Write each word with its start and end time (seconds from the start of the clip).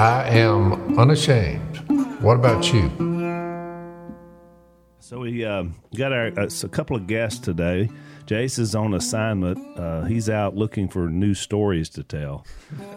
I 0.00 0.30
am 0.30 0.98
unashamed. 0.98 1.76
What 2.22 2.36
about 2.36 2.72
you? 2.72 2.88
So 4.98 5.20
we 5.20 5.44
um, 5.44 5.74
got 5.94 6.10
our 6.10 6.28
uh, 6.40 6.48
a 6.62 6.68
couple 6.70 6.96
of 6.96 7.06
guests 7.06 7.38
today. 7.38 7.90
Jase 8.30 8.60
is 8.60 8.76
on 8.76 8.94
assignment. 8.94 9.58
Uh, 9.76 10.04
he's 10.04 10.30
out 10.30 10.54
looking 10.54 10.86
for 10.86 11.08
new 11.08 11.34
stories 11.34 11.88
to 11.88 12.04
tell. 12.04 12.46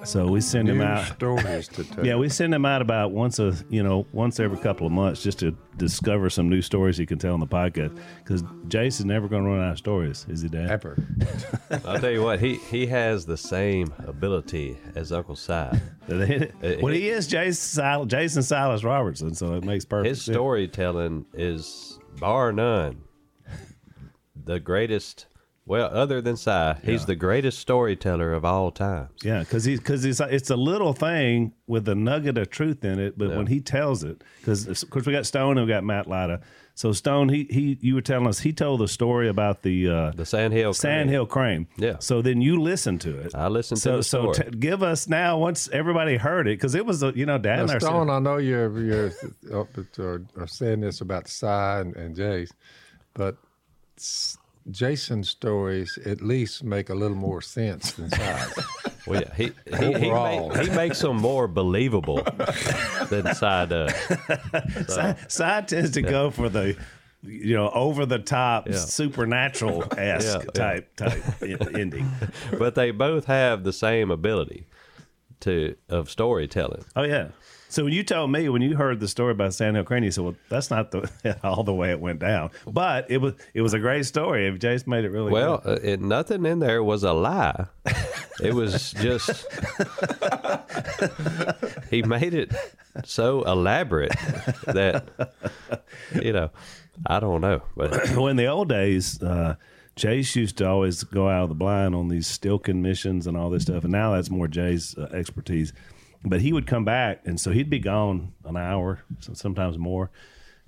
So 0.03 0.27
we 0.27 0.41
send 0.41 0.69
him 0.69 0.77
New 0.77 0.83
out. 0.83 1.07
stories 1.07 1.67
to 1.69 1.83
tell. 1.95 2.05
Yeah, 2.05 2.17
we 2.17 2.29
send 2.29 2.53
him 2.53 2.65
out 2.65 2.83
about 2.83 3.13
once 3.13 3.39
a 3.39 3.55
you 3.67 3.81
know 3.81 4.05
once 4.11 4.39
every 4.39 4.59
couple 4.59 4.85
of 4.85 4.93
months 4.93 5.23
just 5.23 5.39
to 5.39 5.57
discover 5.77 6.29
some 6.29 6.49
new 6.49 6.61
stories 6.61 6.97
he 6.97 7.07
can 7.07 7.17
tell 7.17 7.33
on 7.33 7.39
the 7.39 7.47
podcast. 7.47 7.99
Because 8.19 8.43
Jase 8.67 8.99
is 8.99 9.05
never 9.05 9.27
going 9.27 9.43
to 9.43 9.49
run 9.49 9.59
out 9.59 9.71
of 9.71 9.77
stories, 9.79 10.23
is 10.29 10.43
he, 10.43 10.49
Dad? 10.49 10.69
Ever. 10.69 11.03
I'll 11.83 11.99
tell 11.99 12.11
you 12.11 12.21
what, 12.21 12.39
he 12.39 12.57
he 12.69 12.85
has 12.85 13.25
the 13.25 13.35
same 13.37 13.91
ability 14.05 14.77
as 14.93 15.11
Uncle 15.11 15.35
Si. 15.35 15.51
well, 16.07 16.93
he 16.93 17.09
is 17.09 17.25
Jason, 17.25 17.53
Sil- 17.55 18.05
Jason 18.05 18.43
Silas 18.43 18.83
Robertson, 18.83 19.33
so 19.33 19.55
it 19.55 19.63
makes 19.63 19.83
perfect 19.83 20.09
His 20.09 20.23
sense. 20.23 20.35
storytelling 20.35 21.25
is 21.33 21.97
bar 22.19 22.51
none 22.51 23.01
the 24.45 24.59
greatest. 24.59 25.27
Well, 25.65 25.89
other 25.93 26.19
than 26.21 26.35
Si, 26.35 26.73
he's 26.83 27.05
the 27.05 27.15
greatest 27.15 27.57
storyteller 27.57 28.33
of 28.33 28.43
all 28.43 28.69
times. 28.69 29.11
Yeah, 29.23 29.39
because 29.39 29.63
he's 29.63 29.79
because 29.79 30.03
it's 30.03 30.19
it's 30.19 30.49
a 30.49 30.57
little 30.57 30.91
thing 30.91 31.53
with 31.67 31.87
a 31.87 31.95
nugget 31.95 32.37
of 32.37 32.49
truth 32.49 32.83
in 32.83 32.99
it, 32.99 33.17
but 33.17 33.29
when 33.29 33.47
he 33.47 33.61
tells 33.61 34.03
it, 34.03 34.21
because 34.39 34.67
of 34.83 34.89
course 34.89 35.05
we 35.05 35.13
got 35.13 35.25
Stone 35.25 35.57
and 35.57 35.65
we 35.65 35.71
got 35.71 35.85
Matt 35.85 36.07
Lyda. 36.07 36.41
So 36.75 36.91
Stone, 36.91 37.29
he 37.29 37.45
he 37.49 37.77
you 37.79 37.95
were 37.95 38.01
telling 38.01 38.27
us 38.27 38.39
he 38.39 38.51
told 38.51 38.81
the 38.81 38.89
story 38.89 39.29
about 39.29 39.61
the 39.61 39.87
uh, 39.89 40.11
The 40.11 40.25
Sandhill. 40.25 40.73
Sandhill 40.73 41.27
Crane. 41.27 41.67
Yeah. 41.77 41.95
So 41.99 42.21
then 42.21 42.41
you 42.41 42.61
listened 42.61 42.99
to 43.01 43.17
it. 43.19 43.33
I 43.33 43.47
listened 43.47 43.77
to 43.77 43.81
so 43.81 43.97
the 43.97 44.03
so 44.03 44.33
story. 44.33 44.51
t- 44.51 44.57
give 44.57 44.83
us 44.83 45.07
now 45.07 45.37
once 45.37 45.69
everybody 45.71 46.17
heard 46.17 46.45
it 46.47 46.57
because 46.57 46.75
it 46.75 46.85
was 46.85 47.03
a, 47.03 47.13
you 47.15 47.25
know 47.25 47.37
Dad 47.37 47.59
and 47.59 47.67
Now, 47.69 47.75
I 47.75 47.77
Stone, 47.79 48.07
said, 48.07 48.13
I 48.13 48.19
know 48.19 48.35
you're 48.35 48.83
you're 48.83 49.11
up 49.53 49.77
at, 49.77 49.97
or, 49.97 50.23
or 50.35 50.45
saying 50.47 50.81
this 50.81 50.99
about 50.99 51.29
Si 51.29 51.47
and, 51.47 51.95
and 51.95 52.15
Jase, 52.17 52.51
but 53.13 53.35
s- 53.35 53.37
Jason's 54.71 55.29
stories 55.29 55.97
at 56.05 56.21
least 56.21 56.63
make 56.63 56.89
a 56.89 56.95
little 56.95 57.17
more 57.17 57.41
sense 57.41 57.93
than 57.93 58.09
Si's. 58.09 58.59
Well, 59.05 59.21
yeah, 59.21 59.35
he 59.35 59.51
he, 59.77 59.93
he, 59.99 60.11
make- 60.11 60.57
he 60.61 60.69
makes 60.69 61.01
them 61.01 61.17
more 61.17 61.45
believable 61.49 62.23
than 63.09 63.27
uh, 63.27 63.33
Si 63.33 63.65
does. 63.67 63.93
Si, 64.87 65.13
Si 65.27 65.61
tends 65.67 65.91
to 65.91 66.01
go 66.01 66.31
for 66.31 66.47
the 66.47 66.77
you 67.21 67.53
know 67.53 67.69
over 67.71 68.05
the 68.05 68.19
top 68.19 68.69
Yeah. 68.69 68.77
supernatural 68.77 69.83
esque 69.97 70.25
Yeah, 70.25 70.43
yeah. 70.45 70.51
type 70.51 70.95
type 70.95 71.21
ending. 71.75 72.09
But 72.57 72.75
they 72.75 72.91
both 72.91 73.25
have 73.25 73.65
the 73.65 73.73
same 73.73 74.09
ability 74.09 74.67
to 75.41 75.75
of 75.89 76.09
storytelling. 76.09 76.85
Oh 76.95 77.03
yeah. 77.03 77.27
So 77.73 77.85
when 77.85 77.93
you 77.93 78.03
told 78.03 78.31
me 78.31 78.47
when 78.49 78.61
you 78.61 78.75
heard 78.75 78.99
the 78.99 79.07
story 79.07 79.31
about 79.31 79.55
Sandhill 79.55 79.83
Crane, 79.83 80.03
you 80.03 80.11
said, 80.11 80.23
"Well, 80.23 80.35
that's 80.47 80.69
not 80.69 80.91
the 80.91 81.09
all 81.43 81.63
the 81.63 81.73
way 81.73 81.89
it 81.89 81.99
went 81.99 82.19
down." 82.19 82.51
But 82.67 83.09
it 83.09 83.17
was 83.17 83.33
it 83.55 83.63
was 83.63 83.73
a 83.73 83.79
great 83.79 84.05
story. 84.05 84.45
If 84.45 84.59
Jase 84.59 84.85
made 84.85 85.05
it 85.05 85.09
really 85.09 85.31
Well, 85.31 85.59
uh, 85.65 85.79
it, 85.81 85.99
nothing 85.99 86.45
in 86.45 86.59
there 86.59 86.83
was 86.83 87.03
a 87.03 87.13
lie. 87.13 87.65
It 88.39 88.53
was 88.53 88.91
just 88.93 89.47
he 91.89 92.03
made 92.03 92.35
it 92.35 92.51
so 93.05 93.41
elaborate 93.41 94.11
that 94.67 95.07
you 96.21 96.31
know 96.31 96.51
I 97.07 97.19
don't 97.19 97.41
know, 97.41 97.63
but 97.75 97.91
well, 98.15 98.27
in 98.27 98.37
the 98.37 98.45
old 98.45 98.69
days, 98.69 99.19
uh, 99.23 99.55
Jase 99.95 100.35
used 100.35 100.59
to 100.59 100.67
always 100.67 101.03
go 101.03 101.27
out 101.27 101.41
of 101.41 101.49
the 101.49 101.55
blind 101.55 101.95
on 101.95 102.07
these 102.07 102.27
Stilkin 102.27 102.83
missions 102.83 103.25
and 103.25 103.35
all 103.35 103.49
this 103.49 103.63
stuff, 103.63 103.83
and 103.83 103.91
now 103.91 104.13
that's 104.13 104.29
more 104.29 104.47
Jay's 104.47 104.95
uh, 104.95 105.09
expertise. 105.11 105.73
But 106.25 106.41
he 106.41 106.53
would 106.53 106.65
come 106.67 106.85
back, 106.85 107.21
and 107.25 107.39
so 107.39 107.51
he'd 107.51 107.69
be 107.69 107.79
gone 107.79 108.33
an 108.45 108.55
hour, 108.57 108.99
so- 109.19 109.33
sometimes 109.33 109.77
more. 109.77 110.09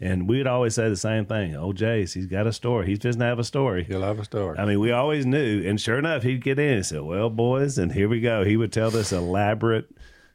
And 0.02 0.28
we'd 0.28 0.48
always 0.48 0.76
say 0.76 0.90
the 0.90 0.98
same 0.98 1.26
thing. 1.26 1.56
Oh, 1.56 1.72
Jase, 1.72 2.14
he's 2.14 2.26
got 2.26 2.46
a 2.48 2.52
story. 2.52 2.86
He's 2.88 3.00
just 3.00 3.18
gonna 3.18 3.30
have 3.30 3.40
a 3.40 3.46
story. 3.46 3.86
He'll 3.86 4.02
have 4.02 4.20
a 4.20 4.26
story. 4.26 4.58
I 4.60 4.66
mean, 4.66 4.82
we 4.82 4.92
always 4.92 5.26
knew, 5.26 5.64
and 5.66 5.80
sure 5.80 5.98
enough, 5.98 6.24
he'd 6.24 6.44
get 6.44 6.60
in 6.60 6.74
and 6.74 6.86
say, 6.86 7.00
"Well, 7.00 7.30
boys," 7.30 7.78
and 7.78 7.94
here 7.94 8.10
we 8.10 8.20
go. 8.20 8.44
He 8.44 8.58
would 8.58 8.74
tell 8.74 8.92
this 8.92 9.14
elaborate 9.14 9.88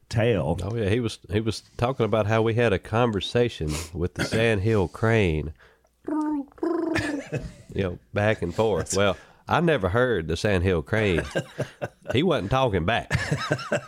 tale. 0.08 0.58
oh 0.62 0.74
yeah, 0.74 0.88
he 0.88 0.98
was 1.00 1.18
he 1.30 1.40
was 1.40 1.62
talking 1.76 2.06
about 2.06 2.26
how 2.26 2.40
we 2.40 2.54
had 2.54 2.72
a 2.72 2.78
conversation 2.78 3.70
with 3.92 4.14
the 4.14 4.24
Sandhill 4.24 4.88
Crane, 4.88 5.52
you 7.74 7.82
know, 7.82 7.98
back 8.14 8.40
and 8.42 8.54
forth. 8.54 8.96
Well. 8.96 9.16
I 9.50 9.60
never 9.60 9.88
heard 9.88 10.28
the 10.28 10.36
Sandhill 10.36 10.82
Crane. 10.82 11.22
He 12.12 12.24
wasn't 12.24 12.50
talking 12.50 12.84
back. 12.84 13.12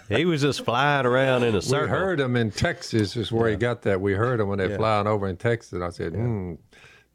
He 0.09 0.25
was 0.25 0.43
just 0.43 0.65
flying 0.65 1.07
around 1.07 1.43
in 1.43 1.57
a 1.57 1.61
circle. 1.61 1.87
we 1.87 1.91
heard 1.91 2.21
him 2.21 2.37
in 2.37 2.53
Texas, 2.53 3.17
is 3.17 3.33
where 3.33 3.51
he 3.51 3.57
got 3.57 3.83
that. 3.83 4.01
We 4.01 4.13
heard 4.13 4.39
him 4.39 4.47
when 4.47 4.59
they're 4.59 4.77
flying 4.77 5.09
over 5.09 5.27
in 5.27 5.37
Texas. 5.37 5.83
I 5.83 5.91
said, 5.91 6.13
hmm. 6.13 6.55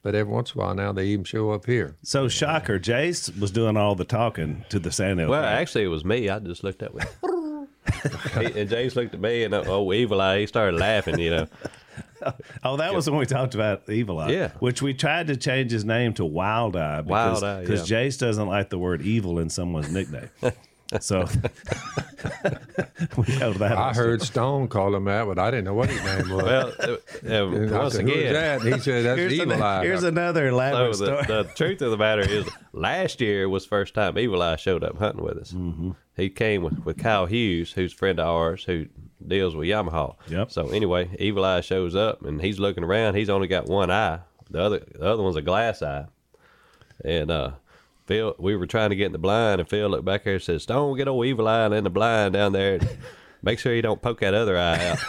But 0.04 0.16
every 0.16 0.34
once 0.34 0.54
in 0.54 0.60
a 0.60 0.66
while 0.66 0.76
now, 0.76 0.92
they 0.92 1.06
even 1.08 1.24
show 1.24 1.52
up 1.52 1.66
here. 1.66 1.96
So, 2.04 2.28
shocker, 2.28 2.78
Jase 2.78 3.30
was 3.38 3.52
doing 3.52 3.78
all 3.78 3.96
the 3.96 4.04
talking 4.04 4.66
to 4.68 4.80
the 4.80 4.92
Sandhill. 4.92 5.30
Well, 5.30 5.42
Crane. 5.44 5.54
actually, 5.54 5.84
it 5.86 5.88
was 5.88 6.04
me. 6.04 6.30
I 6.30 6.40
just 6.40 6.64
looked 6.64 6.84
up 6.84 6.94
with. 6.94 7.08
He- 8.34 8.60
and 8.60 8.70
James 8.70 8.98
looked 8.98 9.14
at 9.14 9.22
me, 9.22 9.46
and 9.46 9.54
oh, 9.54 9.94
evil 9.94 10.20
eye, 10.20 10.42
he 10.42 10.46
started 10.46 10.78
laughing. 10.78 11.20
You 11.20 11.30
know, 11.30 11.48
Oh, 12.64 12.78
that 12.78 12.94
was 12.94 13.10
when 13.10 13.20
we 13.20 13.26
talked 13.26 13.56
about 13.56 13.90
Evil 13.90 14.20
Eye. 14.20 14.30
Yeah. 14.32 14.52
Which 14.60 14.82
we 14.82 14.94
tried 14.94 15.28
to 15.28 15.38
change 15.38 15.72
his 15.72 15.86
name 15.86 16.14
to 16.16 16.26
Wild 16.26 16.76
Eye 16.76 17.02
because 17.02 17.42
Wild 17.42 17.44
Eye, 17.44 17.62
because 17.62 17.90
yeah. 17.90 18.04
Jase 18.04 18.18
doesn't 18.18 18.48
like 18.48 18.70
the 18.70 18.78
word 18.80 19.02
evil 19.02 19.40
in 19.40 19.50
someone's 19.50 19.90
nickname. 19.92 20.30
so 21.00 21.26
we 23.18 23.26
held 23.34 23.58
that. 23.58 23.78
I 23.78 23.90
on. 23.90 23.96
heard 23.96 24.22
Stone 24.22 24.70
call 24.70 24.96
him 24.96 25.06
that, 25.06 25.26
but 25.26 25.38
I 25.40 25.52
didn't 25.52 25.66
know 25.66 25.74
what 25.74 25.90
his 25.90 26.04
name 26.04 26.30
was. 26.30 26.44
well, 26.44 26.74
uh, 26.80 26.98
uh, 27.28 27.76
I 27.76 27.82
once 27.82 27.94
said, 27.94 28.06
Who's 28.06 28.16
again, 28.16 28.34
that? 28.34 28.62
And 28.62 28.74
he 28.76 28.80
said, 28.80 29.06
That's 29.06 29.20
Here's, 29.20 29.34
Evil 29.34 29.54
an- 29.54 29.62
Eye. 29.62 29.84
here's 29.84 30.04
another 30.04 30.50
so 30.50 30.54
elaborate 30.54 30.98
the, 30.98 31.24
story. 31.24 31.26
the 31.26 31.44
truth 31.56 31.82
of 31.82 31.92
the 31.92 31.98
matter 31.98 32.22
is, 32.22 32.48
last 32.74 33.22
year 33.22 33.48
was 33.50 33.66
first 33.66 33.94
time 33.94 34.18
Evil 34.18 34.42
Eye 34.42 34.56
showed 34.56 34.84
up 34.84 34.98
hunting 34.98 35.24
with 35.24 35.38
us. 35.38 35.52
Mm-hmm. 35.52 35.92
He 36.16 36.30
came 36.30 36.64
with, 36.64 36.84
with 36.86 36.98
Kyle 36.98 37.26
Hughes, 37.26 37.74
who's 37.74 37.94
a 37.94 37.96
friend 37.96 38.20
of 38.20 38.28
ours, 38.28 38.64
who 38.64 38.88
deals 39.26 39.56
with 39.56 39.68
Yamaha. 39.68 40.16
Yep. 40.28 40.52
So 40.52 40.70
anyway, 40.70 41.10
Evil 41.20 41.44
Eye 41.46 41.62
shows 41.62 41.96
up, 41.96 42.24
and 42.24 42.42
he's 42.42 42.60
looking 42.60 42.84
around. 42.84 43.16
He's 43.16 43.30
only 43.30 43.48
got 43.48 43.66
one 43.68 43.90
eye. 43.90 44.20
The 44.50 44.62
other 44.62 44.80
the 44.80 45.06
other 45.06 45.24
one's 45.24 45.36
a 45.36 45.42
glass 45.42 45.82
eye. 45.82 46.06
And 47.04 47.30
uh, 47.30 47.52
Phil, 48.06 48.36
we 48.40 48.56
were 48.56 48.68
trying 48.68 48.90
to 48.92 48.96
get 48.96 49.08
in 49.08 49.12
the 49.12 49.18
blind, 49.18 49.60
and 49.60 49.70
Phil 49.70 49.90
looked 49.90 50.06
back 50.06 50.24
there 50.24 50.36
and 50.36 50.44
said, 50.44 50.62
"Stone, 50.62 50.98
get 50.98 51.08
old 51.08 51.26
Evil 51.26 51.48
Eye 51.48 51.66
in 51.76 51.84
the 51.84 51.90
blind 51.90 52.34
down 52.34 52.54
there. 52.54 52.80
Make 53.44 53.60
sure 53.60 53.74
you 53.74 53.82
don't 53.82 54.02
poke 54.02 54.22
that 54.22 54.34
other 54.34 54.58
eye 54.58 54.90
out." 54.90 55.00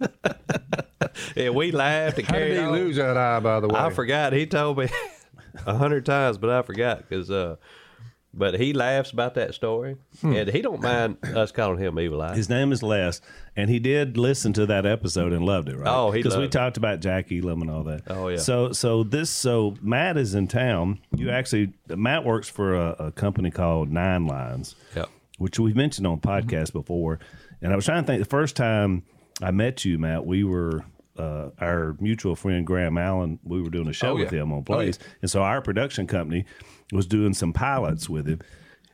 yeah, 1.36 1.50
we 1.50 1.72
laughed 1.72 2.18
and 2.18 2.26
How 2.26 2.38
did 2.38 2.52
he 2.52 2.58
on. 2.58 2.72
lose 2.72 2.96
that 2.96 3.16
eye, 3.16 3.40
by 3.40 3.60
the 3.60 3.68
way? 3.68 3.78
I 3.78 3.90
forgot. 3.90 4.32
He 4.32 4.46
told 4.46 4.78
me 4.78 4.88
a 5.66 5.74
hundred 5.76 6.06
times, 6.06 6.38
but 6.38 6.50
I 6.50 6.62
forgot 6.62 7.08
because. 7.08 7.30
Uh, 7.30 7.56
but 8.32 8.58
he 8.60 8.72
laughs 8.72 9.10
about 9.10 9.34
that 9.34 9.54
story, 9.54 9.96
Hmm. 10.20 10.32
and 10.34 10.50
he 10.50 10.62
don't 10.62 10.80
mind 10.80 11.18
us 11.24 11.50
calling 11.52 11.78
him 11.78 11.98
Evil 11.98 12.22
Eye. 12.22 12.36
His 12.36 12.48
name 12.48 12.70
is 12.72 12.82
Les, 12.82 13.20
and 13.56 13.68
he 13.68 13.78
did 13.78 14.16
listen 14.16 14.52
to 14.54 14.66
that 14.66 14.86
episode 14.86 15.32
and 15.32 15.44
loved 15.44 15.68
it, 15.68 15.76
right? 15.76 15.88
Oh, 15.88 16.10
he 16.10 16.22
because 16.22 16.36
we 16.36 16.44
it. 16.44 16.52
talked 16.52 16.76
about 16.76 17.00
Jack 17.00 17.32
Elam 17.32 17.60
and 17.62 17.70
all 17.70 17.82
that. 17.84 18.02
Oh, 18.06 18.28
yeah. 18.28 18.36
So, 18.38 18.72
so 18.72 19.02
this, 19.02 19.30
so 19.30 19.74
Matt 19.82 20.16
is 20.16 20.34
in 20.34 20.46
town. 20.48 21.00
You 21.14 21.30
actually, 21.30 21.72
Matt 21.88 22.24
works 22.24 22.48
for 22.48 22.74
a, 22.76 22.90
a 22.98 23.12
company 23.12 23.50
called 23.50 23.90
Nine 23.90 24.26
Lines. 24.26 24.76
Yep. 24.94 25.08
which 25.38 25.58
we've 25.58 25.74
mentioned 25.76 26.06
on 26.06 26.20
podcasts 26.20 26.72
before. 26.72 27.18
And 27.62 27.72
I 27.72 27.76
was 27.76 27.84
trying 27.86 28.02
to 28.02 28.06
think 28.06 28.22
the 28.22 28.28
first 28.28 28.56
time 28.56 29.02
I 29.42 29.50
met 29.50 29.84
you, 29.84 29.98
Matt, 29.98 30.24
we 30.26 30.44
were 30.44 30.84
uh, 31.18 31.48
our 31.60 31.96
mutual 31.98 32.36
friend 32.36 32.66
Graham 32.66 32.96
Allen. 32.98 33.38
We 33.42 33.60
were 33.62 33.70
doing 33.70 33.88
a 33.88 33.92
show 33.92 34.10
Oh, 34.10 34.16
with 34.16 34.30
him 34.30 34.52
on 34.52 34.58
Oh, 34.60 34.62
Plays, 34.62 34.98
and 35.22 35.30
so 35.30 35.42
our 35.42 35.60
production 35.62 36.06
company 36.06 36.44
was 36.92 37.06
doing 37.06 37.34
some 37.34 37.52
pilots 37.52 38.08
with 38.08 38.26
him. 38.26 38.40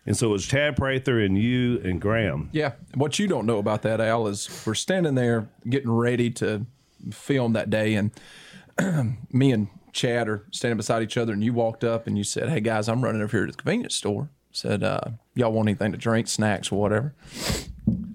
And 0.06 0.16
so 0.16 0.28
it 0.28 0.32
was 0.32 0.46
Chad 0.46 0.76
Prather 0.76 1.20
and 1.20 1.36
you 1.36 1.80
and 1.82 2.00
Graham. 2.00 2.48
Yeah. 2.52 2.72
What 2.94 3.18
you 3.18 3.26
don't 3.26 3.44
know 3.44 3.58
about 3.58 3.82
that, 3.82 4.00
Al, 4.00 4.28
is 4.28 4.48
we're 4.64 4.74
standing 4.74 5.16
there 5.16 5.48
getting 5.68 5.90
ready 5.90 6.30
to 6.32 6.64
film 7.10 7.54
that 7.54 7.70
day, 7.70 7.94
and 7.94 8.10
me 9.32 9.52
and 9.52 9.68
Chad 9.92 10.28
are 10.28 10.44
standing 10.52 10.76
beside 10.76 11.02
each 11.02 11.16
other, 11.16 11.32
and 11.32 11.42
you 11.42 11.52
walked 11.52 11.84
up 11.84 12.06
and 12.06 12.16
you 12.16 12.24
said, 12.24 12.48
"Hey 12.48 12.60
guys, 12.60 12.88
I'm 12.88 13.02
running 13.02 13.22
over 13.22 13.36
here 13.36 13.46
to 13.46 13.52
the 13.52 13.58
convenience 13.58 13.96
store." 13.96 14.30
Said, 14.52 14.82
uh, 14.82 15.00
"Y'all 15.34 15.52
want 15.52 15.68
anything 15.68 15.92
to 15.92 15.98
drink, 15.98 16.28
snacks, 16.28 16.70
or 16.70 16.80
whatever?" 16.80 17.14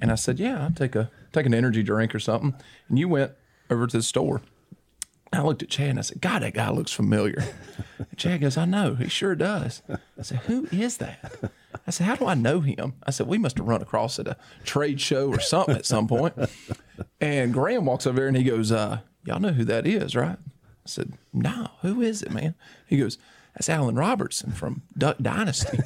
And 0.01 0.11
I 0.11 0.15
said, 0.15 0.39
"Yeah, 0.39 0.63
I'll 0.63 0.71
take 0.71 0.95
a 0.95 1.11
take 1.33 1.45
an 1.45 1.53
energy 1.53 1.83
drink 1.83 2.15
or 2.15 2.19
something." 2.19 2.55
And 2.87 2.99
you 2.99 3.07
went 3.07 3.31
over 3.69 3.87
to 3.87 3.97
the 3.97 4.03
store. 4.03 4.41
I 5.33 5.41
looked 5.43 5.63
at 5.63 5.69
Chad 5.69 5.89
and 5.89 5.99
I 5.99 6.01
said, 6.01 6.21
God, 6.21 6.41
that 6.41 6.53
guy 6.53 6.69
looks 6.69 6.91
familiar. 6.91 7.43
And 7.97 8.17
Chad 8.17 8.41
goes, 8.41 8.57
I 8.57 8.65
know, 8.65 8.95
he 8.95 9.07
sure 9.07 9.35
does. 9.35 9.81
I 9.89 10.21
said, 10.23 10.39
Who 10.39 10.67
is 10.71 10.97
that? 10.97 11.33
I 11.87 11.91
said, 11.91 12.05
How 12.05 12.15
do 12.15 12.25
I 12.25 12.33
know 12.33 12.59
him? 12.59 12.93
I 13.05 13.11
said, 13.11 13.27
We 13.27 13.37
must 13.37 13.57
have 13.57 13.67
run 13.67 13.81
across 13.81 14.19
at 14.19 14.27
a 14.27 14.35
trade 14.65 14.99
show 14.99 15.29
or 15.29 15.39
something 15.39 15.75
at 15.75 15.85
some 15.85 16.07
point. 16.07 16.33
And 17.21 17.53
Graham 17.53 17.85
walks 17.85 18.05
over 18.05 18.17
there 18.17 18.27
and 18.27 18.35
he 18.35 18.43
goes, 18.43 18.71
uh, 18.71 18.99
Y'all 19.23 19.39
know 19.39 19.53
who 19.53 19.63
that 19.65 19.87
is, 19.87 20.15
right? 20.15 20.37
I 20.37 20.87
said, 20.87 21.13
No, 21.31 21.69
who 21.81 22.01
is 22.01 22.21
it, 22.23 22.31
man? 22.31 22.55
He 22.87 22.97
goes, 22.97 23.17
That's 23.53 23.69
Alan 23.69 23.95
Robertson 23.95 24.51
from 24.51 24.81
Duck 24.97 25.17
Dynasty. 25.21 25.79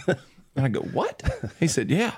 And 0.58 0.66
I 0.66 0.70
go, 0.70 0.80
What? 0.82 1.22
He 1.60 1.68
said, 1.68 1.92
Yeah. 1.92 2.14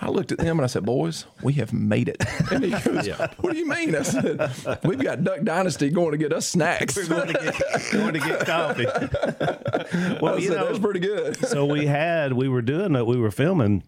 I 0.00 0.08
looked 0.10 0.30
at 0.32 0.38
them 0.38 0.58
and 0.58 0.64
I 0.64 0.66
said, 0.66 0.84
"Boys, 0.84 1.26
we 1.42 1.54
have 1.54 1.72
made 1.72 2.08
it." 2.08 2.22
And 2.50 2.64
he 2.64 2.70
goes, 2.70 3.08
"What 3.38 3.52
do 3.52 3.58
you 3.58 3.68
mean?" 3.68 3.94
I 3.94 4.02
said, 4.02 4.80
"We've 4.84 5.02
got 5.02 5.24
Duck 5.24 5.42
Dynasty 5.42 5.90
going 5.90 6.12
to 6.12 6.18
get 6.18 6.32
us 6.32 6.46
snacks." 6.46 6.96
We're 6.96 7.06
going 7.08 7.28
to 7.28 7.32
get, 7.32 7.92
going 7.92 8.14
to 8.14 8.20
get 8.20 8.46
coffee. 8.46 8.86
well, 10.20 10.34
I 10.34 10.38
you 10.38 10.48
said, 10.48 10.56
know, 10.56 10.66
"That's 10.66 10.78
pretty 10.78 11.00
good." 11.00 11.36
so 11.46 11.64
we 11.64 11.86
had 11.86 12.34
we 12.34 12.48
were 12.48 12.62
doing 12.62 12.94
it. 12.94 13.06
We 13.06 13.16
were 13.16 13.30
filming 13.30 13.84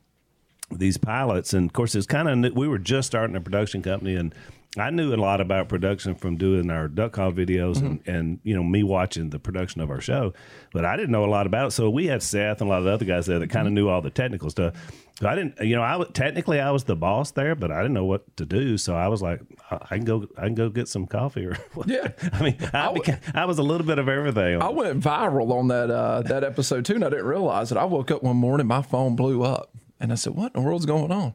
these 0.71 0.97
pilots, 0.97 1.53
and 1.55 1.69
of 1.69 1.73
course, 1.73 1.95
it's 1.95 2.07
kind 2.07 2.45
of 2.45 2.55
we 2.55 2.69
were 2.69 2.79
just 2.79 3.07
starting 3.07 3.37
a 3.37 3.41
production 3.41 3.83
company, 3.83 4.17
and 4.17 4.35
I 4.81 4.91
knew 4.91 5.15
a 5.15 5.17
lot 5.17 5.41
about 5.41 5.69
production 5.69 6.15
from 6.15 6.37
doing 6.37 6.71
our 6.71 6.89
duck 6.89 7.13
call 7.13 7.33
videos 7.33 7.79
and, 7.79 8.01
and 8.07 8.41
you 8.43 8.55
know 8.55 8.63
me 8.63 8.83
watching 8.83 9.31
the 9.31 9.39
production 9.39 9.81
of 9.81 9.91
our 9.91 10.01
show, 10.01 10.33
but 10.73 10.85
I 10.85 10.97
didn't 10.97 11.11
know 11.11 11.25
a 11.25 11.27
lot 11.31 11.47
about 11.47 11.69
it. 11.69 11.71
So 11.73 11.89
we 11.91 12.07
had 12.07 12.23
Seth 12.23 12.61
and 12.61 12.69
a 12.69 12.71
lot 12.71 12.79
of 12.79 12.85
the 12.85 12.93
other 12.93 13.05
guys 13.05 13.27
there 13.27 13.39
that 13.39 13.51
kind 13.51 13.67
of 13.67 13.73
knew 13.73 13.89
all 13.89 14.03
the 14.03 14.11
technical 14.11 14.51
stuff. 14.51 14.75
So 15.21 15.29
I 15.29 15.35
didn't, 15.35 15.59
you 15.61 15.75
know, 15.75 15.83
I 15.83 16.01
technically 16.13 16.61
I 16.61 16.71
was 16.71 16.85
the 16.85 16.95
boss 16.95 17.33
there, 17.33 17.57
but 17.57 17.73
I 17.73 17.79
didn't 17.79 17.95
know 17.95 18.05
what 18.05 18.37
to 18.37 18.47
do. 18.47 18.79
So 18.79 18.95
I 18.95 19.09
was 19.09 19.21
like, 19.21 19.41
I, 19.69 19.79
I 19.91 19.97
can 19.97 20.05
go, 20.05 20.29
I 20.37 20.43
can 20.43 20.55
go 20.55 20.69
get 20.69 20.87
some 20.87 21.07
coffee 21.07 21.45
or 21.47 21.55
what. 21.75 21.89
Yeah. 21.89 22.13
I 22.33 22.43
mean, 22.43 22.57
I, 22.73 22.85
w- 22.85 23.03
became, 23.03 23.19
I 23.35 23.45
was 23.47 23.59
a 23.59 23.65
little 23.65 23.87
bit 23.87 23.99
of 23.99 24.09
everything. 24.09 24.63
I 24.63 24.69
went 24.69 25.03
viral 25.03 25.51
on 25.53 25.69
that 25.69 25.91
uh, 25.91 26.23
that 26.23 26.45
episode 26.45 26.85
too, 26.85 26.95
and 26.95 27.05
I 27.05 27.11
didn't 27.11 27.27
realize 27.27 27.73
it. 27.73 27.79
I 27.79 27.85
woke 27.85 28.11
up 28.13 28.23
one 28.23 28.37
morning, 28.37 28.67
my 28.69 28.83
phone 28.83 29.17
blew 29.17 29.43
up, 29.43 29.71
and 29.99 30.13
I 30.13 30.15
said, 30.15 30.35
"What 30.35 30.55
in 30.55 30.63
the 30.63 30.69
world's 30.69 30.87
going 30.87 31.11
on?" 31.11 31.35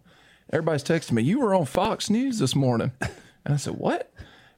Everybody's 0.51 0.84
texting 0.84 1.13
me. 1.13 1.24
You 1.24 1.39
were 1.39 1.54
on 1.54 1.66
Fox 1.66 2.10
News 2.10 2.39
this 2.39 2.56
morning, 2.56 2.92
and 3.45 3.54
I 3.54 3.57
said, 3.57 3.75
"What?" 3.75 4.12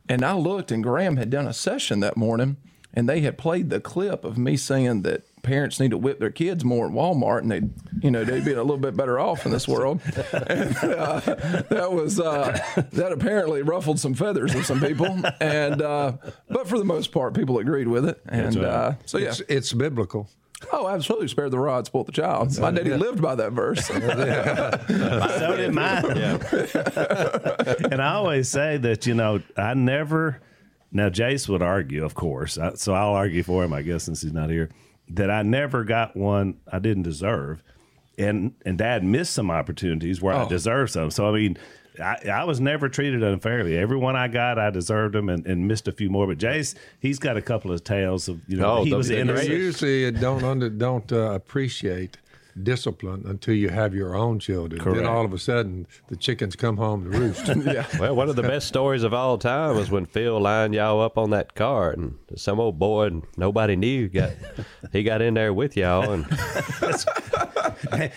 And 0.07 0.23
I 0.23 0.33
looked, 0.33 0.71
and 0.71 0.83
Graham 0.83 1.17
had 1.17 1.29
done 1.29 1.47
a 1.47 1.53
session 1.53 1.99
that 2.01 2.15
morning, 2.15 2.57
and 2.93 3.09
they 3.09 3.21
had 3.21 3.37
played 3.37 3.69
the 3.69 3.79
clip 3.79 4.23
of 4.23 4.37
me 4.37 4.55
saying 4.55 5.01
that 5.01 5.23
parents 5.45 5.79
need 5.79 5.91
to 5.91 5.97
whip 5.97 6.19
their 6.19 6.31
kids 6.31 6.65
more 6.65 6.87
at 6.87 6.91
Walmart, 6.91 7.39
and 7.39 7.51
they, 7.51 7.59
would 7.61 7.73
you 8.01 8.11
know, 8.11 8.23
they'd 8.23 8.43
be 8.43 8.53
a 8.53 8.61
little 8.61 8.77
bit 8.77 8.97
better 8.97 9.19
off 9.19 9.45
in 9.45 9.51
this 9.51 9.67
world. 9.67 10.01
And 10.47 10.75
uh, 10.77 11.19
that 11.69 11.91
was 11.91 12.19
uh, 12.19 12.57
that 12.93 13.11
apparently 13.11 13.61
ruffled 13.61 13.99
some 13.99 14.13
feathers 14.13 14.53
of 14.53 14.65
some 14.65 14.79
people, 14.79 15.21
and 15.39 15.81
uh, 15.81 16.13
but 16.49 16.67
for 16.67 16.77
the 16.77 16.85
most 16.85 17.11
part, 17.11 17.33
people 17.33 17.57
agreed 17.59 17.87
with 17.87 18.07
it, 18.07 18.21
and 18.27 18.55
right. 18.55 18.65
uh, 18.65 18.93
so 19.05 19.17
yeah. 19.17 19.29
It's, 19.29 19.41
it's 19.47 19.73
biblical. 19.73 20.29
Oh, 20.71 20.87
absolutely. 20.87 21.27
Spare 21.27 21.49
the 21.49 21.59
rod, 21.59 21.85
spoil 21.85 22.03
the 22.03 22.11
child. 22.11 22.57
My 22.59 22.71
daddy 22.71 22.95
lived 22.95 23.21
by 23.21 23.35
that 23.35 23.51
verse. 23.51 23.85
so 23.87 25.55
did 25.57 25.73
mine. 25.73 26.05
and 27.91 28.01
I 28.01 28.13
always 28.13 28.49
say 28.49 28.77
that, 28.77 29.05
you 29.05 29.13
know, 29.13 29.41
I 29.57 29.73
never, 29.73 30.41
now 30.91 31.09
Jase 31.09 31.47
would 31.49 31.61
argue, 31.61 32.03
of 32.03 32.15
course, 32.15 32.57
I, 32.57 32.73
so 32.75 32.93
I'll 32.93 33.13
argue 33.13 33.43
for 33.43 33.63
him, 33.63 33.73
I 33.73 33.81
guess, 33.81 34.03
since 34.03 34.21
he's 34.21 34.33
not 34.33 34.49
here, 34.49 34.69
that 35.09 35.29
I 35.29 35.43
never 35.43 35.83
got 35.83 36.15
one 36.15 36.57
I 36.71 36.79
didn't 36.79 37.03
deserve. 37.03 37.61
And, 38.17 38.53
and 38.65 38.77
dad 38.77 39.03
missed 39.03 39.33
some 39.33 39.51
opportunities 39.51 40.21
where 40.21 40.33
I 40.33 40.43
Oh. 40.43 40.49
deserved 40.49 40.91
some. 40.93 41.11
So, 41.11 41.27
I 41.27 41.31
mean, 41.37 41.57
I, 41.99 42.29
I 42.31 42.43
was 42.43 42.59
never 42.59 42.89
treated 42.89 43.23
unfairly. 43.23 43.77
Everyone 43.77 44.15
I 44.15 44.27
got, 44.27 44.59
I 44.59 44.69
deserved 44.69 45.15
them 45.15 45.29
and, 45.29 45.45
and 45.45 45.67
missed 45.67 45.87
a 45.87 45.91
few 45.91 46.09
more. 46.09 46.27
But 46.27 46.37
Jase, 46.37 46.75
he's 46.99 47.19
got 47.19 47.37
a 47.37 47.41
couple 47.41 47.71
of 47.71 47.83
tales 47.83 48.27
of, 48.27 48.41
you 48.47 48.57
know, 48.57 48.77
Oh, 48.77 48.83
he 48.83 48.89
those 48.91 49.09
was 49.09 49.11
are 49.11 49.19
in 49.19 49.27
great. 49.27 49.47
They 49.47 49.55
usually 49.55 50.11
don't 50.11 50.43
under, 50.43 50.69
don't 50.69 51.11
uh, 51.11 51.31
appreciate 51.31 52.17
discipline 52.63 53.23
until 53.25 53.53
you 53.53 53.69
have 53.69 53.93
your 53.93 54.15
own 54.15 54.39
children. 54.39 54.81
Correct. 54.81 54.99
Then 54.99 55.07
all 55.07 55.25
of 55.25 55.33
a 55.33 55.37
sudden, 55.37 55.87
the 56.07 56.15
chickens 56.15 56.55
come 56.55 56.77
home 56.77 57.03
to 57.03 57.17
roost. 57.17 57.47
yeah. 57.65 57.85
Well, 57.99 58.15
one 58.15 58.29
of 58.29 58.35
the 58.37 58.43
best 58.43 58.67
stories 58.67 59.03
of 59.03 59.13
all 59.13 59.37
time 59.37 59.75
was 59.75 59.91
when 59.91 60.05
Phil 60.05 60.39
lined 60.39 60.73
y'all 60.73 61.01
up 61.01 61.17
on 61.17 61.31
that 61.31 61.53
car, 61.55 61.91
and 61.91 62.17
some 62.35 62.59
old 62.59 62.79
boy 62.79 63.07
and 63.07 63.23
nobody 63.35 63.75
knew 63.75 64.07
got 64.07 64.31
he 64.93 65.03
got 65.03 65.21
in 65.21 65.33
there 65.33 65.53
with 65.53 65.75
y'all, 65.75 66.09
and 66.09 66.25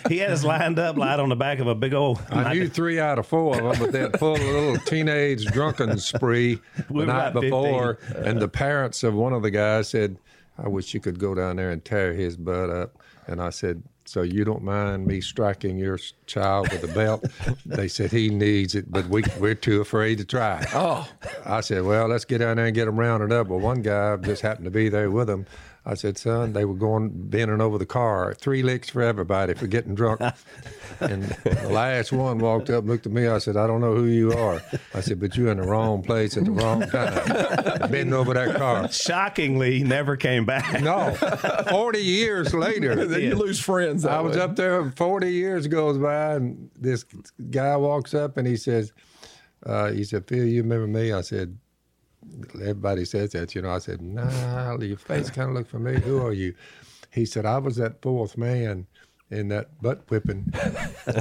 he 0.07 0.17
had 0.17 0.31
us 0.31 0.43
lined 0.43 0.79
up, 0.79 0.97
light 0.97 1.19
on 1.19 1.29
the 1.29 1.35
back 1.35 1.59
of 1.59 1.67
a 1.67 1.75
big 1.75 1.93
old. 1.93 2.21
I 2.29 2.53
knew 2.53 2.67
three 2.67 2.99
out 2.99 3.19
of 3.19 3.27
four 3.27 3.59
of 3.59 3.63
them, 3.63 3.85
but 3.85 3.91
that 3.93 4.19
full 4.19 4.33
little 4.33 4.77
teenage 4.77 5.45
drunken 5.45 5.97
spree 5.97 6.59
We 6.89 7.01
the 7.01 7.07
night 7.07 7.27
about 7.29 7.43
15. 7.43 7.49
before, 7.49 7.99
and 8.15 8.39
the 8.39 8.45
uh. 8.45 8.49
parents 8.49 9.03
of 9.03 9.13
one 9.13 9.33
of 9.33 9.41
the 9.41 9.51
guys 9.51 9.89
said, 9.89 10.17
"I 10.57 10.67
wish 10.67 10.93
you 10.93 10.99
could 10.99 11.19
go 11.19 11.35
down 11.35 11.57
there 11.57 11.71
and 11.71 11.83
tear 11.83 12.13
his 12.13 12.37
butt 12.37 12.69
up." 12.69 12.97
And 13.27 13.41
I 13.41 13.51
said, 13.51 13.83
"So 14.05 14.23
you 14.23 14.43
don't 14.43 14.63
mind 14.63 15.05
me 15.05 15.21
striking 15.21 15.77
your 15.77 15.99
child 16.25 16.71
with 16.71 16.83
a 16.83 16.93
belt?" 16.93 17.25
they 17.65 17.87
said 17.87 18.11
he 18.11 18.29
needs 18.29 18.75
it, 18.75 18.91
but 18.91 19.07
we 19.07 19.23
we're 19.39 19.55
too 19.55 19.81
afraid 19.81 20.17
to 20.17 20.25
try. 20.25 20.65
Oh, 20.73 21.07
I 21.45 21.61
said, 21.61 21.83
"Well, 21.83 22.07
let's 22.07 22.25
get 22.25 22.39
down 22.39 22.57
there 22.57 22.65
and 22.65 22.75
get 22.75 22.85
them 22.85 22.99
rounded 22.99 23.31
up." 23.31 23.47
Well, 23.47 23.59
one 23.59 23.81
guy 23.81 24.17
just 24.17 24.41
happened 24.41 24.65
to 24.65 24.71
be 24.71 24.89
there 24.89 25.11
with 25.11 25.27
them. 25.27 25.45
I 25.85 25.93
said, 25.93 26.17
"Son, 26.17 26.53
they 26.53 26.65
were 26.65 26.75
going 26.75 27.09
bending 27.13 27.61
over 27.61 27.77
the 27.77 27.85
car. 27.85 28.33
Three 28.33 28.63
licks 28.63 28.89
for 28.89 29.01
everybody 29.01 29.53
for 29.53 29.67
getting 29.67 29.95
drunk." 29.95 30.21
and 30.99 31.23
the 31.23 31.69
last 31.71 32.11
one 32.11 32.39
walked 32.39 32.69
up, 32.69 32.79
and 32.79 32.89
looked 32.89 33.05
at 33.05 33.11
me. 33.11 33.27
I 33.27 33.37
said, 33.39 33.57
"I 33.57 33.67
don't 33.67 33.81
know 33.81 33.95
who 33.95 34.05
you 34.05 34.33
are." 34.33 34.61
I 34.93 35.01
said, 35.01 35.19
"But 35.19 35.35
you're 35.37 35.51
in 35.51 35.57
the 35.57 35.67
wrong 35.67 36.03
place 36.03 36.37
at 36.37 36.45
the 36.45 36.51
wrong 36.51 36.81
time, 36.81 37.89
bending 37.91 38.13
over 38.13 38.33
that 38.33 38.55
car." 38.55 38.91
Shockingly, 38.91 39.79
he 39.79 39.83
never 39.83 40.15
came 40.17 40.45
back. 40.45 40.81
No, 40.81 41.13
forty 41.69 42.03
years 42.03 42.53
later, 42.53 43.05
then 43.07 43.21
you 43.21 43.35
lose 43.35 43.59
friends. 43.59 44.05
I 44.05 44.21
was 44.21 44.35
way. 44.35 44.43
up 44.43 44.55
there 44.55 44.91
40 44.91 45.31
years 45.31 45.67
goes 45.67 45.97
by, 45.97 46.35
and 46.35 46.69
this 46.75 47.05
guy 47.49 47.75
walks 47.77 48.13
up 48.13 48.37
and 48.37 48.47
he 48.47 48.57
says, 48.57 48.91
uh, 49.65 49.91
he 49.91 50.03
said, 50.03 50.27
Phil, 50.27 50.45
you 50.45 50.61
remember 50.61 50.87
me? 50.87 51.11
I 51.11 51.21
said, 51.21 51.57
everybody 52.55 53.05
says 53.05 53.31
that, 53.31 53.55
you 53.55 53.61
know. 53.61 53.71
I 53.71 53.79
said, 53.79 54.01
nah, 54.01 54.77
your 54.79 54.97
face 54.97 55.29
kind 55.29 55.49
of 55.49 55.55
looked 55.55 55.71
familiar. 55.71 55.99
Who 55.99 56.25
are 56.25 56.33
you? 56.33 56.55
He 57.11 57.25
said, 57.25 57.45
I 57.45 57.57
was 57.57 57.75
that 57.77 58.01
fourth 58.01 58.37
man 58.37 58.87
in 59.31 59.47
that 59.49 59.81
butt 59.81 60.09
whipping 60.09 60.43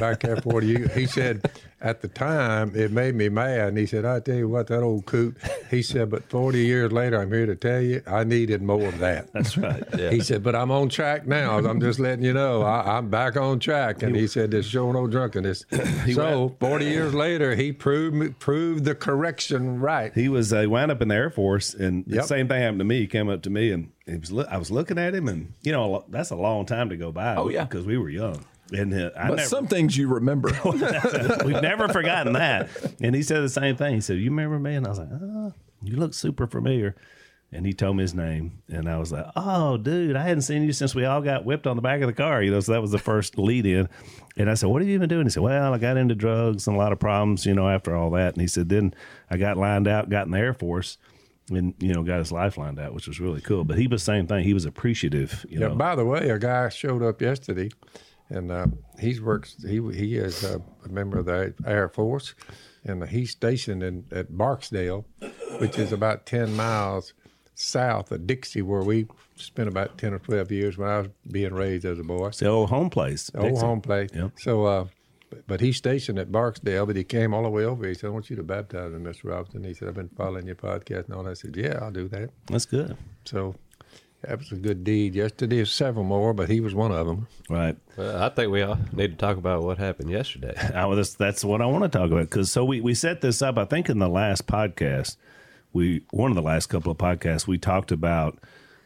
back 0.00 0.20
there 0.20 0.37
40 0.37 0.66
years. 0.66 0.94
He 0.94 1.06
said, 1.06 1.50
at 1.81 2.01
the 2.01 2.09
time, 2.09 2.73
it 2.75 2.91
made 2.91 3.15
me 3.15 3.29
mad. 3.29 3.69
And 3.69 3.79
he 3.79 3.87
said, 3.87 4.05
I 4.05 4.21
tell 4.21 4.35
you 4.35 4.49
what, 4.49 4.67
that 4.69 4.83
old 4.83 5.07
coot, 5.07 5.37
he 5.71 5.83
said, 5.83 6.11
but 6.11 6.29
40 6.29 6.59
years 6.65 6.93
later, 6.93 7.21
I'm 7.21 7.33
here 7.33 7.47
to 7.47 7.57
tell 7.57 7.81
you, 7.81 8.03
I 8.07 8.25
needed 8.25 8.63
more 8.63 8.87
of 8.87 8.99
that. 8.99 9.33
That's 9.33 9.57
right. 9.57 9.83
Yeah. 9.97 10.11
He 10.11 10.21
said, 10.21 10.43
but 10.43 10.55
I'm 10.55 10.71
on 10.71 10.89
track 10.89 11.27
now. 11.27 11.59
I'm 11.59 11.81
just 11.81 11.99
letting 11.99 12.25
you 12.25 12.33
know. 12.33 12.63
I, 12.63 12.99
I'm 12.99 13.09
back 13.11 13.37
on 13.37 13.61
track. 13.61 14.03
And 14.03 14.17
he 14.17 14.27
said, 14.27 14.51
there's 14.51 14.67
sure 14.67 14.93
no 14.93 15.07
drunkenness. 15.07 15.65
so 16.15 16.57
40 16.61 16.85
years 16.85 17.15
later, 17.15 17.55
he 17.55 17.73
proved 17.73 18.39
proved 18.39 18.85
the 18.85 18.95
correction 18.95 19.81
right. 19.81 20.13
He 20.15 20.29
was 20.29 20.53
uh, 20.53 20.65
wound 20.69 20.91
up 20.91 21.03
in 21.03 21.09
the 21.09 21.15
Air 21.15 21.31
Force, 21.31 21.75
and 21.75 22.05
the 22.07 22.23
same 22.23 22.49
thing 22.49 22.61
happened 22.61 22.81
to 22.81 22.85
me. 22.85 23.01
He 23.01 23.07
came 23.07 23.29
up 23.29 23.43
to 23.43 23.51
me, 23.51 23.73
and 23.73 23.91
he 24.07 24.17
was. 24.17 24.33
I 24.47 24.57
was 24.57 24.71
looking 24.71 24.99
at 24.99 25.15
him, 25.15 25.29
and 25.29 25.53
you 25.63 25.73
know, 25.73 26.05
that's 26.09 26.31
a 26.31 26.37
long 26.37 26.67
time 26.67 26.89
to 26.89 26.97
go 26.97 27.13
by. 27.13 27.37
Oh, 27.37 27.49
yeah. 27.49 27.65
because 27.65 27.87
we 27.87 27.99
were 27.99 28.09
young, 28.09 28.45
and 28.73 28.93
uh, 28.93 29.11
I 29.17 29.29
But 29.29 29.37
never. 29.37 29.49
some 29.49 29.67
things 29.67 29.97
you 29.97 30.09
remember. 30.09 30.50
we've 31.44 31.62
never 31.62 31.88
forgotten 31.88 32.35
that. 32.35 32.69
And 33.01 33.15
he 33.15 33.22
said 33.22 33.43
the 33.43 33.48
same 33.48 33.77
thing. 33.77 33.94
He 33.94 34.01
said, 34.01 34.19
"You 34.19 34.31
remember 34.31 34.58
me?" 34.58 34.75
And 34.75 34.87
I 34.87 34.91
was 34.91 34.98
like, 34.98 35.08
"Oh, 35.13 35.53
you 35.82 35.96
look 35.96 36.15
super 36.15 36.46
familiar." 36.46 36.96
And 37.51 37.65
he 37.65 37.72
told 37.72 37.96
me 37.96 38.03
his 38.03 38.13
name, 38.13 38.60
and 38.69 38.91
I 38.91 38.98
was 38.98 39.10
like, 39.10 39.25
"Oh, 39.34 39.79
dude, 39.79 40.17
I 40.17 40.22
hadn't 40.22 40.43
seen 40.43 40.63
you 40.65 40.72
since 40.72 40.94
we 40.94 41.06
all 41.06 41.22
got 41.22 41.46
whipped 41.46 41.67
on 41.67 41.77
the 41.77 41.82
back 41.82 42.03
of 42.03 42.06
the 42.06 42.13
car." 42.13 42.43
You 42.43 42.51
know, 42.51 42.60
so 42.60 42.72
that 42.72 42.82
was 42.82 42.91
the 42.91 42.98
first 42.98 43.39
lead 43.39 43.65
in. 43.65 43.89
And 44.37 44.51
I 44.51 44.55
said, 44.55 44.69
"What 44.69 44.82
have 44.82 44.89
you 44.89 44.98
been 44.98 45.08
doing?" 45.08 45.25
He 45.25 45.31
said, 45.31 45.43
"Well, 45.43 45.72
I 45.72 45.79
got 45.79 45.96
into 45.96 46.15
drugs 46.15 46.67
and 46.67 46.77
a 46.77 46.79
lot 46.79 46.93
of 46.93 46.98
problems, 47.01 47.46
you 47.46 47.55
know, 47.55 47.67
after 47.69 47.96
all 47.96 48.10
that." 48.10 48.34
And 48.34 48.43
he 48.43 48.48
said, 48.48 48.69
"Then 48.69 48.93
I 49.31 49.39
got 49.39 49.56
lined 49.56 49.89
out, 49.89 50.10
got 50.10 50.27
in 50.27 50.32
the 50.32 50.39
Air 50.39 50.53
Force." 50.53 50.98
And 51.51 51.72
you 51.79 51.94
know, 51.94 52.03
got 52.03 52.19
his 52.19 52.31
life 52.31 52.58
lined 52.58 52.79
out, 52.79 52.93
which 52.93 53.08
was 53.08 53.19
really 53.19 53.41
cool. 53.41 53.65
But 53.65 53.79
he 53.79 53.87
was 53.87 54.03
the 54.03 54.13
same 54.13 54.27
thing. 54.27 54.44
He 54.44 54.53
was 54.53 54.67
appreciative. 54.67 55.46
You 55.48 55.58
Yeah, 55.60 55.69
know, 55.69 55.75
by 55.77 55.94
the 55.96 56.05
way, 56.05 56.29
a 56.29 56.39
guy 56.39 56.69
showed 56.69 57.03
up 57.03 57.22
yesterday, 57.22 57.70
and 58.31 58.51
uh, 58.51 58.67
he's 58.99 59.20
works. 59.20 59.56
He 59.63 59.81
he 59.93 60.17
is 60.17 60.44
a, 60.44 60.61
a 60.85 60.89
member 60.89 61.19
of 61.19 61.27
the 61.27 61.55
Air 61.67 61.89
Force, 61.89 62.35
and 62.85 63.06
he's 63.08 63.31
stationed 63.31 63.82
in 63.82 64.05
at 64.13 64.37
Barksdale, 64.37 65.06
which 65.58 65.79
is 65.79 65.93
about 65.93 66.27
ten 66.27 66.55
miles 66.55 67.13
south 67.55 68.13
of 68.13 68.27
Dixie, 68.27 68.63
where 68.63 68.82
we 68.82 69.06
spent 69.37 69.69
about 69.69 69.99
ten 69.99 70.13
or 70.13 70.19
twelve 70.19 70.51
years 70.51 70.79
when 70.79 70.89
I 70.89 70.99
was 71.01 71.08
being 71.31 71.55
raised 71.55 71.85
as 71.85 71.99
a 71.99 72.05
boy. 72.05 72.29
it's 72.29 72.39
the 72.39 72.47
old 72.49 72.70
home 72.70 72.91
place. 72.91 73.31
old 73.35 73.49
Dixie. 73.49 73.61
home 73.67 73.81
place. 73.81 74.11
Yep. 74.15 74.32
So, 74.39 74.65
uh, 74.65 74.87
but, 75.31 75.47
but 75.47 75.61
he's 75.61 75.77
stationed 75.77 76.19
at 76.19 76.31
Barksdale, 76.32 76.87
but 76.87 76.97
he 76.97 77.05
came 77.05 77.35
all 77.35 77.43
the 77.43 77.51
way 77.51 77.65
over. 77.65 77.87
He 77.87 77.94
said, 77.94 78.08
"I 78.08 78.11
want 78.11 78.31
you 78.31 78.37
to 78.37 78.43
baptize 78.43 78.93
me, 78.93 78.99
Mr. 78.99 79.25
Robinson." 79.31 79.65
He 79.65 79.75
said, 79.75 79.89
"I've 79.89 79.94
been 79.94 80.08
following 80.11 80.47
your 80.47 80.56
podcast 80.56 81.06
and 81.06 81.15
all 81.15 81.23
that." 81.25 81.31
I 81.31 81.35
said, 81.35 81.56
"Yeah, 81.56 81.79
I'll 81.82 81.91
do 81.91 82.08
that." 82.08 82.31
That's 82.47 82.67
good. 82.67 82.97
So. 83.25 83.55
That 84.22 84.39
was 84.39 84.51
a 84.51 84.56
good 84.56 84.82
deed. 84.82 85.15
Yesterday, 85.15 85.65
several 85.65 86.05
more, 86.05 86.34
but 86.34 86.48
he 86.48 86.60
was 86.60 86.75
one 86.75 86.91
of 86.91 87.06
them. 87.06 87.29
Right. 87.48 87.77
well, 87.96 88.20
I 88.22 88.29
think 88.31 88.51
we 88.51 88.63
all 88.63 88.79
need 88.93 89.13
to 89.13 89.17
talk 89.17 89.37
about 89.37 89.63
what 89.63 89.79
happened 89.79 90.10
yesterday. 90.10 90.55
I, 90.75 90.87
well, 90.87 90.96
that's, 90.96 91.15
that's 91.15 91.44
what 91.44 91.63
I 91.63 91.67
want 91.67 91.84
to 91.84 91.98
talk 91.98 92.10
about 92.10 92.29
because 92.29 92.51
so 92.51 92.65
we, 92.65 92.81
we 92.81 92.94
set 92.94 93.20
this 93.20 93.43
up. 93.43 93.58
I 93.58 93.65
think 93.65 93.89
in 93.89 94.01
the 94.01 94.08
last 94.08 94.46
podcast, 94.46 95.17
we 95.72 96.03
one 96.10 96.31
of 96.31 96.34
the 96.34 96.43
last 96.43 96.67
couple 96.67 96.91
of 96.91 96.98
podcasts 96.98 97.46
we 97.46 97.58
talked 97.58 97.93
about 97.93 98.39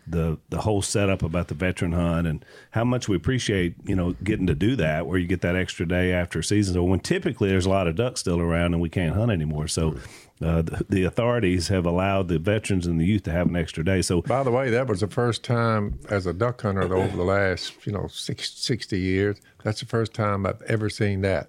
the 0.07 0.39
the 0.51 0.63
whole 0.63 0.83
setup 0.83 1.23
about 1.23 1.49
the 1.49 1.55
veteran 1.55 1.93
hunt 1.93 2.27
and 2.27 2.45
how 2.73 2.85
much 2.85 3.09
we 3.09 3.17
appreciate 3.17 3.75
you 3.85 3.95
know 3.95 4.13
getting 4.25 4.47
to 4.47 4.55
do 4.55 4.75
that 4.77 5.07
where 5.07 5.19
you 5.19 5.27
get 5.27 5.41
that 5.43 5.57
extra 5.57 5.87
day 5.87 6.13
after 6.13 6.43
season. 6.43 6.75
So 6.75 6.83
when 6.83 7.01
typically 7.01 7.49
there's 7.49 7.67
a 7.67 7.71
lot 7.71 7.87
of 7.87 7.97
ducks 7.97 8.21
still 8.21 8.41
around 8.41 8.75
and 8.75 8.81
we 8.81 8.89
can't 8.89 9.15
hunt 9.15 9.31
anymore, 9.31 9.69
so. 9.69 9.97
Uh, 10.41 10.61
the, 10.61 10.85
the 10.89 11.05
authorities 11.05 11.69
have 11.69 11.87
allowed 11.87 12.27
the 12.27 12.37
veterans 12.37 12.85
and 12.89 13.01
the 13.01 13.05
youth 13.05 13.23
to 13.23 13.31
have 13.31 13.47
an 13.47 13.55
extra 13.55 13.85
day. 13.85 14.03
So 14.03 14.23
By 14.23 14.43
the 14.43 14.51
way, 14.51 14.71
that 14.71 14.89
was 14.89 14.99
the 14.99 15.07
first 15.07 15.45
time 15.45 16.01
as 16.11 16.27
a 16.27 16.33
duck 16.33 16.63
hunter 16.63 16.93
over 16.93 17.17
the 17.17 17.23
last, 17.23 17.87
you 17.87 17.93
know, 17.93 18.09
six, 18.09 18.51
60 18.55 18.99
years. 18.99 19.41
That's 19.63 19.79
the 19.79 19.87
first 19.87 20.15
time 20.15 20.45
I've 20.45 20.61
ever 20.63 20.91
seen 20.91 21.21
that. 21.21 21.49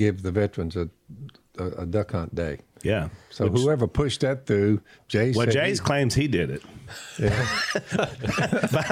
Give 0.00 0.22
the 0.22 0.32
veterans 0.32 0.74
a, 0.76 0.88
a, 1.58 1.64
a 1.82 1.86
duck 1.86 2.12
hunt 2.12 2.34
day. 2.34 2.58
Yeah. 2.82 3.10
So 3.28 3.48
whoever 3.48 3.86
pushed 3.86 4.22
that 4.22 4.46
through, 4.46 4.80
Jay 5.06 5.32
Well, 5.36 5.44
said 5.46 5.52
Jay's 5.52 5.78
he- 5.78 5.84
claims 5.84 6.14
he 6.14 6.26
did 6.28 6.48
it. 6.50 6.62
By 7.20 7.26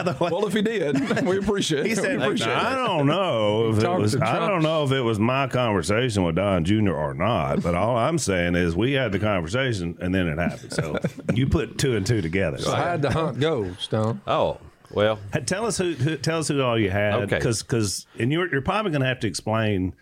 the 0.05 0.17
way, 0.21 0.31
Well, 0.31 0.47
if 0.47 0.53
he 0.53 0.63
did, 0.63 1.25
we 1.27 1.39
appreciate. 1.39 1.87
he 1.87 1.95
said, 1.95 2.21
appreciate 2.21 2.49
"I 2.53 2.73
it. 2.75 2.87
don't 2.87 3.07
know 3.07 3.71
if 3.71 3.83
it 3.83 3.89
was. 3.89 4.15
I 4.17 4.39
don't 4.47 4.63
know 4.63 4.85
if 4.85 4.93
it 4.93 5.01
was 5.01 5.19
my 5.19 5.47
conversation 5.49 6.23
with 6.25 6.37
Don 6.37 6.65
Jr. 6.65 6.91
or 6.93 7.15
not. 7.15 7.63
But 7.63 7.75
all 7.75 7.97
I'm 7.97 8.19
saying 8.19 8.55
is 8.55 8.77
we 8.77 8.93
had 8.93 9.11
the 9.13 9.19
conversation 9.19 9.97
and 10.01 10.15
then 10.15 10.29
it 10.29 10.39
happened. 10.39 10.73
So 10.73 10.99
you 11.35 11.47
put 11.49 11.79
two 11.79 11.97
and 11.97 12.07
two 12.07 12.21
together. 12.21 12.59
So 12.59 12.73
how'd 12.75 13.03
the 13.03 13.11
hunt 13.11 13.41
go, 13.41 13.73
Stone? 13.75 14.21
Oh, 14.27 14.59
well, 14.91 15.19
Tell 15.47 15.67
us 15.67 15.77
who, 15.79 15.93
who. 15.95 16.17
Tell 16.19 16.39
us 16.39 16.49
who 16.49 16.61
all 16.63 16.79
you 16.79 16.91
had. 16.91 17.15
Okay. 17.25 17.39
Because 17.39 18.07
and 18.19 18.31
you're 18.33 18.51
you're 18.53 18.63
probably 18.63 18.91
going 18.93 19.03
to 19.03 19.09
have 19.09 19.21
to 19.21 19.27
explain 19.27 19.95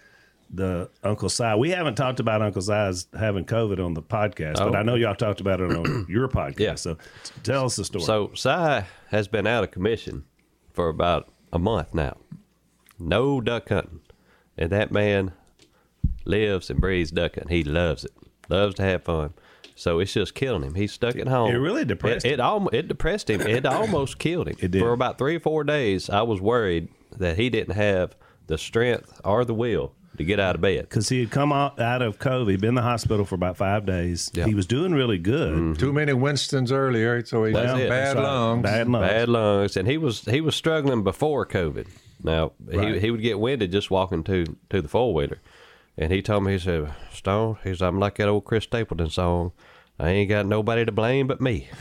the 0.50 0.88
Uncle 1.02 1.28
Si. 1.28 1.44
We 1.58 1.70
haven't 1.70 1.96
talked 1.96 2.20
about 2.20 2.40
Uncle 2.42 2.62
Si's 2.62 3.08
having 3.18 3.44
COVID 3.44 3.84
on 3.84 3.94
the 3.94 4.02
podcast, 4.02 4.54
but 4.56 4.74
Oh. 4.74 4.78
I 4.78 4.82
know 4.82 4.94
y'all 4.94 5.14
talked 5.14 5.40
about 5.40 5.60
it 5.60 5.70
on 5.76 6.06
your 6.08 6.28
podcast. 6.28 6.58
Yeah. 6.60 6.74
So 6.76 6.96
tell 7.42 7.64
us 7.66 7.76
the 7.76 7.84
story. 7.84 8.04
So 8.04 8.30
Si 8.34 8.84
has 9.10 9.28
been 9.28 9.46
out 9.46 9.64
of 9.64 9.70
commission 9.70 10.24
for 10.72 10.88
about 10.88 11.28
a 11.52 11.58
month 11.58 11.94
now. 11.94 12.16
No 12.98 13.40
duck 13.40 13.68
hunting. 13.68 14.00
And 14.58 14.70
that 14.70 14.90
man 14.92 15.32
lives 16.24 16.70
and 16.70 16.80
breathes 16.80 17.10
duck 17.10 17.34
hunting. 17.34 17.56
He 17.56 17.64
loves 17.64 18.04
it. 18.04 18.12
Loves 18.48 18.74
to 18.76 18.82
have 18.82 19.04
fun. 19.04 19.34
So 19.74 19.98
it's 19.98 20.12
just 20.12 20.34
killing 20.34 20.62
him. 20.62 20.74
He's 20.74 20.92
stuck 20.92 21.16
at 21.16 21.28
home. 21.28 21.50
It 21.50 21.56
really 21.58 21.84
depressed 21.84 22.24
it. 22.24 22.32
It, 22.34 22.40
almo- 22.40 22.70
it 22.72 22.88
depressed 22.88 23.28
him. 23.28 23.42
It 23.42 23.66
almost 23.66 24.18
killed 24.20 24.48
him. 24.48 24.56
It 24.58 24.70
did. 24.70 24.80
For 24.80 24.92
about 24.92 25.18
three 25.18 25.36
or 25.36 25.40
four 25.40 25.64
days, 25.64 26.08
I 26.08 26.22
was 26.22 26.40
worried 26.40 26.88
that 27.18 27.36
he 27.36 27.50
didn't 27.50 27.74
have 27.74 28.16
the 28.46 28.56
strength 28.56 29.20
or 29.24 29.44
the 29.44 29.52
will 29.54 29.92
to 30.18 30.24
get 30.24 30.38
out 30.40 30.54
of 30.54 30.60
bed. 30.60 30.82
because 30.88 31.08
he 31.08 31.20
had 31.20 31.30
come 31.30 31.52
out, 31.52 31.80
out 31.80 32.02
of 32.02 32.18
COVID, 32.18 32.50
he'd 32.50 32.60
been 32.60 32.70
in 32.70 32.74
the 32.74 32.82
hospital 32.82 33.24
for 33.24 33.34
about 33.34 33.56
five 33.56 33.86
days. 33.86 34.30
Yeah. 34.34 34.42
Mm-hmm. 34.42 34.48
He 34.50 34.54
was 34.54 34.66
doing 34.66 34.92
really 34.92 35.18
good. 35.18 35.78
Too 35.78 35.92
many 35.92 36.12
Winstons 36.12 36.72
earlier, 36.72 37.24
so 37.24 37.44
he 37.44 37.52
That's 37.52 37.72
got 37.72 37.80
it. 37.80 37.88
bad 37.88 38.16
right. 38.16 38.22
lungs. 38.22 38.62
Bad 38.62 38.88
lungs. 38.88 39.06
bad 39.08 39.28
lungs, 39.28 39.76
and 39.76 39.88
he 39.88 39.98
was 39.98 40.22
he 40.24 40.40
was 40.40 40.54
struggling 40.56 41.02
before 41.02 41.46
COVID. 41.46 41.86
Now 42.22 42.52
Right. 42.64 42.94
he 42.94 43.00
he 43.00 43.10
would 43.10 43.22
get 43.22 43.38
winded 43.38 43.72
just 43.72 43.90
walking 43.90 44.24
to 44.24 44.44
to 44.70 44.80
the 44.82 44.88
four 44.88 45.12
wheeler, 45.14 45.38
and 45.98 46.12
he 46.12 46.22
told 46.22 46.44
me 46.44 46.52
he 46.52 46.58
said 46.58 46.92
Stone, 47.12 47.58
he 47.64 47.74
said 47.74 47.86
I'm 47.88 47.98
like 48.00 48.16
that 48.16 48.28
old 48.28 48.44
Chris 48.44 48.64
Stapleton 48.64 49.10
song. 49.10 49.52
I 49.98 50.10
ain't 50.10 50.28
got 50.28 50.46
nobody 50.46 50.84
to 50.84 50.92
blame 50.92 51.26
but 51.26 51.40
me. 51.40 51.68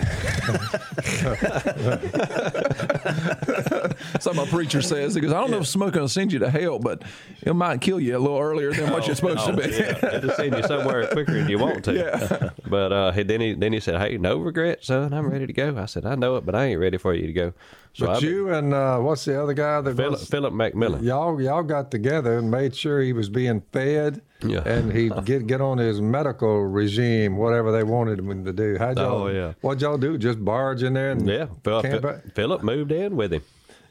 So 4.19 4.33
my 4.33 4.45
preacher 4.45 4.81
says, 4.81 5.13
he 5.13 5.21
goes, 5.21 5.31
I 5.31 5.39
don't 5.39 5.51
know 5.51 5.59
if 5.59 5.67
smoking 5.67 6.01
will 6.01 6.09
send 6.09 6.33
you 6.33 6.39
to 6.39 6.49
hell, 6.49 6.79
but 6.79 7.03
it 7.43 7.53
might 7.53 7.81
kill 7.81 7.99
you 7.99 8.17
a 8.17 8.19
little 8.19 8.39
earlier 8.39 8.73
than 8.73 8.91
what 8.91 9.05
you're 9.05 9.15
supposed 9.15 9.45
to 9.45 9.53
be. 9.53 9.63
Oh, 9.63 9.67
yeah, 9.67 10.15
it'll 10.15 10.31
send 10.31 10.55
you 10.55 10.63
somewhere 10.63 11.07
quicker 11.07 11.33
than 11.33 11.49
you 11.49 11.59
want 11.59 11.83
to. 11.85 12.53
But 12.67 12.91
uh, 12.91 13.11
he, 13.11 13.21
then 13.23 13.41
he 13.41 13.53
then 13.53 13.73
he 13.73 13.79
said, 13.79 14.01
"Hey, 14.01 14.17
no 14.17 14.37
regret, 14.37 14.83
son. 14.83 15.13
I'm 15.13 15.29
ready 15.29 15.45
to 15.45 15.53
go." 15.53 15.77
I 15.77 15.85
said, 15.85 16.03
"I 16.05 16.15
know 16.15 16.35
it, 16.37 16.45
but 16.45 16.55
I 16.55 16.65
ain't 16.65 16.79
ready 16.79 16.97
for 16.97 17.13
you 17.13 17.27
to 17.27 17.33
go." 17.33 17.53
So 17.93 18.07
But 18.07 18.23
I 18.23 18.27
you 18.27 18.49
and 18.51 18.73
uh, 18.73 18.97
what's 18.99 19.23
the 19.25 19.41
other 19.41 19.53
guy 19.53 19.81
that 19.81 19.95
Philip, 19.95 20.11
was, 20.19 20.27
Philip 20.27 20.53
McMillan. 20.53 21.03
y'all 21.03 21.39
y'all 21.39 21.61
got 21.63 21.91
together 21.91 22.39
and 22.39 22.49
made 22.49 22.75
sure 22.75 23.01
he 23.01 23.13
was 23.13 23.29
being 23.29 23.61
fed, 23.71 24.21
Yeah. 24.41 24.67
and 24.67 24.91
he'd 24.91 25.13
get 25.25 25.47
get 25.47 25.61
on 25.61 25.77
his 25.77 26.01
medical 26.01 26.61
regime, 26.63 27.37
whatever 27.37 27.71
they 27.71 27.83
wanted 27.83 28.19
him 28.19 28.45
to 28.45 28.53
do. 28.53 28.77
How'd 28.77 28.97
y'all? 28.97 29.23
Oh, 29.23 29.27
yeah. 29.27 29.53
What'd 29.61 29.81
y'all 29.81 29.97
do? 29.97 30.17
Just 30.17 30.43
barge 30.43 30.83
in 30.83 30.93
there 30.93 31.11
and 31.11 31.27
Yeah, 31.27 31.47
Phil, 31.63 31.81
camp 31.81 32.01
Phil- 32.01 32.21
Philip 32.33 32.63
moved 32.63 32.91
in 32.91 33.15
with 33.15 33.33
him. 33.33 33.41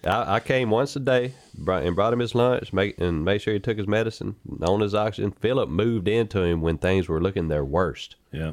I, 0.05 0.35
I 0.37 0.41
came 0.41 0.69
once 0.71 0.95
a 0.97 1.01
day 1.01 1.33
brought, 1.57 1.85
and 1.85 1.97
brought 1.97 2.13
him 2.13 2.19
his 2.19 2.35
lunch, 2.35 2.73
make, 2.75 2.99
and 3.01 3.25
made 3.25 3.39
sure 3.41 3.55
he 3.55 3.61
took 3.61 3.79
his 3.79 3.87
medicine, 3.89 4.37
on 4.61 4.81
his 4.81 4.95
oxygen. 4.95 5.31
Philip 5.33 5.71
moved 5.71 6.09
into 6.09 6.43
him 6.43 6.61
when 6.61 6.77
things 6.77 7.09
were 7.09 7.23
looking 7.23 7.49
their 7.49 7.65
worst. 7.65 8.17
Yeah. 8.31 8.53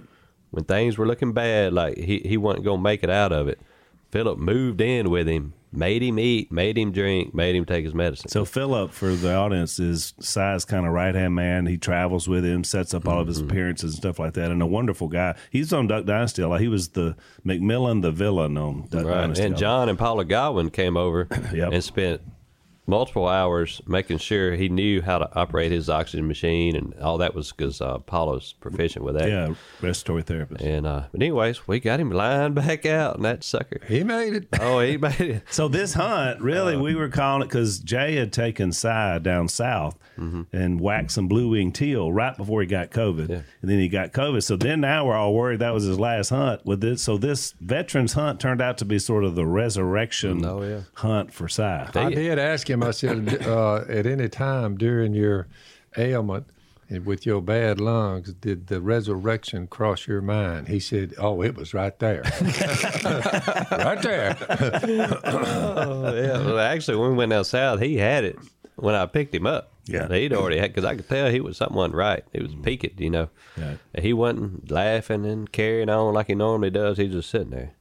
When 0.51 0.63
things 0.63 0.97
were 0.97 1.05
looking 1.07 1.33
bad, 1.33 1.73
like 1.73 1.97
he, 1.97 2.19
he 2.19 2.37
wasn't 2.37 2.63
going 2.63 2.79
to 2.79 2.83
make 2.83 3.03
it 3.03 3.09
out 3.09 3.31
of 3.33 3.47
it. 3.49 3.59
Philip 4.11 4.37
moved 4.39 4.79
in 4.81 5.09
with 5.09 5.27
him, 5.27 5.53
made 5.73 6.03
him 6.03 6.19
eat, 6.19 6.51
made 6.51 6.77
him 6.77 6.91
drink, 6.91 7.33
made 7.33 7.55
him 7.55 7.65
take 7.65 7.85
his 7.85 7.93
medicine. 7.93 8.29
So 8.29 8.43
Philip, 8.45 8.91
for 8.91 9.13
the 9.15 9.33
audience, 9.33 9.79
is 9.79 10.13
Si's 10.19 10.65
kind 10.65 10.85
of 10.85 10.91
right 10.93 11.15
hand 11.15 11.33
man. 11.35 11.65
He 11.65 11.77
travels 11.77 12.27
with 12.27 12.43
him, 12.43 12.63
sets 12.63 12.93
up 12.93 13.07
all 13.07 13.19
of 13.21 13.27
his 13.27 13.39
Mm-hmm. 13.41 13.49
appearances 13.51 13.93
and 13.93 13.97
stuff 14.01 14.19
like 14.19 14.33
that, 14.33 14.51
and 14.51 14.61
a 14.61 14.65
wonderful 14.65 15.07
guy. 15.07 15.35
He's 15.49 15.71
on 15.73 15.87
Duck 15.87 16.05
Dynasty. 16.05 16.43
Like 16.43 16.61
he 16.61 16.67
was 16.67 16.89
the 16.89 17.15
McMillan, 17.45 18.01
the 18.01 18.11
villain 18.11 18.57
on 18.57 18.87
Duck 18.89 19.05
Right. 19.05 19.13
Dynasty. 19.21 19.45
And 19.45 19.57
John 19.57 19.87
and 19.89 19.97
Paula 19.97 20.25
Godwin 20.25 20.69
came 20.69 20.97
over 20.97 21.27
Yep. 21.53 21.71
and 21.73 21.83
spent 21.83 22.21
multiple 22.87 23.27
hours 23.27 23.81
making 23.87 24.17
sure 24.17 24.55
he 24.55 24.67
knew 24.67 25.01
how 25.01 25.17
to 25.17 25.29
operate 25.35 25.71
his 25.71 25.89
oxygen 25.89 26.27
machine 26.27 26.75
and 26.75 26.93
all 26.99 27.17
that 27.19 27.33
was 27.35 27.51
because 27.51 27.79
uh, 27.79 27.97
Paula's 27.99 28.53
proficient 28.59 29.05
with 29.05 29.15
that. 29.15 29.29
yeah, 29.29 29.53
respiratory 29.81 30.23
therapist. 30.23 30.61
And 30.63 30.85
uh, 30.87 31.03
but 31.11 31.21
anyways, 31.21 31.67
we 31.67 31.79
got 31.79 31.99
him 31.99 32.11
lined 32.11 32.55
back 32.55 32.85
out, 32.85 33.15
and 33.17 33.25
that 33.25 33.43
sucker. 33.43 33.79
He 33.87 34.03
made 34.03 34.33
it. 34.33 34.47
Oh, 34.59 34.79
he 34.79 34.97
made 34.97 35.19
it. 35.21 35.43
So 35.51 35.67
this 35.67 35.93
hunt, 35.93 36.41
really, 36.41 36.75
Uh, 36.75 36.79
we 36.81 36.95
were 36.95 37.09
calling 37.09 37.43
it 37.43 37.45
because 37.45 37.79
Jay 37.79 38.15
had 38.15 38.33
taken 38.33 38.71
Si 38.71 38.87
down 39.21 39.47
south 39.47 39.97
and 40.17 40.79
whacked 40.79 41.09
some 41.09 41.27
blue 41.27 41.49
wing 41.49 41.71
teal 41.71 42.11
right 42.13 42.37
before 42.37 42.61
he 42.61 42.67
got 42.67 42.91
COVID, 42.91 43.21
Mm-hmm. 43.21 43.31
Yeah. 43.31 43.41
and 43.61 43.71
then 43.71 43.79
he 43.79 43.87
got 43.87 44.11
COVID. 44.11 44.43
So 44.43 44.55
then 44.55 44.79
now 44.81 45.05
we're 45.07 45.15
all 45.15 45.33
worried 45.33 45.59
that 45.59 45.73
was 45.73 45.85
his 45.85 45.99
last 45.99 46.29
hunt 46.29 46.63
with 46.63 46.79
this. 46.81 47.01
So 47.01 47.17
this 47.17 47.53
veterans 47.59 48.13
hunt 48.13 48.39
turned 48.39 48.61
out 48.61 48.77
to 48.79 48.85
be 48.85 48.99
sort 48.99 49.23
of 49.23 49.33
the 49.33 49.45
resurrection 49.47 50.45
Oh, 50.45 50.61
yeah. 50.61 50.81
hunt 50.95 51.33
for 51.33 51.47
Si. 51.47 51.63
I 51.63 52.09
did 52.13 52.37
ask 52.37 52.69
him. 52.71 52.83
I 52.83 52.91
said, 52.91 53.45
uh, 53.45 53.83
at 53.87 54.05
any 54.05 54.29
time 54.29 54.77
during 54.77 55.13
your 55.13 55.47
ailment 55.97 56.47
and 56.89 57.05
with 57.05 57.25
your 57.25 57.41
bad 57.41 57.79
lungs, 57.79 58.33
did 58.33 58.67
the 58.67 58.81
resurrection 58.81 59.67
cross 59.67 60.07
your 60.07 60.21
mind? 60.21 60.67
He 60.67 60.79
said, 60.79 61.13
"Oh, 61.17 61.41
it 61.41 61.55
was 61.55 61.73
right 61.73 61.97
there, 61.99 62.21
right 63.03 64.01
there." 64.01 64.37
Oh, 65.23 66.13
yeah. 66.15 66.45
Well, 66.45 66.59
actually, 66.59 66.97
when 66.97 67.11
we 67.11 67.17
went 67.17 67.31
down 67.31 67.45
south, 67.45 67.79
he 67.79 67.97
had 67.97 68.23
it 68.23 68.37
when 68.75 68.95
I 68.95 69.05
picked 69.05 69.33
him 69.35 69.45
up. 69.45 69.69
Yeah. 69.85 70.07
he'd 70.09 70.31
already 70.33 70.57
had 70.57 70.73
because 70.73 70.85
I 70.85 70.95
could 70.95 71.09
tell 71.09 71.29
he 71.29 71.41
was 71.41 71.57
something 71.57 71.91
right. 71.91 72.23
He 72.33 72.41
was 72.41 72.53
peaked, 72.55 72.99
you 72.99 73.09
know. 73.09 73.29
Yeah. 73.57 73.75
He 73.99 74.13
wasn't 74.13 74.69
laughing 74.71 75.25
and 75.25 75.51
carrying 75.51 75.89
on 75.89 76.13
like 76.13 76.27
he 76.27 76.35
normally 76.35 76.69
does. 76.69 76.97
He's 76.97 77.11
just 77.11 77.29
sitting 77.29 77.49
there. 77.49 77.73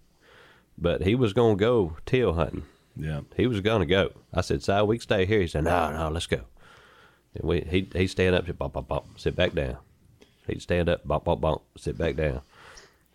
But 0.79 1.03
he 1.03 1.15
was 1.15 1.33
gonna 1.33 1.57
go 1.57 1.97
teal 2.07 2.33
hunting. 2.35 2.65
Yeah. 3.02 3.21
He 3.37 3.47
was 3.47 3.61
gonna 3.61 3.87
go. 3.87 4.12
I 4.33 4.40
said, 4.42 4.62
"Si, 4.62 4.80
we 4.83 4.97
can 4.97 5.02
stay 5.02 5.26
here." 5.26 5.40
He 5.40 5.47
said, 5.47 5.64
"No, 5.64 5.92
no, 5.92 6.09
let's 6.11 6.26
go." 6.26 6.40
And 7.35 7.45
we 7.49 7.61
he 7.62 7.88
he 7.95 8.07
stand 8.07 8.35
up, 8.35 8.47
bump, 8.59 8.75
bump, 8.75 8.88
bump, 8.88 9.04
sit 9.19 9.37
back 9.37 9.52
down. 9.54 9.76
He'd 10.47 10.62
stand 10.62 10.88
up, 10.88 11.07
bump, 11.07 11.25
bump, 11.25 11.40
bump, 11.40 11.62
sit 11.76 11.97
back 11.97 12.16
down. 12.16 12.40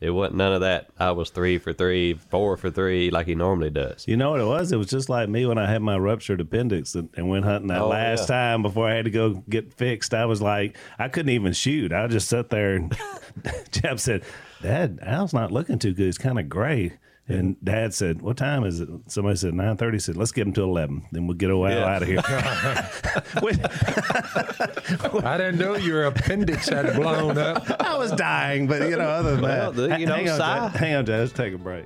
It 0.02 0.10
wasn't 0.10 0.36
none 0.38 0.54
of 0.54 0.62
that. 0.62 0.90
I 1.00 1.12
was 1.12 1.30
three 1.30 1.58
for 1.58 1.72
three, 1.72 2.14
four 2.16 2.58
for 2.58 2.70
three, 2.70 3.10
like 3.12 3.28
he 3.28 3.34
normally 3.36 3.70
does. 3.70 4.06
You 4.08 4.18
know 4.18 4.32
what 4.32 4.42
it 4.42 4.46
was? 4.46 4.72
It 4.74 4.78
was 4.78 4.88
just 4.88 5.08
like 5.10 5.30
me 5.30 5.46
when 5.46 5.58
I 5.58 5.70
had 5.72 5.82
my 5.82 5.98
ruptured 5.98 6.42
appendix 6.42 6.96
and, 6.96 7.10
and 7.16 7.30
went 7.30 7.46
hunting 7.46 7.70
that 7.70 7.82
Oh, 7.82 7.88
last 7.88 8.30
yeah. 8.30 8.36
time 8.36 8.62
before 8.62 8.88
I 8.90 8.94
had 8.94 9.06
to 9.06 9.12
go 9.12 9.42
get 9.50 9.74
fixed. 9.74 10.14
I 10.14 10.26
was 10.26 10.42
like, 10.42 10.78
I 11.00 11.08
couldn't 11.08 11.32
even 11.32 11.54
shoot. 11.54 11.94
I 11.94 12.08
just 12.08 12.28
sat 12.28 12.50
there 12.50 12.76
and 12.76 12.96
Jeff 13.72 14.00
said, 14.00 14.24
Dad, 14.62 15.00
Al's 15.02 15.34
not 15.34 15.52
looking 15.54 15.80
too 15.80 15.94
good. 15.94 16.06
He's 16.08 16.18
kind 16.18 16.40
of 16.40 16.50
gray. 16.50 16.94
And 17.28 17.56
Dad 17.64 17.92
said, 17.96 18.22
"What 18.22 18.38
time 18.38 18.64
is 18.66 18.80
it?" 18.80 18.88
Somebody 19.08 19.36
said 19.38 19.56
nine 19.56 19.78
thirty. 19.78 19.98
Said, 19.98 20.16
"Let's 20.16 20.32
get 20.32 20.46
him 20.46 20.54
to 20.54 20.62
eleven, 20.62 21.08
then 21.12 21.26
we'll 21.26 21.36
get 21.38 21.50
away 21.50 21.72
Yeah. 21.76 21.96
out 21.96 22.04
of 22.04 22.08
here." 22.08 22.20
I 25.26 25.38
didn't 25.38 25.58
know 25.58 25.76
your 25.76 26.06
appendix 26.06 26.70
had 26.70 26.96
blown 26.96 27.40
up. 27.40 27.66
I 27.82 27.98
was 27.98 28.12
dying, 28.12 28.68
but 28.68 28.88
you 28.88 28.96
know, 28.98 29.10
other 29.10 29.32
than 29.32 29.42
Well, 29.42 29.72
that, 29.72 29.90
the- 29.90 30.00
you 30.00 30.06
know, 30.06 30.14
hang 30.16 30.30
on, 30.30 30.38
Dad. 30.40 30.70
hang 30.76 30.96
on, 30.96 31.06
Dad. 31.06 31.20
Let's 31.22 31.32
take 31.34 31.56
a 31.56 31.58
break. 31.58 31.86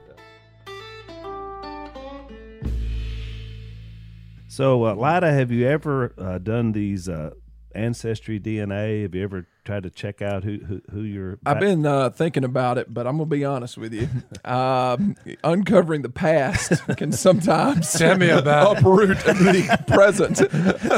So, 4.48 4.86
uh, 4.86 4.96
Lyda, 4.96 5.32
have 5.32 5.52
you 5.52 5.68
ever 5.68 6.14
uh, 6.18 6.38
done 6.40 6.72
these 6.72 7.08
uh, 7.08 7.32
ancestry 7.74 8.40
DNA? 8.40 9.04
Have 9.04 9.16
you 9.16 9.24
ever 9.24 9.48
tried 9.70 9.84
to 9.84 9.92
check 9.92 10.22
out 10.24 10.44
who 10.44 10.58
who, 10.58 10.82
who 10.92 11.02
your 11.02 11.38
I've 11.46 11.60
been 11.60 11.86
uh, 11.86 12.10
thinking 12.10 12.44
about 12.44 12.80
it, 12.80 12.92
but 12.92 13.06
I'm 13.06 13.18
gonna 13.18 13.28
be 13.28 13.46
honest 13.46 13.78
with 13.78 13.94
you. 13.94 14.08
Um, 14.44 15.16
uncovering 15.44 16.02
the 16.02 16.10
past 16.10 16.82
can 16.98 17.12
sometimes 17.12 17.94
Tell 17.94 18.18
me 18.18 18.30
about 18.30 18.78
it. 18.78 18.80
uproot 18.80 19.18
the 19.20 19.84
present. 19.88 20.38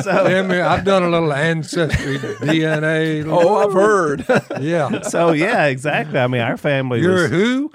Tell 0.03 0.43
me, 0.45 0.59
I've 0.59 0.85
done 0.85 1.03
a 1.03 1.09
little 1.09 1.33
ancestry 1.33 2.17
DNA. 2.17 3.25
Oh, 3.27 3.67
I've 3.67 3.73
heard. 3.73 4.25
Yeah. 4.61 5.01
So 5.01 5.31
yeah, 5.31 5.65
exactly. 5.65 6.19
I 6.19 6.27
mean, 6.27 6.41
our 6.41 6.55
family 6.55 7.01
You're 7.01 7.23
was 7.23 7.31
who? 7.31 7.71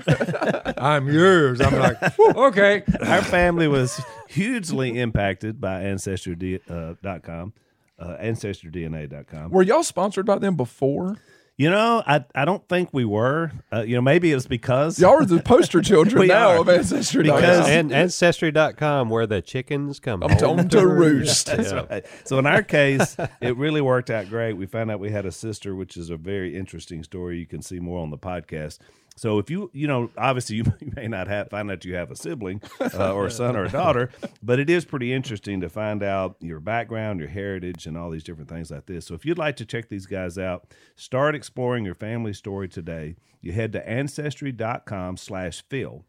I'm 0.79 1.09
yours. 1.09 1.61
I'm 1.61 1.79
like, 1.79 2.19
okay. 2.19 2.85
our 3.07 3.23
family 3.23 3.69
was 3.69 4.01
hugely 4.29 4.99
impacted 4.99 5.61
by 5.61 5.83
ancestry.com, 5.83 6.95
uh, 7.05 7.61
ancestrydna.com. 8.01 9.51
Were 9.51 9.63
y'all 9.63 9.83
sponsored 9.83 10.27
by 10.27 10.39
them 10.39 10.57
before? 10.57 11.17
You 11.59 11.71
know, 11.71 12.03
I 12.07 12.23
I 12.35 12.45
don't 12.45 12.69
think 12.69 12.91
we 12.93 13.07
were. 13.07 13.51
Uh, 13.73 13.81
you 13.81 13.95
know, 13.95 14.03
maybe 14.03 14.31
it's 14.31 14.47
because 14.47 14.99
Y'all 15.01 15.13
are 15.13 15.25
the 15.25 15.41
poster 15.41 15.81
children 15.81 16.21
We 16.21 16.27
now 16.27 16.51
are. 16.51 16.59
of 16.61 16.69
Ancestry. 16.69 17.23
Because- 17.23 17.67
And 17.67 17.93
Ancestry.com, 17.93 19.09
where 19.09 19.27
the 19.27 19.41
chickens 19.41 19.99
come 19.99 20.23
I'm 20.23 20.39
home 20.39 20.69
to 20.69 20.87
roost. 20.87 21.47
That's 21.57 21.73
right. 21.73 22.05
So 22.25 22.39
in 22.39 22.45
our 22.47 22.63
case, 22.63 23.17
it 23.41 23.57
really 23.57 23.81
worked 23.81 24.11
out 24.11 24.29
great. 24.29 24.53
We 24.53 24.67
found 24.67 24.91
out 24.91 25.01
we 25.01 25.11
had 25.11 25.25
a 25.25 25.33
sister, 25.33 25.75
which 25.75 25.97
is 25.97 26.11
a 26.11 26.19
very 26.19 26.55
interesting 26.55 27.03
story. 27.03 27.39
You 27.39 27.47
can 27.47 27.63
see 27.63 27.81
more 27.81 28.01
on 28.03 28.11
the 28.11 28.19
podcast. 28.19 28.79
So 29.17 29.39
if 29.39 29.51
you, 29.51 29.71
you 29.73 29.87
know, 29.87 30.11
obviously 30.17 30.57
you, 30.57 30.65
you 30.81 30.93
may 30.95 31.09
not 31.09 31.27
have 31.29 31.51
find 31.51 31.71
out 31.71 31.85
you 31.85 31.95
have 31.95 32.11
a 32.11 32.17
sibling 32.17 32.63
uh, 32.81 33.13
or 33.13 33.27
a 33.27 33.31
son 33.31 33.57
or 33.57 33.65
a 33.65 33.71
daughter, 33.71 34.11
but 34.43 34.59
it 34.59 34.71
is 34.71 34.85
pretty 34.85 35.13
interesting 35.13 35.61
to 35.63 35.69
find 35.69 36.03
out 36.03 36.37
your 36.41 36.61
background, 36.61 37.21
your 37.21 37.29
heritage, 37.29 37.87
and 37.87 37.97
all 37.97 38.11
these 38.11 38.25
different 38.25 38.51
things 38.51 38.71
like 38.71 38.87
this. 38.87 39.07
So 39.07 39.15
if 39.15 39.25
you'd 39.25 39.39
like 39.39 39.57
to 39.57 39.65
check 39.65 39.89
these 39.89 40.07
guys 40.07 40.39
out, 40.39 40.73
start 40.95 41.35
exploring 41.35 41.85
your 41.85 41.95
family 41.95 42.33
story 42.33 42.69
today. 42.69 43.17
You 43.41 43.53
head 43.53 43.73
to 43.73 43.89
ancestry.com 43.89 45.17
slash 45.17 45.63
Phil 45.69 46.05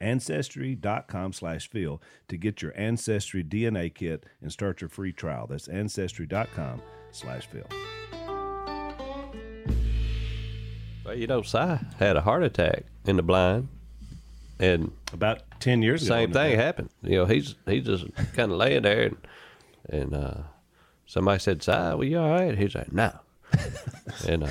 ancestry.com 0.00 1.32
slash 1.32 1.68
phil 1.70 2.00
to 2.28 2.36
get 2.36 2.62
your 2.62 2.72
ancestry 2.76 3.42
dna 3.42 3.92
kit 3.92 4.24
and 4.40 4.52
start 4.52 4.80
your 4.80 4.88
free 4.88 5.12
trial 5.12 5.46
that's 5.48 5.68
ancestry.com 5.68 6.80
slash 7.10 7.46
phil 7.46 7.66
Well, 11.08 11.16
you 11.16 11.26
know, 11.26 11.40
Si 11.40 11.58
had 11.98 12.18
a 12.18 12.20
heart 12.20 12.42
attack 12.42 12.84
in 13.06 13.16
the 13.16 13.22
blind, 13.22 13.68
and 14.60 14.92
about 15.14 15.40
10 15.58 15.80
years 15.80 16.02
ago 16.02 16.16
same 16.16 16.32
thing 16.34 16.54
happened. 16.58 16.90
You 17.02 17.20
know, 17.20 17.24
he's 17.24 17.54
he's 17.64 17.86
just 17.86 18.04
kind 18.34 18.52
of 18.52 18.58
laying 18.58 18.82
there, 18.82 19.04
and, 19.04 19.16
and 19.88 20.14
uh, 20.14 20.34
somebody 21.06 21.38
said, 21.38 21.62
"Si, 21.62 21.72
well, 21.72 22.04
you 22.04 22.18
all 22.18 22.28
right?" 22.28 22.58
He's 22.58 22.74
like, 22.74 22.92
"No." 22.92 23.10
and, 24.28 24.44
uh, 24.44 24.48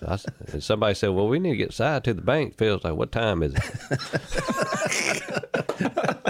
so 0.00 0.06
I 0.06 0.16
and 0.52 0.62
somebody 0.62 0.94
said, 0.94 1.10
"Well, 1.10 1.28
we 1.28 1.38
need 1.38 1.50
to 1.50 1.56
get 1.56 1.74
Si 1.74 2.00
to 2.00 2.14
the 2.14 2.22
bank." 2.22 2.56
Phil's 2.56 2.84
like, 2.84 2.94
"What 2.94 3.12
time 3.12 3.42
is 3.42 3.54
it?" 3.54 3.62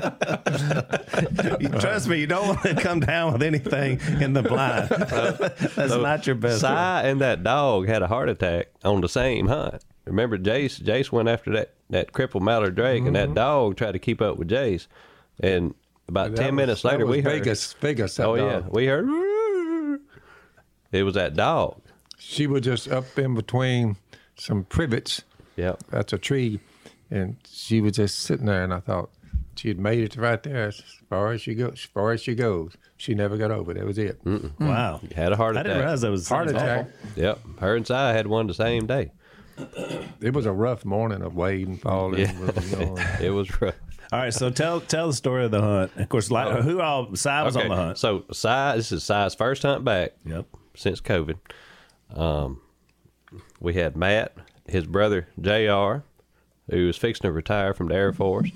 You- 1.60 1.68
trust 1.80 2.08
me 2.08 2.18
you 2.18 2.26
don't 2.26 2.48
want 2.48 2.62
to 2.62 2.74
come 2.74 3.00
down 3.00 3.32
with 3.32 3.42
anything 3.42 4.00
in 4.20 4.32
the 4.32 4.42
blind 4.42 4.88
that's 5.76 5.94
not 5.94 6.26
your 6.26 6.36
best 6.36 6.60
Si 6.60 6.66
friend. 6.66 7.06
and 7.06 7.20
that 7.20 7.42
dog 7.42 7.86
had 7.86 8.02
a 8.02 8.06
heart 8.06 8.28
attack 8.28 8.68
on 8.84 9.00
the 9.00 9.08
same 9.08 9.46
hunt. 9.48 9.82
Remember, 10.04 10.36
Jase? 10.38 10.78
Jase 10.78 11.12
went 11.12 11.28
after 11.28 11.52
that 11.52 11.74
that 11.90 12.12
crippled 12.12 12.42
mallard 12.42 12.74
drake, 12.74 13.04
and 13.04 13.14
that 13.14 13.26
mm-hmm. 13.26 13.34
dog 13.34 13.76
tried 13.76 13.92
to 13.92 13.98
keep 13.98 14.20
up 14.20 14.36
with 14.38 14.48
Jase. 14.48 14.88
And 15.40 15.74
about 16.08 16.30
That 16.32 16.36
ten 16.38 16.54
was- 16.54 16.62
minutes 16.62 16.82
that 16.82 16.92
later, 16.92 17.06
was 17.06 17.16
we 17.16 17.22
heard. 17.22 17.32
Vegas, 17.44 17.72
Vegas. 17.74 18.16
that 18.16 18.26
oh 18.26 18.34
yeah, 18.34 18.62
we 18.68 18.86
heard. 18.86 20.00
It 20.90 21.04
was 21.04 21.14
that 21.14 21.34
dog. 21.34 21.80
She 22.18 22.46
was 22.46 22.62
just 22.62 22.88
up 22.88 23.18
in 23.18 23.34
between 23.34 23.96
some 24.36 24.64
privets. 24.64 25.22
Yeah, 25.56 25.76
That's 25.90 26.12
a 26.12 26.18
tree, 26.18 26.60
and 27.10 27.36
she 27.46 27.80
was 27.80 27.92
just 27.92 28.18
sitting 28.20 28.46
there. 28.46 28.64
And 28.64 28.72
I 28.72 28.80
thought 28.80 29.10
she 29.62 29.68
had 29.68 29.78
made 29.78 30.00
it 30.02 30.16
right 30.16 30.42
there 30.42 30.66
as 30.66 30.80
far 31.08 31.30
as 31.30 31.40
she 31.40 31.54
goes. 31.54 31.74
As 31.74 31.80
far 31.84 32.10
as 32.10 32.20
she 32.20 32.34
goes, 32.34 32.76
she 32.96 33.14
never 33.14 33.36
got 33.36 33.52
over. 33.52 33.70
it. 33.70 33.74
That 33.74 33.86
was 33.86 33.96
it. 33.96 34.18
wow 34.58 35.00
Had 35.14 35.30
a 35.30 35.36
heart 35.36 35.54
attack. 35.54 35.66
i 35.66 35.68
didn't 35.68 35.78
realize 35.78 36.00
that 36.00 36.10
was 36.10 36.28
Heart 36.28 36.48
attack. 36.48 36.88
Yep. 37.14 37.38
Her 37.60 37.76
and 37.76 37.86
Si 37.86 37.94
had 37.94 38.26
one 38.26 38.48
the 38.48 38.54
same 38.54 38.86
day. 38.88 39.12
It 40.20 40.34
was 40.34 40.46
a 40.46 40.52
rough 40.52 40.84
morning 40.84 41.22
of 41.22 41.36
wading, 41.36 41.76
falling. 41.76 42.22
Yeah. 42.22 42.32
you 42.70 42.96
It 43.20 43.30
was 43.30 43.60
rough. 43.62 43.76
all 44.10 44.18
right 44.18 44.34
so 44.34 44.50
tell 44.50 44.80
tell 44.80 45.06
the 45.06 45.12
story 45.12 45.44
of 45.44 45.52
the 45.52 45.60
hunt 45.60 45.92
of 45.96 46.08
course 46.08 46.28
like 46.32 46.64
who 46.64 46.80
all 46.80 47.14
si 47.14 47.28
was 47.28 47.56
on 47.56 47.68
the 47.68 47.76
hunt 47.76 47.98
So 47.98 48.24
Si, 48.32 48.48
this 48.74 48.90
is 48.90 49.04
Si's 49.04 49.36
first 49.36 49.62
hunt 49.62 49.84
back. 49.84 50.14
Yep. 50.24 50.46
Since 50.74 51.00
COVID. 51.02 51.36
Um, 52.16 52.60
we 53.60 53.74
had 53.74 53.96
Matt, 53.96 54.34
his 54.66 54.86
brother 54.86 55.28
Jr., 55.40 56.02
who 56.68 56.86
was 56.88 56.96
fixing 56.96 57.22
to 57.28 57.30
retire 57.32 57.72
from 57.74 57.86
the 57.88 57.94
Air 57.94 58.12
Force. 58.12 58.50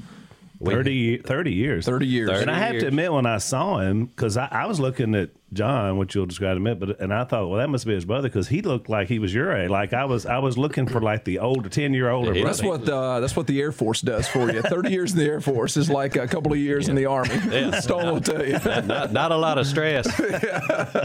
We- 0.58 0.72
30, 0.74 0.92
ye- 0.94 1.18
30 1.18 1.52
years 1.52 1.84
30 1.86 2.06
years. 2.06 2.30
Thirty. 2.30 2.42
And 2.42 2.50
I 2.50 2.58
have 2.58 2.72
years. 2.72 2.82
to 2.84 2.88
admit, 2.88 3.12
when 3.12 3.26
I 3.26 3.38
saw 3.38 3.78
him, 3.78 4.06
because 4.06 4.36
I, 4.36 4.48
I 4.50 4.66
was 4.66 4.80
looking 4.80 5.14
at 5.14 5.30
John, 5.52 5.96
which 5.96 6.14
you'll 6.14 6.26
describe 6.26 6.52
in 6.52 6.56
a 6.56 6.60
minute, 6.60 6.80
but 6.80 7.00
and 7.00 7.14
I 7.14 7.22
thought, 7.24 7.48
well, 7.48 7.58
that 7.60 7.70
must 7.70 7.86
be 7.86 7.94
his 7.94 8.04
brother 8.04 8.28
because 8.28 8.48
he 8.48 8.62
looked 8.62 8.88
like 8.88 9.08
he 9.08 9.20
was 9.20 9.32
your 9.32 9.56
age. 9.56 9.70
Like 9.70 9.92
I 9.92 10.04
was, 10.04 10.26
I 10.26 10.38
was 10.38 10.58
looking 10.58 10.86
for 10.88 11.00
like 11.00 11.24
the 11.24 11.38
older, 11.38 11.68
ten 11.68 11.94
year 11.94 12.10
older 12.10 12.34
Yeah, 12.34 12.42
brother. 12.42 12.56
That's 12.56 12.62
what 12.64 12.88
uh, 12.88 13.20
that's 13.20 13.36
what 13.36 13.46
the 13.46 13.60
Air 13.60 13.70
Force 13.70 14.00
does 14.00 14.26
for 14.26 14.50
you. 14.50 14.60
Thirty 14.62 14.90
years 14.90 15.12
in 15.12 15.18
the 15.18 15.24
Air 15.24 15.40
Force 15.40 15.76
is 15.76 15.88
like 15.88 16.16
a 16.16 16.26
couple 16.26 16.52
of 16.52 16.58
years 16.58 16.88
in 16.88 16.96
the 16.96 17.06
Army. 17.06 17.28
Stone 17.80 18.06
will 18.12 18.20
tell 18.20 18.44
you. 18.44 18.58
not, 18.86 19.12
not 19.12 19.30
a 19.30 19.36
lot 19.36 19.56
of 19.58 19.66
stress. 19.68 20.06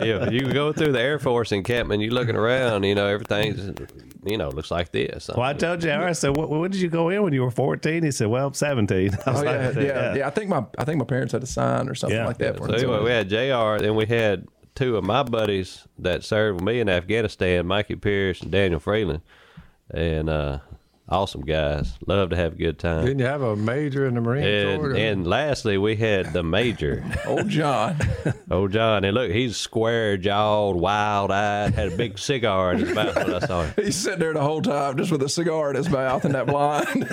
yeah, 0.04 0.30
you 0.30 0.52
go 0.52 0.74
through 0.74 0.94
the 0.94 1.02
Air 1.02 1.20
Force 1.20 1.52
encampment, 1.52 2.02
you're 2.02 2.12
looking 2.12 2.36
around, 2.36 2.84
you 2.84 2.96
know, 2.96 3.08
everything's, 3.08 3.80
you 4.26 4.38
know, 4.38 4.50
looks 4.50 4.72
like 4.72 4.92
this. 4.92 5.30
Well, 5.34 5.46
I 5.46 5.54
told 5.54 5.84
you, 5.84 5.92
I 5.92 6.12
said, 6.14 6.36
what, 6.36 6.50
when 6.50 6.72
did 6.72 6.82
you 6.82 6.90
go 6.90 7.10
in 7.10 7.22
when 7.24 7.34
you 7.34 7.44
were 7.44 7.52
14? 7.52 8.04
He 8.04 8.12
said, 8.12 8.28
well, 8.28 8.52
17. 8.54 9.12
I 9.26 9.32
was 9.32 9.42
Oh 9.42 9.44
yeah, 9.44 9.68
like, 9.68 9.76
yeah, 9.76 10.16
yeah. 10.16 10.28
I 10.28 10.30
think 10.32 10.50
my 10.50 10.66
I 10.78 10.84
think 10.84 10.98
my 11.00 11.06
parents 11.06 11.34
had 11.34 11.44
a 11.44 11.48
sign 11.48 11.90
or 11.90 11.96
something 11.96 12.18
Yeah. 12.18 12.26
like 12.26 12.38
that. 12.40 12.58
For 12.58 12.68
So 12.68 12.74
anyway, 12.74 13.04
we 13.04 13.10
had 13.12 13.30
JR, 13.30 13.82
then 13.84 13.96
we 13.96 14.06
had 14.06 14.41
two 14.76 14.98
of 14.98 15.04
my 15.04 15.24
buddies 15.24 15.88
that 16.00 16.24
served 16.24 16.62
with 16.62 16.66
me 16.66 16.80
in 16.80 16.90
Afghanistan, 16.90 17.66
Mikey 17.68 17.96
Pierce 17.96 18.42
and 18.42 18.52
Daniel 18.52 18.80
Freeland. 18.80 19.22
And 19.90 20.30
uh, 20.30 20.60
awesome 21.10 21.42
guys. 21.42 21.92
Love 22.08 22.30
to 22.30 22.36
have 22.36 22.54
a 22.54 22.56
good 22.56 22.80
time. 22.80 23.04
Didn't 23.06 23.20
you 23.20 23.26
have 23.26 23.42
a 23.42 23.56
major 23.56 24.08
in 24.08 24.16
the 24.16 24.22
Marine 24.22 24.78
Corps? 24.80 24.90
And, 24.92 24.98
and 24.98 25.28
lastly, 25.28 25.78
we 25.78 25.96
had 25.98 26.32
the 26.34 26.44
major, 26.44 27.04
Old 27.26 27.50
John. 27.50 27.98
old 28.52 28.72
John. 28.72 29.04
And 29.04 29.14
look, 29.14 29.32
he's 29.32 29.58
square 29.58 30.16
jawed, 30.18 30.76
wild 30.78 31.32
eyed, 31.32 31.74
had 31.74 31.92
a 31.94 31.98
big 31.98 32.18
cigar 32.18 32.74
in 32.74 32.80
his 32.80 32.94
mouth 32.96 33.16
when 33.16 33.34
I 33.34 33.40
saw 33.40 33.64
him. 33.64 33.74
He's 33.84 33.96
sitting 33.96 34.20
there 34.20 34.34
the 34.34 34.42
whole 34.42 34.62
time 34.62 34.98
just 34.98 35.12
with 35.12 35.22
a 35.24 35.30
cigar 35.30 35.70
in 35.72 35.76
his 35.76 35.90
mouth 35.90 36.24
and 36.26 36.34
that 36.36 36.48
blind. 36.48 37.08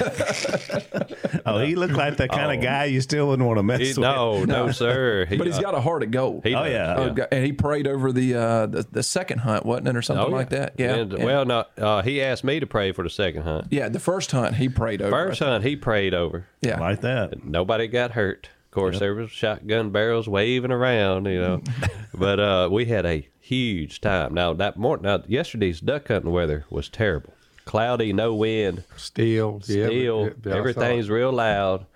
oh, 1.47 1.59
he 1.61 1.75
looked 1.75 1.95
like 1.95 2.17
the 2.17 2.29
kind 2.29 2.51
Oh. 2.51 2.55
of 2.55 2.61
guy 2.63 2.85
you 2.87 3.01
still 3.01 3.29
wouldn't 3.29 3.47
want 3.47 3.59
to 3.59 3.63
mess 3.63 3.81
He, 3.81 3.89
with. 3.89 3.99
no, 3.99 4.45
no, 4.45 4.71
sir. 4.71 5.27
He, 5.27 5.37
but 5.37 5.47
he's 5.47 5.59
uh, 5.59 5.63
got 5.63 5.75
a 5.75 5.81
heart 5.81 6.03
of 6.03 6.11
gold. 6.11 6.45
he 6.45 6.55
Oh, 6.55 6.65
does, 6.65 6.73
yeah. 6.73 6.95
Oh, 6.97 7.11
God, 7.13 7.29
and 7.33 7.45
he 7.45 7.53
prayed 7.53 7.87
over 7.87 8.13
the, 8.13 8.35
uh, 8.35 8.67
the 8.67 8.87
the 8.91 9.03
second 9.03 9.39
hunt, 9.39 9.65
wasn't 9.67 9.89
it, 9.89 9.97
or 9.97 10.03
something 10.03 10.27
Oh, 10.27 10.31
like 10.31 10.51
that? 10.51 10.75
Yeah. 10.79 10.95
And, 10.95 11.13
yeah. 11.13 11.25
Well, 11.25 11.45
no, 11.45 11.65
uh, 11.77 12.03
he 12.03 12.23
asked 12.23 12.45
me 12.45 12.61
to 12.61 12.67
pray 12.67 12.93
for 12.93 13.03
the 13.05 13.11
second 13.11 13.43
hunt. 13.43 13.67
yeah, 13.71 13.78
the 13.87 14.01
first 14.01 14.33
hunt 14.33 14.57
he 14.57 14.69
prayed 14.69 15.01
over. 15.01 15.11
First 15.11 15.39
hunt, 15.39 15.63
he 15.63 15.77
prayed 15.77 16.15
over. 16.15 16.47
yeah. 16.61 16.81
Like 16.81 17.03
that. 17.03 17.45
Nobody 17.45 17.87
got 17.87 18.13
hurt. 18.13 18.49
Of 18.65 18.73
course, 18.73 18.99
there 18.99 19.15
was 19.15 19.31
shotgun 19.31 19.91
barrels 19.91 20.29
waving 20.29 20.73
around, 20.73 21.27
you 21.27 21.41
know. 21.41 21.63
but 22.15 22.41
uh, 22.41 22.69
we 22.71 22.87
had 22.87 23.07
a 23.07 23.29
huge 23.41 24.01
time. 24.01 24.35
Now 24.35 24.53
that 24.55 24.77
morning, 24.77 25.05
now 25.05 25.23
yesterday's 25.27 25.81
duck 25.81 26.09
hunting 26.09 26.33
weather 26.33 26.65
was 26.71 26.89
terrible. 26.89 27.33
Cloudy, 27.65 28.13
no 28.13 28.35
wind, 28.35 28.85
Steel. 28.97 29.61
yeah, 29.67 29.87
still 29.87 30.25
yeah, 30.25 30.31
I 30.31 30.43
saw 30.43 30.49
it. 30.49 30.57
everything's 30.57 31.11
real 31.11 31.33
loud. 31.33 31.87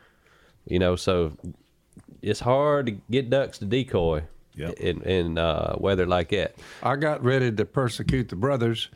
You 0.66 0.78
know, 0.78 0.96
so 0.96 1.36
it's 2.20 2.40
hard 2.40 2.86
to 2.86 2.92
get 3.10 3.30
ducks 3.30 3.58
to 3.58 3.64
decoy 3.64 4.24
Yep. 4.54 4.74
in 4.80 5.02
in 5.02 5.38
uh, 5.38 5.76
weather 5.78 6.06
like 6.06 6.28
that. 6.30 6.56
I 6.82 6.96
got 6.96 7.24
ready 7.24 7.50
to 7.52 7.64
persecute 7.64 8.28
the 8.28 8.36
brothers 8.36 8.88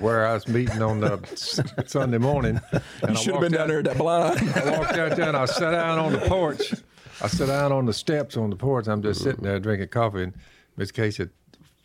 where 0.00 0.26
I 0.26 0.34
was 0.34 0.46
meeting 0.46 0.80
on 0.80 1.00
the 1.00 1.18
Sunday 1.86 2.18
morning. 2.18 2.60
And 2.72 2.82
You 3.02 3.08
I 3.08 3.14
should 3.14 3.32
have 3.34 3.40
been 3.42 3.52
down 3.52 3.62
out- 3.62 3.68
there 3.68 3.78
at 3.80 3.84
that 3.86 3.98
blind. 3.98 4.38
I 4.54 4.78
walked 4.78 4.92
out 4.96 5.16
there 5.16 5.28
and 5.28 5.36
I 5.36 5.44
sat 5.46 5.72
down 5.72 5.98
on 5.98 6.12
the 6.12 6.18
porch. 6.20 6.72
I 7.20 7.26
sat 7.28 7.46
down 7.48 7.72
on 7.72 7.86
the 7.86 7.92
steps 7.92 8.36
on 8.36 8.50
the 8.50 8.56
porch. 8.56 8.86
I'm 8.86 9.02
just 9.02 9.22
sitting 9.22 9.42
there 9.42 9.58
drinking 9.58 9.88
coffee. 9.88 10.22
And 10.24 10.34
Miss 10.76 10.92
Kay 10.92 11.10
said, 11.10 11.30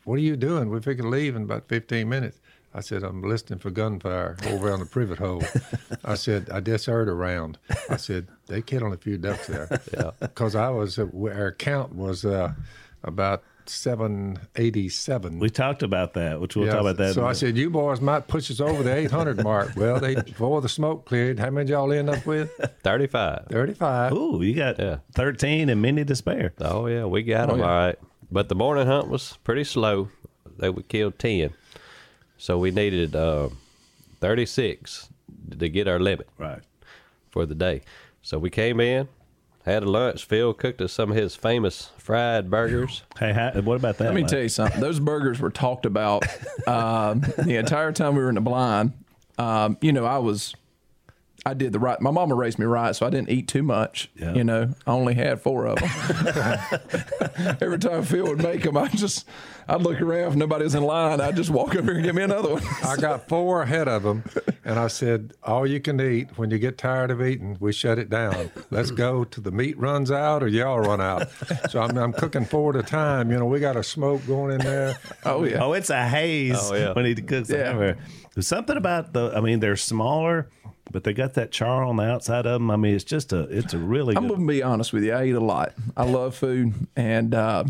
What 0.04 0.16
are 0.16 0.22
you 0.22 0.36
doing? 0.36 0.70
We're 0.70 0.82
fixing 0.82 1.06
to 1.06 1.10
leave 1.10 1.36
in 1.36 1.44
about 1.44 1.68
15 1.70 2.08
minutes. 2.08 2.40
I 2.74 2.80
said, 2.82 3.04
I'm 3.04 3.22
listening 3.22 3.60
for 3.60 3.70
gunfire 3.70 4.38
over 4.48 4.72
on 4.72 4.80
the 4.80 4.86
privet 4.86 5.18
hole. 5.18 5.44
I 6.06 6.14
said, 6.16 6.50
I 6.52 6.62
just 6.62 6.86
heard 6.86 7.10
a 7.10 7.14
round. 7.14 7.58
I 7.90 7.98
said, 7.98 8.28
they 8.48 8.62
killing 8.62 8.94
a 8.94 8.98
few 8.98 9.18
ducks 9.18 9.48
there. 9.48 9.82
Yeah. 9.94 10.12
Because 10.22 10.56
I 10.56 10.70
was, 10.70 10.98
uh, 10.98 11.08
our 11.26 11.52
count 11.52 11.94
was 11.96 12.24
uh, 12.24 12.54
about 13.04 13.44
787. 13.66 15.40
We 15.40 15.50
talked 15.50 15.84
about 15.84 16.14
that, 16.14 16.40
which 16.42 16.56
we'll 16.56 16.66
Yeah, 16.66 16.74
talk 16.74 16.82
about 16.82 16.98
that. 16.98 17.14
So 17.14 17.22
in 17.22 17.24
a 17.24 17.28
I 17.28 17.30
minute. 17.30 17.38
said, 17.38 17.58
"You 17.58 17.70
boys 17.70 18.02
might 18.02 18.28
push 18.28 18.50
us 18.52 18.60
over 18.60 18.84
the 18.84 18.94
800 18.96 19.44
mark." 19.44 19.76
Well, 19.76 20.00
they 20.00 20.16
before 20.16 20.62
the 20.62 20.70
smoke 20.70 21.06
cleared, 21.06 21.40
how 21.40 21.50
many 21.50 21.70
y'all 21.70 21.92
end 21.92 22.10
up 22.10 22.26
with? 22.26 22.50
Thirty 22.84 23.08
five. 23.08 23.46
35. 23.50 24.14
Ooh, 24.14 24.42
you 24.42 24.54
got 24.56 24.80
Yeah. 24.80 24.98
13 25.16 25.70
and 25.70 25.82
many 25.82 26.04
to 26.06 26.16
spare. 26.16 26.54
Oh 26.60 26.88
yeah, 26.88 27.06
we 27.06 27.24
got 27.24 27.50
them 27.50 27.60
yeah. 27.60 27.66
all 27.66 27.72
right. 27.88 28.00
But 28.32 28.50
the 28.50 28.56
morning 28.56 28.88
hunt 28.88 29.08
was 29.10 29.38
pretty 29.44 29.64
slow. 29.64 30.10
They 30.58 30.70
would 30.70 30.88
kill 30.88 31.12
ten, 31.12 31.52
so 32.38 32.58
we 32.58 32.72
needed 32.72 33.16
uh, 33.16 33.50
thirty 34.20 34.46
six 34.46 35.10
to 35.58 35.70
get 35.70 35.88
our 35.88 36.00
limit 36.00 36.28
Right. 36.38 36.62
for 37.30 37.46
the 37.46 37.56
day. 37.56 37.82
So 38.22 38.38
we 38.38 38.50
came 38.52 38.80
in, 38.80 39.08
had 39.66 39.84
a 39.84 39.90
lunch. 39.90 40.26
Phil 40.26 40.54
cooked 40.54 40.82
us 40.82 40.92
some 40.94 41.12
of 41.12 41.18
his 41.18 41.36
famous 41.36 41.92
fried 41.98 42.50
burgers. 42.50 43.04
Hey, 43.20 43.34
how, 43.34 43.52
what 43.62 43.76
about 43.76 43.98
that? 44.00 44.06
Let 44.06 44.14
me 44.16 44.22
Mike? 44.22 44.32
tell 44.32 44.42
you 44.42 44.50
something. 44.50 44.82
Those 44.82 45.00
burgers 45.00 45.40
were 45.40 45.52
talked 45.52 45.86
about 45.86 46.24
um, 46.68 47.20
the 47.38 47.58
entire 47.58 47.92
time 47.92 48.16
we 48.16 48.24
were 48.24 48.30
in 48.30 48.36
the 48.36 48.42
blind. 48.42 48.94
Um, 49.38 49.78
you 49.80 49.92
know, 49.92 50.06
I 50.06 50.18
was 50.18 50.56
I 51.46 51.54
did 51.56 51.74
the 51.74 51.80
right. 51.80 52.00
My 52.00 52.12
mama 52.12 52.36
raised 52.36 52.60
me 52.60 52.66
right, 52.66 52.96
so 52.96 53.06
I 53.06 53.10
didn't 53.10 53.30
eat 53.30 53.48
too 53.48 53.64
much. 53.64 54.10
Yeah. 54.16 54.34
You 54.34 54.44
know, 54.44 54.74
I 54.86 54.92
only 54.92 55.16
had 55.16 55.42
four 55.42 55.66
of 55.68 55.80
them. 55.80 55.90
Every 57.62 57.80
time 57.80 58.04
Phil 58.04 58.26
would 58.28 58.44
make 58.44 58.64
them, 58.64 58.78
I 58.78 58.88
just 58.90 59.28
I'd 59.72 59.82
look 59.82 60.02
around 60.02 60.32
if 60.32 60.36
nobody's 60.36 60.76
in 60.76 60.84
line. 60.84 61.22
I'd 61.22 61.36
just 61.36 61.50
walk 61.50 61.76
over 61.76 61.86
here 61.92 61.96
and 61.96 62.04
get 62.04 62.14
me 62.16 62.24
another 62.24 62.54
one. 62.56 62.64
I 62.84 62.96
got 62.98 63.28
four 63.30 63.62
ahead 63.62 63.88
of 63.88 64.04
them, 64.04 64.24
and 64.66 64.78
I 64.78 64.88
said, 64.88 65.34
"All 65.44 65.66
you 65.66 65.80
can 65.80 66.00
eat. 66.02 66.38
When 66.38 66.52
you 66.52 66.60
get 66.60 66.78
tired 66.78 67.10
of 67.12 67.22
eating, 67.22 67.58
we 67.60 67.72
shut 67.72 67.98
it 67.98 68.10
down. 68.10 68.52
Let's 68.70 68.92
go 68.92 69.24
till 69.24 69.44
the 69.44 69.52
meat 69.52 69.78
runs 69.80 70.12
out, 70.12 70.44
or 70.44 70.48
y'all 70.48 70.80
run 70.80 71.00
out." 71.02 71.30
So 71.70 71.82
I'm, 71.82 71.98
I'm 71.98 72.12
cooking 72.14 72.46
four 72.46 72.76
at 72.78 72.84
a 72.84 72.84
time. 72.84 73.32
You 73.32 73.38
know, 73.40 73.46
we 73.46 73.60
got 73.60 73.76
a 73.78 73.84
smoke 73.84 74.26
going 74.28 74.52
in 74.52 74.60
there. 74.60 74.98
Oh 75.26 75.44
yeah. 75.44 75.64
Oh, 75.64 75.74
it's 75.74 75.90
a 75.90 76.06
haze 76.08 76.58
Oh, 76.60 76.76
yeah. 76.76 76.94
when 76.94 77.06
he 77.06 77.16
cooks 77.16 77.50
Yeah. 77.50 77.58
everywhere. 77.58 77.98
There's 78.34 78.48
something 78.48 78.78
about 78.78 79.14
the. 79.14 79.32
I 79.36 79.42
mean, 79.42 79.60
they're 79.62 79.76
smaller, 79.76 80.50
but 80.92 81.04
they 81.04 81.14
got 81.14 81.34
that 81.36 81.52
char 81.52 81.84
on 81.84 81.96
the 81.98 82.04
outside 82.04 82.46
of 82.46 82.54
them. 82.54 82.72
I 82.72 82.76
mean, 82.78 82.96
it's 82.96 83.04
just 83.04 83.32
a. 83.34 83.42
It's 83.44 83.74
a 83.74 83.78
really. 83.78 84.16
I'm 84.16 84.28
good, 84.28 84.36
gonna 84.38 84.48
be 84.48 84.64
honest 84.64 84.92
with 84.94 85.04
you. 85.04 85.14
I 85.14 85.26
eat 85.26 85.36
a 85.36 85.40
lot. 85.40 85.74
I 85.96 86.04
love 86.06 86.36
food, 86.36 86.74
and 86.96 87.34
uh, 87.34 87.64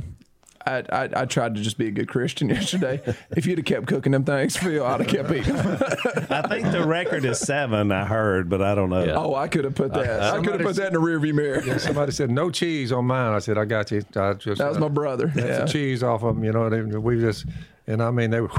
I, 0.65 0.83
I 0.91 1.09
I 1.21 1.25
tried 1.25 1.55
to 1.55 1.61
just 1.61 1.77
be 1.77 1.87
a 1.87 1.91
good 1.91 2.07
Christian 2.07 2.49
yesterday. 2.57 3.01
if 3.35 3.45
you'd 3.45 3.57
have 3.57 3.65
kept 3.65 3.87
cooking 3.87 4.11
them 4.11 4.23
things, 4.23 4.55
Phil, 4.57 4.83
I'd 4.85 5.01
have 5.01 5.09
kept 5.09 5.31
eating. 5.31 5.55
I 6.29 6.41
think 6.47 6.71
the 6.71 6.83
record 6.85 7.25
is 7.25 7.39
seven. 7.39 7.91
I 7.91 8.05
heard, 8.05 8.49
but 8.49 8.61
I 8.61 8.75
don't 8.75 8.89
know. 8.89 9.03
Yeah. 9.03 9.15
oh, 9.17 9.35
I 9.35 9.47
could 9.47 9.63
have 9.65 9.75
put 9.75 9.93
that. 9.93 10.21
I 10.33 10.37
could 10.41 10.53
have 10.53 10.61
put 10.61 10.75
that 10.77 10.87
in 10.87 10.93
the 10.93 10.99
rearview 10.99 11.33
mirror. 11.33 11.79
Somebody 11.79 12.11
said 12.11 12.29
no 12.31 12.49
cheese 12.49 12.91
on 12.91 13.05
mine. 13.05 13.33
I 13.33 13.39
said 13.39 13.57
I 13.57 13.65
got 13.65 13.91
you. 13.91 14.03
I 14.15 14.33
just 14.33 14.59
That 14.59 14.69
was 14.69 14.79
my 14.79 14.87
brother. 14.89 15.27
That's 15.27 15.47
Yeah. 15.47 15.65
the 15.65 15.71
cheese 15.71 16.03
off 16.03 16.23
of 16.23 16.35
them. 16.35 16.43
You 16.43 16.51
know, 16.51 16.69
they, 16.69 16.81
we 16.81 17.19
just 17.19 17.45
and 17.87 18.01
I 18.01 18.11
mean 18.11 18.29
they 18.31 18.41
were. 18.41 18.49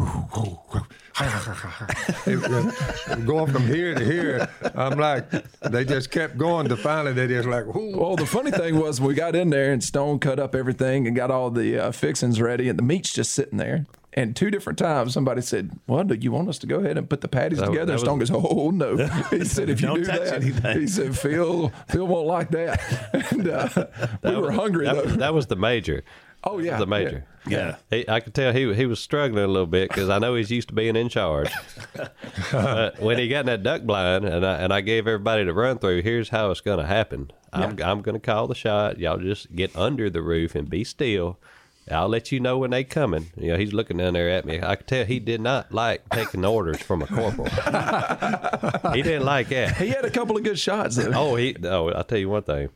they 2.25 2.37
would 2.37 3.27
go 3.27 3.47
from 3.47 3.67
here 3.67 3.95
to 3.95 4.05
here. 4.05 4.49
I'm 4.75 4.99
like, 4.99 5.31
they 5.61 5.85
just 5.85 6.11
kept 6.11 6.39
going. 6.39 6.69
To 6.69 6.77
finally, 6.77 7.13
they 7.13 7.27
just 7.29 7.49
like, 7.49 7.67
whoo. 7.67 7.97
Well, 7.99 8.17
the 8.17 8.27
funny 8.27 8.51
thing 8.51 8.79
was 8.79 9.01
we 9.01 9.15
got 9.15 9.35
in 9.37 9.51
there 9.51 9.73
and 9.73 9.83
Stone 9.83 10.19
cut 10.21 10.39
up 10.39 10.55
everything 10.55 11.07
and 11.07 11.15
got 11.17 11.31
all 11.31 11.51
the 11.51 11.79
uh, 11.79 11.93
fixings 11.93 12.41
ready, 12.41 12.69
and 12.69 12.79
the 12.79 12.83
meat's 12.83 13.13
just 13.13 13.33
sitting 13.33 13.59
there. 13.59 13.87
And 14.15 14.37
two 14.37 14.51
different 14.51 14.79
times, 14.79 15.15
somebody 15.15 15.41
said, 15.41 15.71
"Well, 15.87 16.05
do 16.05 16.15
you 16.15 16.33
want 16.33 16.49
us 16.51 16.59
to 16.59 16.67
go 16.67 16.81
ahead 16.81 16.99
and 16.99 17.09
put 17.09 17.23
the 17.23 17.29
patties 17.29 17.59
That 17.61 17.67
together?" 17.69 17.93
that 17.93 18.01
Stone 18.01 18.19
was- 18.19 18.29
goes, 18.31 18.45
"Oh 18.47 18.71
no!" 18.71 18.97
He 19.31 19.45
said, 19.45 19.71
"If 19.71 19.81
you 19.81 19.87
Don't 19.89 20.01
do 20.01 20.05
touch 20.07 20.25
that," 20.29 20.43
anything. 20.43 20.81
he 20.81 20.87
said, 20.87 21.17
"Phil, 21.19 21.73
Phil 21.89 22.07
won't 22.07 22.27
like 22.27 22.51
that." 22.51 22.81
And 23.33 23.49
uh, 23.49 23.69
we 24.23 24.37
were 24.37 24.53
hungry 24.53 24.85
That, 24.87 24.97
though. 24.97 25.03
that 25.17 25.33
was 25.35 25.47
the 25.47 25.57
major. 25.57 26.05
Oh, 26.45 26.59
yeah, 26.59 26.79
the 26.79 26.87
major. 26.87 27.25
Yeah. 27.47 27.77
He, 27.91 28.09
I 28.09 28.21
could 28.21 28.35
tell 28.35 28.53
he 28.53 28.73
he 28.75 28.87
was 28.87 29.01
struggling 29.01 29.45
a 29.45 29.49
little 29.49 29.67
bit 29.67 29.89
because 29.89 30.09
I 30.09 30.19
know 30.19 30.35
he's 30.35 30.51
used 30.51 30.69
to 30.69 30.75
being 30.75 30.97
in 30.97 31.09
charge. 31.09 31.51
but 32.53 33.01
when 33.01 33.19
he 33.19 33.29
got 33.29 33.41
in 33.41 33.47
that 33.47 33.63
duck 33.63 33.83
blind, 33.83 34.25
and 34.25 34.45
I 34.45 34.57
and 34.57 34.73
I 34.73 34.81
gave 34.81 35.07
everybody 35.07 35.45
the 35.45 35.53
run 35.53 35.79
through. 35.79 36.03
Here's 36.03 36.29
how 36.29 36.51
it's 36.51 36.61
going 36.61 36.79
to 36.79 36.87
happen. 36.87 37.31
I'm 37.53 37.81
I'm 37.83 38.03
going 38.03 38.15
to 38.15 38.21
call 38.21 38.47
the 38.47 38.55
shot. 38.55 38.99
Y'all 38.99 39.19
just 39.19 39.55
get 39.55 39.75
under 39.77 40.09
the 40.09 40.23
roof 40.23 40.55
and 40.55 40.69
be 40.69 40.85
still. 40.85 41.39
I'll 41.91 42.09
let 42.09 42.31
you 42.31 42.39
know 42.39 42.59
when 42.59 42.71
they 42.71 42.85
coming. 42.85 43.33
You 43.37 43.49
know, 43.49 43.59
he's 43.59 43.73
looking 43.73 43.97
down 43.97 44.15
there 44.15 44.31
at 44.31 44.45
me. 44.45 44.63
I 44.63 44.77
could 44.77 44.87
tell 44.87 45.05
he 45.05 45.19
did 45.19 45.41
not 45.41 45.73
like 45.73 46.09
taking 46.11 46.45
orders 46.45 46.81
from 46.81 47.03
a 47.03 47.07
corporal. 47.09 47.49
he 48.95 49.03
didn't 49.03 49.25
like 49.25 49.49
that. 49.49 49.77
he 49.79 49.89
had 49.89 50.05
a 50.05 50.11
couple 50.11 50.37
of 50.37 50.45
good 50.45 50.59
shots 50.59 50.97
though. 50.97 51.13
Oh, 51.13 51.35
he. 51.35 51.57
Oh, 51.65 51.89
I'll 51.89 52.05
tell 52.05 52.19
you 52.19 52.29
one 52.29 52.45
thing. 52.45 52.69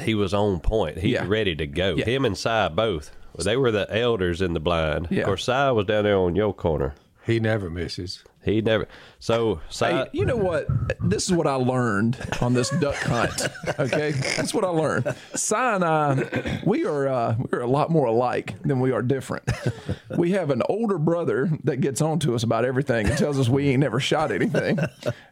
He 0.00 0.14
was 0.14 0.32
on 0.34 0.60
point. 0.60 0.98
He 0.98 1.12
Yeah. 1.12 1.24
ready 1.26 1.54
to 1.56 1.66
go. 1.66 1.94
Yeah. 1.96 2.04
Him 2.04 2.24
and 2.24 2.36
Si 2.36 2.68
both. 2.74 3.10
They 3.38 3.56
were 3.56 3.70
the 3.70 3.86
elders 3.94 4.40
in 4.40 4.54
the 4.54 4.60
blind. 4.60 5.08
Yeah. 5.10 5.20
Of 5.20 5.26
course, 5.26 5.44
Si 5.44 5.52
was 5.52 5.86
down 5.86 6.04
there 6.04 6.16
on 6.16 6.34
your 6.36 6.54
corner. 6.54 6.94
He 7.26 7.38
never 7.40 7.68
misses. 7.68 8.24
He 8.46 8.62
never. 8.62 8.86
So 9.18 9.60
so 9.68 9.86
Hey, 9.86 10.06
you 10.12 10.24
know 10.24 10.36
what? 10.36 10.68
This 11.00 11.26
is 11.26 11.32
what 11.32 11.48
I 11.48 11.54
learned 11.56 12.16
on 12.40 12.54
this 12.54 12.70
duck 12.70 12.94
hunt. 12.94 13.48
Okay, 13.78 14.12
that's 14.12 14.54
what 14.54 14.64
I 14.64 14.68
learned. 14.68 15.14
Si 15.34 15.54
and 15.54 15.84
I, 15.84 16.62
we 16.64 16.86
are 16.86 17.08
uh, 17.08 17.36
we're 17.50 17.60
a 17.60 17.66
lot 17.66 17.90
more 17.90 18.06
alike 18.06 18.54
than 18.62 18.78
we 18.80 18.92
are 18.92 19.02
different. 19.02 19.50
We 20.16 20.30
have 20.32 20.50
an 20.50 20.62
older 20.68 20.96
brother 20.96 21.50
that 21.64 21.80
gets 21.80 22.00
on 22.00 22.20
to 22.20 22.34
us 22.34 22.44
about 22.44 22.64
everything 22.64 23.06
and 23.06 23.18
tells 23.18 23.38
us 23.38 23.48
we 23.48 23.68
ain't 23.70 23.80
never 23.80 23.98
shot 23.98 24.30
anything. 24.30 24.78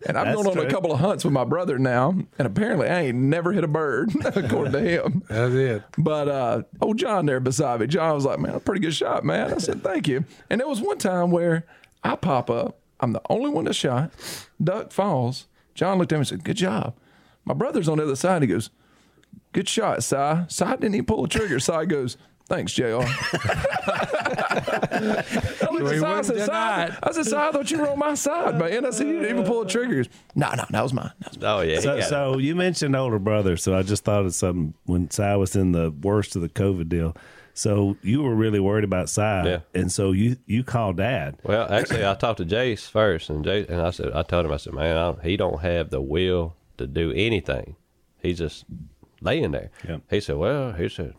And 0.06 0.18
I've 0.18 0.26
That's 0.26 0.42
gone 0.42 0.58
on 0.58 0.66
a 0.66 0.68
couple 0.68 0.92
of 0.92 0.98
hunts 1.00 1.24
with 1.24 1.32
my 1.32 1.44
brother 1.44 1.78
now, 1.78 2.10
and 2.10 2.46
apparently 2.46 2.88
I 2.88 3.02
ain't 3.02 3.16
never 3.18 3.52
hit 3.52 3.62
a 3.64 3.68
bird, 3.68 4.10
according 4.24 4.72
to 4.72 4.80
him. 4.80 5.22
That's 5.28 5.54
it. 5.54 5.82
But 5.96 6.28
uh, 6.28 6.62
old 6.80 6.98
John 6.98 7.26
there 7.26 7.40
beside 7.40 7.80
me, 7.80 7.86
John 7.86 8.14
was 8.14 8.24
like, 8.24 8.40
"Man, 8.40 8.56
a 8.56 8.60
pretty 8.60 8.80
good 8.80 8.94
shot, 8.94 9.24
man." 9.24 9.54
I 9.54 9.58
said, 9.58 9.84
"Thank 9.84 10.08
you." 10.08 10.24
And 10.50 10.60
there 10.60 10.68
was 10.68 10.80
one 10.80 10.98
time 10.98 11.30
where 11.30 11.64
I 12.02 12.16
pop 12.16 12.50
up, 12.50 12.78
I'm 13.04 13.12
the 13.12 13.22
only 13.30 13.50
one 13.50 13.64
that 13.66 13.74
shot. 13.74 14.10
Duck 14.62 14.90
falls. 14.90 15.46
John 15.74 15.98
looked 15.98 16.12
at 16.12 16.16
me 16.16 16.20
and 16.20 16.28
said, 16.28 16.44
"Good 16.44 16.56
job." 16.56 16.94
My 17.44 17.54
brother's 17.54 17.88
on 17.88 17.98
the 17.98 18.04
other 18.04 18.16
side. 18.16 18.42
He 18.42 18.48
goes, 18.48 18.70
"Good 19.52 19.68
shot, 19.68 20.02
Si." 20.02 20.16
Si 20.48 20.64
didn't 20.64 20.94
even 20.94 21.06
pull 21.06 21.22
the 21.22 21.28
trigger. 21.28 21.60
Si 21.60 21.86
goes. 21.86 22.16
Thanks, 22.46 22.74
Jr. 22.74 22.84
I 22.84 22.96
looked 25.72 25.92
at 25.92 25.98
Si, 25.98 26.04
I 26.04 26.22
said, 26.22 26.36
"Si," 26.38 26.44
deny 26.44 26.84
it. 26.84 26.92
I 27.02 27.12
said, 27.12 27.26
"Si, 27.26 27.36
I 27.36 27.52
thought 27.52 27.70
you 27.70 27.78
were 27.78 27.90
on 27.90 27.98
my 27.98 28.14
side, 28.14 28.58
man." 28.58 28.86
I 28.86 28.90
said, 28.90 29.06
"You 29.06 29.20
didn't 29.20 29.30
even 29.38 29.44
pull 29.44 29.64
the 29.64 29.70
triggers. 29.70 30.08
No, 30.34 30.50
no, 30.54 30.64
that 30.70 30.82
was 30.82 30.92
mine. 30.92 31.10
That 31.20 31.30
was 31.30 31.40
mine. 31.40 31.50
oh 31.50 31.60
yeah. 31.62 31.80
So, 31.80 32.00
so 32.00 32.38
you 32.38 32.54
mentioned 32.54 32.94
older 32.96 33.18
brother, 33.18 33.56
so 33.56 33.76
I 33.76 33.82
just 33.82 34.04
thought 34.04 34.24
of 34.24 34.34
something 34.34 34.74
when 34.84 35.10
Si 35.10 35.22
was 35.22 35.56
in 35.56 35.72
the 35.72 35.90
worst 35.90 36.36
of 36.36 36.42
the 36.42 36.48
COVID 36.48 36.88
deal. 36.88 37.16
So 37.56 37.96
you 38.02 38.20
were 38.22 38.34
really 38.34 38.58
worried 38.58 38.82
about 38.84 39.08
Si, 39.08 39.20
Yeah. 39.22 39.60
and 39.74 39.90
so 39.90 40.10
you 40.10 40.36
you 40.46 40.64
called 40.64 40.96
Dad. 40.96 41.36
Well, 41.44 41.70
actually, 41.72 42.04
I 42.04 42.14
talked 42.14 42.38
to 42.38 42.44
Jase 42.44 42.86
first, 42.88 43.30
and 43.30 43.44
Jase, 43.44 43.68
and 43.68 43.80
I 43.80 43.90
said, 43.90 44.12
I 44.12 44.22
told 44.24 44.44
him, 44.44 44.52
I 44.52 44.56
said, 44.56 44.74
man, 44.74 44.96
I 44.96 45.00
don't, 45.12 45.22
he 45.24 45.36
don't 45.36 45.60
have 45.60 45.90
the 45.90 46.00
will 46.00 46.56
to 46.78 46.86
do 46.88 47.12
anything. 47.12 47.76
He's 48.20 48.38
just 48.38 48.64
laying 49.20 49.52
there. 49.52 49.70
Yeah. 49.88 49.98
He 50.10 50.20
said, 50.20 50.36
well, 50.36 50.72
he 50.72 50.88
said, 50.88 51.14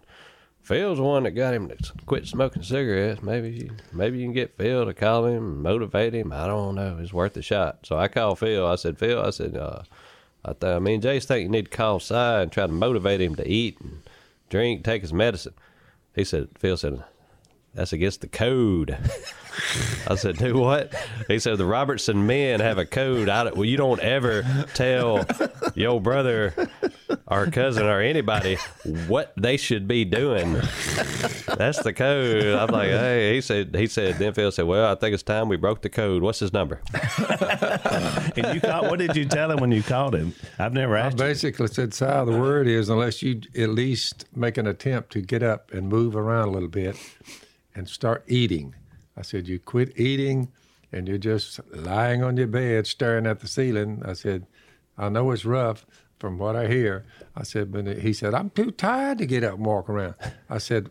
Phil's 0.62 0.98
the 0.98 1.04
one 1.04 1.24
that 1.24 1.32
got 1.32 1.54
him 1.54 1.69
to 1.69 1.78
quit 2.06 2.26
smoking 2.28 2.63
cigarettes. 2.63 3.21
Maybe, 3.21 3.52
you, 3.52 3.69
maybe 3.93 4.17
you 4.17 4.26
can 4.26 4.34
get 4.34 4.58
Phil 4.58 4.84
to 4.86 4.93
call 4.93 5.26
him, 5.28 5.62
motivate 5.62 6.13
him. 6.15 6.34
I 6.34 6.48
don't 6.48 6.76
know. 6.76 6.98
It's 7.00 7.13
worth 7.13 7.38
a 7.38 7.41
shot. 7.43 7.80
So 7.86 7.95
I 7.98 8.08
called 8.08 8.39
Phil. 8.39 8.65
I 8.65 8.76
said, 8.76 8.98
Phil, 8.98 9.21
I 9.21 9.30
said, 9.30 9.56
uh, 9.56 9.84
I, 10.43 10.54
th- 10.54 10.63
I 10.76 10.80
mean, 10.80 11.02
Jase 11.02 11.26
think 11.26 11.43
you 11.43 11.50
need 11.50 11.65
to 11.65 11.78
call 11.78 12.00
Si 12.00 12.13
and 12.15 12.52
try 12.52 12.65
to 12.65 12.74
motivate 12.74 13.21
him 13.21 13.36
to 13.36 13.48
eat 13.48 13.80
and 13.80 14.02
drink, 14.50 14.84
take 14.84 15.04
his 15.04 15.13
medicine. 15.13 15.54
He 16.15 16.23
said, 16.23 16.47
Phil 16.58 16.78
said, 16.78 17.04
that's 17.73 17.91
against 17.91 18.21
the 18.21 18.28
code. 18.28 18.97
I 20.08 20.15
said, 20.15 20.38
do 20.38 20.58
what? 20.58 20.93
He 21.28 21.39
said, 21.39 21.58
the 21.58 21.65
Robertson 21.65 22.25
men 22.25 22.62
have 22.62 22.78
a 22.78 22.86
code. 22.86 23.28
I 23.28 23.51
well, 23.51 23.65
you 23.65 23.75
don't 23.75 23.99
ever 23.99 24.43
tell 24.73 25.25
your 25.75 25.99
brother 25.99 26.54
or 27.27 27.47
cousin 27.47 27.85
or 27.88 28.01
anybody 28.01 28.55
what 29.07 29.33
they 29.35 29.57
should 29.57 29.88
be 29.88 30.05
doing. 30.05 30.53
That's 31.57 31.81
the 31.81 31.91
code. 31.95 32.53
I'm 32.53 32.69
like, 32.69 32.89
hey, 32.89 33.33
he 33.33 33.41
said, 33.41 33.75
he 33.75 33.88
said, 33.88 34.15
then 34.19 34.33
Phil 34.33 34.51
said, 34.51 34.65
well, 34.65 34.91
I 34.91 34.95
think 34.95 35.13
it's 35.13 35.23
time 35.23 35.49
we 35.49 35.57
broke 35.57 35.81
the 35.81 35.89
code. 35.89 36.21
What's 36.21 36.39
his 36.39 36.53
number? 36.53 36.81
And 38.38 38.53
you 38.53 38.59
called, 38.59 38.89
what 38.89 38.99
did 38.99 39.15
you 39.15 39.25
tell 39.25 39.49
him 39.49 39.59
when 39.59 39.71
you 39.71 39.81
called 39.81 40.13
him? 40.13 40.33
I've 40.59 40.73
never 40.73 40.97
I 40.97 41.01
asked. 41.01 41.17
you. 41.17 41.25
basically 41.25 41.67
said, 41.67 41.93
Si, 41.93 42.05
the 42.05 42.38
word 42.38 42.67
is 42.67 42.89
unless 42.89 43.21
you 43.23 43.41
at 43.57 43.69
least 43.69 44.25
make 44.35 44.57
an 44.57 44.67
attempt 44.67 45.11
to 45.13 45.21
get 45.21 45.41
up 45.41 45.71
and 45.73 45.88
move 45.88 46.15
around 46.15 46.49
a 46.49 46.51
little 46.51 46.67
bit 46.67 46.97
and 47.73 47.88
start 47.88 48.23
eating. 48.27 48.75
I 49.15 49.21
said, 49.21 49.47
you 49.47 49.59
quit 49.59 49.97
eating 49.97 50.49
and 50.91 51.07
you're 51.07 51.17
just 51.17 51.59
lying 51.73 52.23
on 52.23 52.35
your 52.35 52.47
bed 52.47 52.88
staring 52.88 53.25
at 53.25 53.39
the 53.39 53.47
ceiling. 53.47 54.01
I 54.05 54.13
said, 54.13 54.45
I 54.97 55.07
know 55.09 55.31
it's 55.31 55.45
rough 55.45 55.85
from 56.19 56.38
what 56.38 56.56
I 56.56 56.67
hear. 56.67 57.06
I 57.36 57.43
said, 57.43 57.71
but 57.71 57.86
he 57.97 58.13
said, 58.13 58.34
I'm 58.34 58.49
too 58.49 58.71
tired 58.71 59.17
to 59.19 59.25
get 59.25 59.43
up 59.43 59.56
and 59.56 59.65
walk 59.65 59.89
around. 59.89 60.15
I 60.49 60.58
said, 60.58 60.89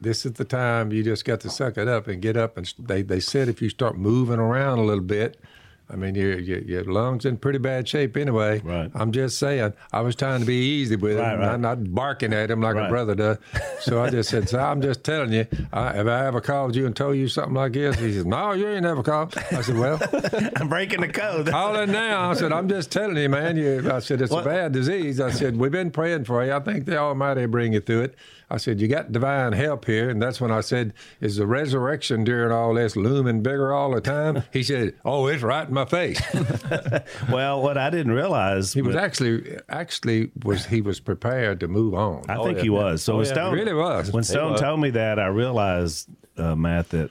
this 0.00 0.26
is 0.26 0.32
the 0.32 0.44
time 0.44 0.92
you 0.92 1.02
just 1.02 1.24
got 1.24 1.40
to 1.40 1.50
suck 1.50 1.78
it 1.78 1.88
up 1.88 2.06
and 2.06 2.20
get 2.20 2.36
up. 2.36 2.56
And 2.56 2.72
they, 2.78 3.02
they 3.02 3.20
said 3.20 3.48
if 3.48 3.62
you 3.62 3.68
start 3.68 3.96
moving 3.96 4.38
around 4.38 4.78
a 4.78 4.84
little 4.84 5.04
bit, 5.04 5.38
I 5.88 5.94
mean, 5.94 6.16
your, 6.16 6.38
your, 6.40 6.58
your 6.58 6.84
lungs 6.84 7.24
in 7.24 7.36
pretty 7.36 7.58
bad 7.58 7.86
shape 7.86 8.16
anyway. 8.16 8.60
Right. 8.64 8.90
I'm 8.94 9.12
just 9.12 9.38
saying, 9.38 9.72
I 9.92 10.00
was 10.00 10.16
trying 10.16 10.40
to 10.40 10.46
be 10.46 10.54
easy 10.56 10.96
with 10.96 11.16
Right, 11.18 11.34
him, 11.34 11.40
right. 11.40 11.60
not, 11.60 11.78
not 11.80 11.94
barking 11.94 12.32
at 12.32 12.50
him 12.50 12.60
like 12.60 12.74
Right. 12.74 12.86
a 12.86 12.88
brother 12.88 13.14
does. 13.14 13.38
So 13.80 14.02
I 14.02 14.10
just 14.10 14.28
said, 14.30 14.48
so 14.48 14.58
I'm 14.58 14.82
just 14.82 15.04
telling 15.04 15.32
you, 15.32 15.46
I, 15.72 15.92
have 15.92 16.08
I 16.08 16.26
ever 16.26 16.40
called 16.40 16.74
you 16.74 16.86
and 16.86 16.96
told 16.96 17.16
you 17.16 17.28
something 17.28 17.54
like 17.54 17.74
this? 17.74 17.96
He 18.00 18.14
said, 18.14 18.26
no, 18.26 18.50
you 18.52 18.66
ain't 18.66 18.82
never 18.82 19.04
called. 19.04 19.36
I 19.52 19.60
said, 19.60 19.76
well, 19.78 20.00
I'm 20.56 20.68
breaking 20.68 21.02
the 21.02 21.08
code. 21.08 21.46
call 21.48 21.76
in 21.78 21.92
now. 21.92 22.30
I 22.30 22.34
said, 22.34 22.50
I'm 22.52 22.68
just 22.68 22.90
telling 22.90 23.16
you, 23.16 23.28
man. 23.28 23.56
You, 23.56 23.88
I 23.88 24.00
said, 24.00 24.20
it's 24.20 24.32
What? 24.32 24.42
a 24.44 24.48
bad 24.48 24.72
disease. 24.72 25.20
I 25.20 25.30
said, 25.30 25.56
we've 25.56 25.70
been 25.70 25.92
praying 25.92 26.24
for 26.24 26.44
you. 26.44 26.52
I 26.52 26.58
think 26.60 26.86
the 26.86 26.96
Almighty 26.98 27.42
will 27.42 27.48
bring 27.48 27.72
you 27.74 27.80
through 27.80 28.02
it. 28.02 28.14
I 28.48 28.58
said, 28.58 28.80
you 28.80 28.86
got 28.86 29.10
divine 29.10 29.52
help 29.52 29.86
here. 29.86 30.08
And 30.08 30.22
that's 30.22 30.40
when 30.40 30.52
I 30.52 30.60
said, 30.60 30.94
is 31.20 31.36
the 31.36 31.46
resurrection 31.48 32.22
during 32.22 32.52
all 32.52 32.74
this 32.74 32.94
looming 32.94 33.42
bigger 33.42 33.72
all 33.72 33.92
the 33.94 34.00
time? 34.00 34.44
He 34.52 34.62
said, 34.62 34.94
oh, 35.04 35.26
it's 35.26 35.42
right 35.42 35.66
in 35.66 35.74
my 35.74 35.84
face. 35.84 36.20
Well, 37.30 37.62
what 37.62 37.76
I 37.78 37.90
didn't 37.90 38.12
realize 38.12 38.72
He 38.72 38.82
was 38.82 38.94
but 38.94 39.02
actually, 39.04 39.58
actually 39.68 40.30
was, 40.44 40.66
he 40.66 40.80
was 40.80 41.00
prepared 41.00 41.60
to 41.60 41.68
move 41.68 41.94
on. 41.94 42.24
I 42.28 42.36
Oh, 42.36 42.44
think 42.44 42.58
yeah. 42.58 42.62
he 42.64 42.70
was. 42.70 43.02
So 43.02 43.16
Oh, 43.16 43.18
yeah. 43.22 43.24
Stone 43.32 43.54
He 43.56 43.62
really 43.62 43.74
was. 43.74 44.12
When 44.12 44.22
Stone 44.24 44.52
was. 44.52 44.60
told 44.60 44.80
me 44.80 44.90
that, 44.90 45.18
I 45.18 45.26
realized, 45.26 46.08
uh, 46.36 46.54
Matt, 46.54 46.90
that 46.90 47.10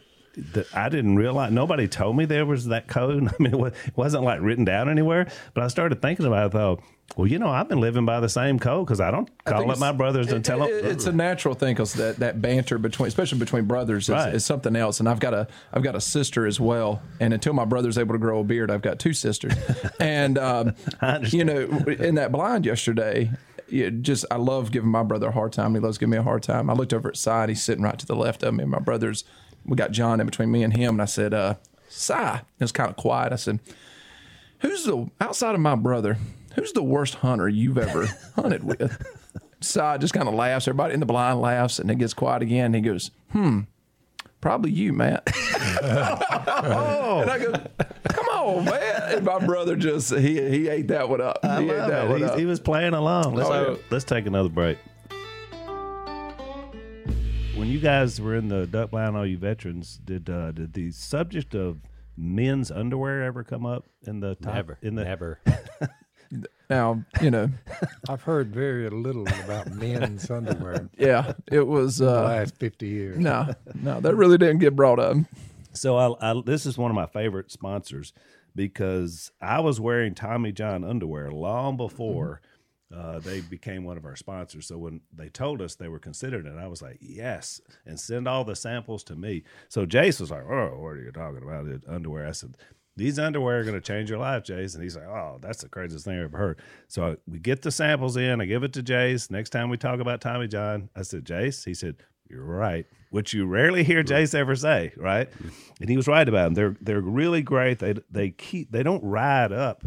that 0.54 0.68
I 0.76 0.90
didn't 0.90 1.16
realize. 1.16 1.50
Nobody 1.54 1.88
told 1.88 2.18
me 2.18 2.26
there 2.26 2.46
was 2.46 2.66
that 2.66 2.88
code. 2.88 3.26
I 3.40 3.44
mean, 3.44 3.54
it, 3.54 3.58
was, 3.60 3.72
it 3.86 3.96
wasn't 3.96 4.24
like 4.26 4.42
written 4.42 4.66
down 4.66 4.90
anywhere. 4.90 5.28
But 5.54 5.64
I 5.64 5.68
started 5.70 6.02
thinking 6.02 6.26
about 6.26 6.48
it 6.48 6.52
though. 6.52 6.80
Well, 7.16 7.28
you 7.28 7.40
know, 7.40 7.48
I've 7.50 7.70
been 7.70 7.80
living 7.80 8.06
by 8.06 8.20
the 8.20 8.28
same 8.28 8.60
code 8.60 8.86
because 8.86 9.00
I 9.00 9.10
don't 9.10 9.30
call 9.46 9.60
think 9.60 9.72
up 9.72 9.80
my 9.80 9.94
brothers 9.94 10.28
and 10.28 10.38
it- 10.38 10.44
tell 10.44 10.60
them. 10.60 10.68
it- 10.70 10.84
it's 10.86 11.06
a 11.06 11.14
natural 11.14 11.54
thing 11.56 11.74
because 11.74 11.94
that, 11.94 12.18
that 12.18 12.42
banter 12.42 12.78
between, 12.78 13.08
especially 13.08 13.40
between 13.40 13.66
brothers, 13.66 14.04
is, 14.06 14.10
Right. 14.10 14.34
is 14.36 14.44
something 14.46 14.76
else. 14.76 15.00
And 15.00 15.08
I've 15.08 15.22
got 15.22 15.34
a 15.34 15.48
I've 15.72 15.84
got 15.84 15.96
a 15.96 16.02
sister 16.02 16.46
as 16.46 16.60
well. 16.60 17.02
And 17.22 17.34
until 17.34 17.54
my 17.54 17.64
brother's 17.64 17.98
able 17.98 18.16
to 18.16 18.20
grow 18.20 18.40
a 18.40 18.44
beard, 18.44 18.70
I've 18.70 18.82
got 18.82 19.00
two 19.00 19.14
sisters. 19.14 19.54
and 20.00 20.38
um, 20.38 20.74
you 21.30 21.46
know, 21.46 21.62
in 21.88 22.16
that 22.16 22.32
blind 22.32 22.66
yesterday. 22.66 23.32
Just 24.02 24.26
I 24.30 24.36
love 24.36 24.72
giving 24.72 24.90
my 24.92 25.02
brother 25.02 25.30
a 25.30 25.32
hard 25.32 25.52
time. 25.52 25.74
He 25.74 25.80
loves 25.80 25.98
giving 25.98 26.12
me 26.12 26.18
a 26.18 26.24
hard 26.24 26.44
time. 26.44 26.70
I 26.70 26.74
looked 26.74 26.94
over 26.94 27.10
at 27.10 27.18
side. 27.18 27.50
He's 27.50 27.64
sitting 27.64 27.84
right 27.84 27.98
to 27.98 28.06
the 28.06 28.16
left 28.16 28.44
of 28.44 28.54
me. 28.54 28.62
And 28.62 28.72
my 28.72 28.78
brother's. 28.80 29.24
We 29.66 29.76
got 29.76 29.90
John 29.92 30.20
in 30.20 30.28
between 30.28 30.52
me 30.52 30.62
and 30.64 30.76
him. 30.78 30.96
And 30.96 31.02
I 31.02 31.06
said, 31.06 31.34
uh, 31.34 31.56
"Si." 31.90 32.14
It 32.14 32.42
was 32.60 32.72
kind 32.72 32.92
of 32.92 32.96
quiet. 32.96 33.34
I 33.34 33.38
said, 33.38 33.60
"Who's 34.60 34.84
the 34.84 35.10
outside 35.20 35.56
of 35.56 35.62
my 35.62 35.74
brother? 35.76 36.18
Who's 36.56 36.72
the 36.74 36.84
worst 36.84 37.16
hunter 37.16 37.48
you've 37.50 37.78
ever 37.78 38.08
hunted 38.36 38.64
with?" 38.64 39.06
Side 39.62 40.02
just 40.02 40.14
kind 40.14 40.28
of 40.28 40.34
laughs. 40.34 40.68
Everybody 40.68 40.94
in 40.94 41.00
the 41.00 41.06
blind 41.06 41.42
laughs, 41.42 41.80
and 41.80 41.90
it 41.90 41.98
gets 41.98 42.14
quiet 42.14 42.42
again. 42.42 42.74
he 42.74 42.82
goes, 42.82 43.12
"Hmm, 43.32 43.62
probably 44.42 44.72
you, 44.72 44.94
Matt." 44.94 45.24
oh, 45.84 47.20
and 47.22 47.30
I 47.32 47.40
go, 47.40 47.52
"Come 48.10 48.26
on, 48.28 48.66
man!" 48.66 49.02
And 49.16 49.26
my 49.26 49.40
brother 49.46 49.76
just 49.76 50.14
he 50.14 50.40
he 50.50 50.68
ate 50.68 50.88
that 50.90 51.10
one 51.10 51.22
up. 51.22 51.40
I 51.44 51.62
he 51.62 51.70
ate 51.70 51.78
love 51.78 51.90
that 51.90 52.06
it. 52.06 52.10
one 52.10 52.24
up. 52.24 52.38
He 52.38 52.46
was 52.46 52.60
playing 52.60 52.94
along. 52.94 53.34
Let's, 53.36 53.50
Oh, 53.50 53.72
yeah. 53.72 53.78
let's 53.90 54.06
take 54.06 54.26
another 54.28 54.50
break. 54.50 54.78
When 57.56 57.70
you 57.70 57.80
guys 57.80 58.20
were 58.20 58.36
in 58.36 58.50
the 58.50 58.68
duck 58.68 58.92
blind, 58.92 59.16
all 59.16 59.26
you 59.26 59.38
veterans, 59.38 60.00
did 60.04 60.30
uh, 60.30 60.52
did 60.52 60.74
the 60.74 60.92
subject 60.92 61.56
of 61.56 61.78
men's 62.18 62.70
underwear 62.70 63.24
ever 63.24 63.44
come 63.44 63.66
up 63.66 63.86
in 64.06 64.20
the 64.20 64.36
top, 64.36 64.54
Never, 64.56 64.78
in 64.82 64.96
the 64.96 65.06
never. 65.06 65.40
now 66.70 67.04
you 67.22 67.32
know, 67.32 67.50
I've 68.10 68.24
heard 68.24 68.54
very 68.54 68.90
little 68.90 69.28
about 69.44 69.72
men's 69.72 70.30
underwear 70.30 70.90
yeah, 70.98 71.34
it 71.52 71.66
was. 71.68 71.98
the 71.98 72.10
uh 72.10 72.24
last 72.24 72.58
50 72.58 72.88
years. 72.88 73.18
No, 73.18 73.54
no, 73.74 74.00
that 74.02 74.16
really 74.16 74.38
didn't 74.38 74.60
get 74.60 74.76
brought 74.76 75.00
up. 75.00 75.18
So 75.74 75.98
I, 75.98 76.32
I, 76.32 76.42
this 76.46 76.66
is 76.66 76.78
one 76.78 76.90
of 76.92 76.96
my 76.96 77.06
favorite 77.08 77.52
sponsors 77.52 78.14
because 78.56 79.32
I 79.42 79.60
was 79.60 79.80
wearing 79.80 80.16
Tommy 80.16 80.52
John 80.52 80.84
underwear 80.84 81.32
long 81.32 81.76
before 81.78 82.42
uh, 82.96 83.20
they 83.20 83.42
became 83.42 83.84
one 83.84 83.98
of 83.98 84.06
our 84.06 84.16
sponsors. 84.16 84.68
So 84.68 84.78
when 84.78 85.02
they 85.14 85.28
told 85.28 85.62
us 85.62 85.76
they 85.76 85.88
were 85.90 86.00
considering 86.00 86.46
it, 86.46 86.58
I 86.58 86.68
was 86.68 86.82
like, 86.82 86.98
yes, 87.02 87.60
and 87.86 88.00
send 88.00 88.28
all 88.28 88.44
the 88.46 88.56
samples 88.56 89.04
to 89.06 89.16
me. 89.16 89.44
So 89.68 89.86
Jase 89.86 90.20
was 90.20 90.32
like, 90.32 90.44
oh, 90.44 90.78
what 90.80 90.92
are 90.92 91.02
you 91.04 91.12
talking 91.12 91.44
about? 91.44 91.68
It 91.68 91.84
underwear. 91.88 92.28
I 92.28 92.32
said. 92.32 92.56
These 92.98 93.20
underwear 93.20 93.60
are 93.60 93.64
going 93.64 93.76
to 93.76 93.82
change 93.82 94.10
your 94.10 94.20
life, 94.20 94.44
Jase. 94.44 94.74
And 94.74 94.84
he's 94.84 94.96
like, 94.96 95.06
"Oh, 95.06 95.38
that's 95.42 95.62
the 95.62 95.70
craziest 95.70 96.06
thing 96.06 96.18
I've 96.18 96.26
ever 96.26 96.38
heard." 96.38 96.60
So 96.88 97.06
I, 97.06 97.16
we 97.28 97.40
get 97.40 97.62
the 97.62 97.72
samples 97.72 98.16
in. 98.16 98.40
I 98.40 98.46
give 98.46 98.64
it 98.64 98.74
to 98.74 98.84
Jase. 98.84 99.30
Next 99.30 99.50
time 99.50 99.70
we 99.70 99.78
talk 99.78 100.00
about 100.00 100.22
Tommy 100.22 100.48
John, 100.48 100.90
I 100.96 101.02
said, 101.02 101.26
"Jase," 101.26 101.66
he 101.66 101.74
said, 101.74 101.98
"You're 102.30 102.44
right," 102.44 102.86
which 103.10 103.34
you 103.34 103.46
rarely 103.46 103.84
hear 103.84 104.02
Jase 104.02 104.34
ever 104.34 104.56
say, 104.56 104.94
right? 104.96 105.30
And 105.82 105.90
he 105.90 105.98
was 105.98 106.08
right 106.08 106.28
about 106.28 106.46
them. 106.46 106.54
They're 106.54 106.78
they're 106.80 107.02
really 107.02 107.42
great. 107.42 107.80
They 107.80 107.96
they 108.10 108.30
keep 108.30 108.72
they 108.72 108.84
don't 108.84 109.04
ride 109.04 109.52
up 109.52 109.84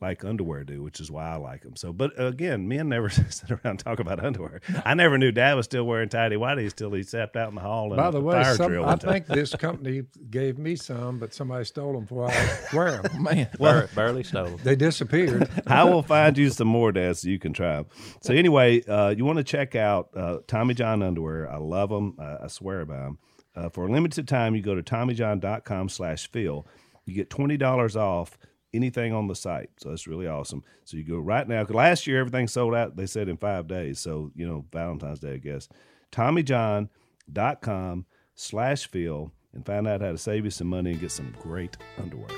like 0.00 0.24
underwear 0.24 0.64
do, 0.64 0.82
which 0.82 1.00
is 1.00 1.10
why 1.10 1.30
I 1.30 1.36
like 1.36 1.62
them. 1.62 1.76
So, 1.76 1.92
but 1.92 2.12
again, 2.20 2.68
men 2.68 2.88
never 2.88 3.08
sit 3.30 3.50
around 3.50 3.60
and 3.64 3.78
talk 3.78 4.00
about 4.00 4.22
underwear. 4.22 4.60
I 4.84 4.94
never 4.94 5.16
knew 5.18 5.32
Dad 5.32 5.54
was 5.54 5.64
still 5.64 5.84
wearing 5.84 6.08
tidy 6.08 6.36
whities 6.36 6.74
till 6.74 6.92
he 6.92 7.02
stepped 7.02 7.36
out 7.36 7.48
in 7.48 7.54
the 7.54 7.60
hall. 7.60 7.86
And 7.86 7.96
By 7.96 8.10
the 8.10 8.20
way, 8.20 8.42
fire 8.42 8.56
some, 8.56 8.70
drill 8.70 8.84
I 8.84 8.96
think 8.96 9.26
this 9.26 9.54
company 9.54 10.04
gave 10.30 10.58
me 10.58 10.76
some, 10.76 11.18
but 11.18 11.32
somebody 11.32 11.64
stole 11.64 11.92
them 11.94 12.02
before 12.02 12.30
I 12.30 12.58
wear 12.72 13.02
them. 13.02 13.22
Man, 13.22 13.48
Bar- 13.58 13.88
barely 13.94 14.24
stole. 14.24 14.44
them. 14.46 14.60
They 14.62 14.76
disappeared. 14.76 15.48
I 15.66 15.84
will 15.84 16.02
find 16.02 16.36
you 16.36 16.50
some 16.50 16.68
more, 16.68 16.92
Dad, 16.92 17.16
so 17.16 17.28
you 17.28 17.38
can 17.38 17.52
try 17.52 17.76
them. 17.76 17.86
So 18.20 18.34
anyway, 18.34 18.82
uh, 18.84 19.10
you 19.10 19.24
want 19.24 19.38
to 19.38 19.44
check 19.44 19.74
out 19.74 20.10
uh, 20.14 20.38
Tommy 20.46 20.74
John 20.74 21.02
underwear. 21.02 21.50
I 21.50 21.56
love 21.58 21.88
them. 21.90 22.16
I, 22.18 22.44
I 22.44 22.46
swear 22.48 22.84
by 22.84 22.96
them. 22.96 23.18
Uh, 23.56 23.68
for 23.68 23.86
a 23.86 23.90
limited 23.92 24.26
time, 24.26 24.54
you 24.56 24.62
go 24.62 24.74
to 24.74 24.82
TommyJohn.com 24.82 25.88
slash 25.88 26.28
Phil. 26.30 26.66
You 27.06 27.14
get 27.14 27.30
$20 27.30 27.96
off 27.96 28.36
anything 28.74 29.12
on 29.12 29.28
the 29.28 29.34
site. 29.34 29.70
So 29.78 29.88
that's 29.90 30.06
really 30.06 30.26
awesome. 30.26 30.62
So 30.84 30.96
you 30.96 31.04
go 31.04 31.18
right 31.18 31.46
now. 31.48 31.64
'cause 31.64 31.74
last 31.74 32.06
year, 32.06 32.20
everything 32.20 32.48
sold 32.48 32.74
out, 32.74 32.96
they 32.96 33.06
said, 33.06 33.28
in 33.28 33.36
five 33.36 33.66
days. 33.68 33.98
So, 34.00 34.30
you 34.34 34.46
know, 34.46 34.66
Valentine's 34.72 35.20
Day, 35.20 35.34
I 35.34 35.38
guess. 35.38 35.68
TommyJohn.com 36.12 38.06
slash 38.34 38.88
Phil 38.88 39.32
and 39.52 39.64
find 39.64 39.86
out 39.86 40.00
how 40.00 40.10
to 40.10 40.18
save 40.18 40.44
you 40.44 40.50
some 40.50 40.66
money 40.68 40.90
and 40.92 41.00
get 41.00 41.10
some 41.12 41.32
great 41.40 41.76
underwear. 41.98 42.28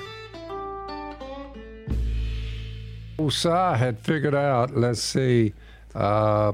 Usai 3.17 3.75
had 3.75 3.97
figured 3.99 4.35
out, 4.35 4.77
let's 4.77 5.01
see, 5.01 5.53
uh, 5.95 6.53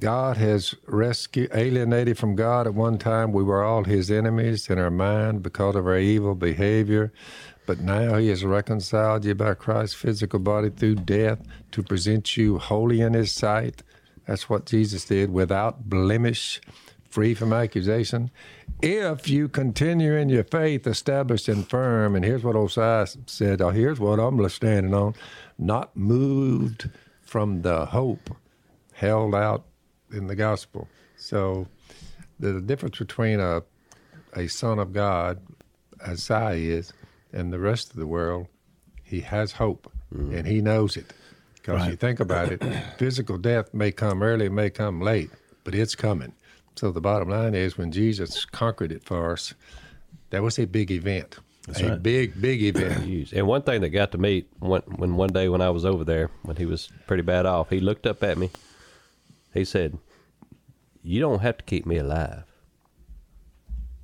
God 0.00 0.36
has 0.36 0.74
rescued, 0.86 1.50
alienated 1.54 2.18
from 2.18 2.34
God 2.36 2.66
at 2.66 2.74
one 2.74 2.98
time. 2.98 3.32
We 3.32 3.42
were 3.42 3.62
all 3.64 3.84
his 3.84 4.10
enemies 4.10 4.68
in 4.70 4.78
our 4.78 4.90
mind 4.90 5.42
because 5.42 5.76
of 5.76 5.86
our 5.86 5.98
evil 5.98 6.34
behavior. 6.34 7.12
But 7.68 7.80
now 7.80 8.16
he 8.16 8.28
has 8.28 8.46
reconciled 8.46 9.26
you 9.26 9.34
by 9.34 9.52
Christ's 9.52 9.94
physical 9.94 10.38
body 10.38 10.70
through 10.70 10.94
death 10.94 11.42
to 11.72 11.82
present 11.82 12.34
you 12.34 12.56
holy 12.56 13.02
in 13.02 13.12
his 13.12 13.30
sight. 13.30 13.82
That's 14.26 14.48
what 14.48 14.64
Jesus 14.64 15.04
did 15.04 15.30
without 15.30 15.90
blemish, 15.90 16.62
free 17.10 17.34
from 17.34 17.52
accusation. 17.52 18.30
If 18.80 19.28
you 19.28 19.50
continue 19.50 20.14
in 20.14 20.30
your 20.30 20.44
faith, 20.44 20.86
established 20.86 21.46
and 21.46 21.68
firm, 21.68 22.16
and 22.16 22.24
here's 22.24 22.42
what 22.42 22.56
Osiah 22.56 23.06
said, 23.26 23.60
oh, 23.60 23.68
here's 23.68 24.00
what 24.00 24.18
I'm 24.18 24.48
standing 24.48 24.94
on, 24.94 25.12
not 25.58 25.94
moved 25.94 26.88
from 27.20 27.60
the 27.60 27.84
hope 27.84 28.34
held 28.94 29.34
out 29.34 29.66
in 30.10 30.26
the 30.26 30.34
gospel. 30.34 30.88
So 31.16 31.68
the 32.40 32.62
difference 32.62 32.96
between 32.96 33.40
a, 33.40 33.62
a 34.32 34.46
son 34.46 34.78
of 34.78 34.94
God, 34.94 35.42
as 36.02 36.30
I 36.30 36.54
is, 36.54 36.94
and 37.32 37.52
the 37.52 37.58
rest 37.58 37.90
of 37.90 37.96
the 37.96 38.06
world, 38.06 38.46
he 39.04 39.20
has 39.20 39.52
hope 39.52 39.90
mm. 40.14 40.34
and 40.36 40.46
he 40.46 40.60
knows 40.60 40.96
it. 40.96 41.12
Because 41.54 41.86
you 41.88 41.96
think 41.96 42.20
about 42.20 42.50
it, 42.50 42.62
physical 42.98 43.36
death 43.36 43.74
may 43.74 43.92
come 43.92 44.22
early, 44.22 44.48
may 44.48 44.70
come 44.70 45.00
late, 45.00 45.30
but 45.64 45.74
it's 45.74 45.94
coming. 45.94 46.32
So 46.76 46.92
the 46.92 47.00
bottom 47.00 47.28
line 47.28 47.54
is 47.54 47.76
when 47.76 47.92
Jesus 47.92 48.44
conquered 48.44 48.92
it 48.92 49.04
for 49.04 49.32
us, 49.32 49.52
that 50.30 50.42
was 50.42 50.58
a 50.58 50.64
big 50.64 50.90
event. 50.90 51.38
a 51.80 51.90
right. 51.90 52.02
big, 52.02 52.40
big 52.40 52.62
event. 52.76 53.32
And 53.32 53.46
one 53.46 53.62
thing 53.62 53.82
that 53.82 53.90
got 53.90 54.12
to 54.12 54.18
me 54.18 54.46
when, 54.60 54.82
when 54.82 55.16
one 55.16 55.30
day 55.30 55.48
when 55.48 55.60
I 55.60 55.70
was 55.70 55.84
over 55.84 56.04
there, 56.04 56.30
when 56.42 56.56
he 56.56 56.64
was 56.64 56.88
pretty 57.06 57.22
bad 57.22 57.44
off, 57.44 57.68
he 57.68 57.80
looked 57.80 58.06
up 58.06 58.22
at 58.22 58.38
me. 58.38 58.50
He 59.52 59.64
said, 59.64 59.98
"You 61.02 61.20
don't 61.20 61.40
have 61.40 61.58
to 61.58 61.64
keep 61.64 61.84
me 61.84 61.96
alive." 61.98 62.44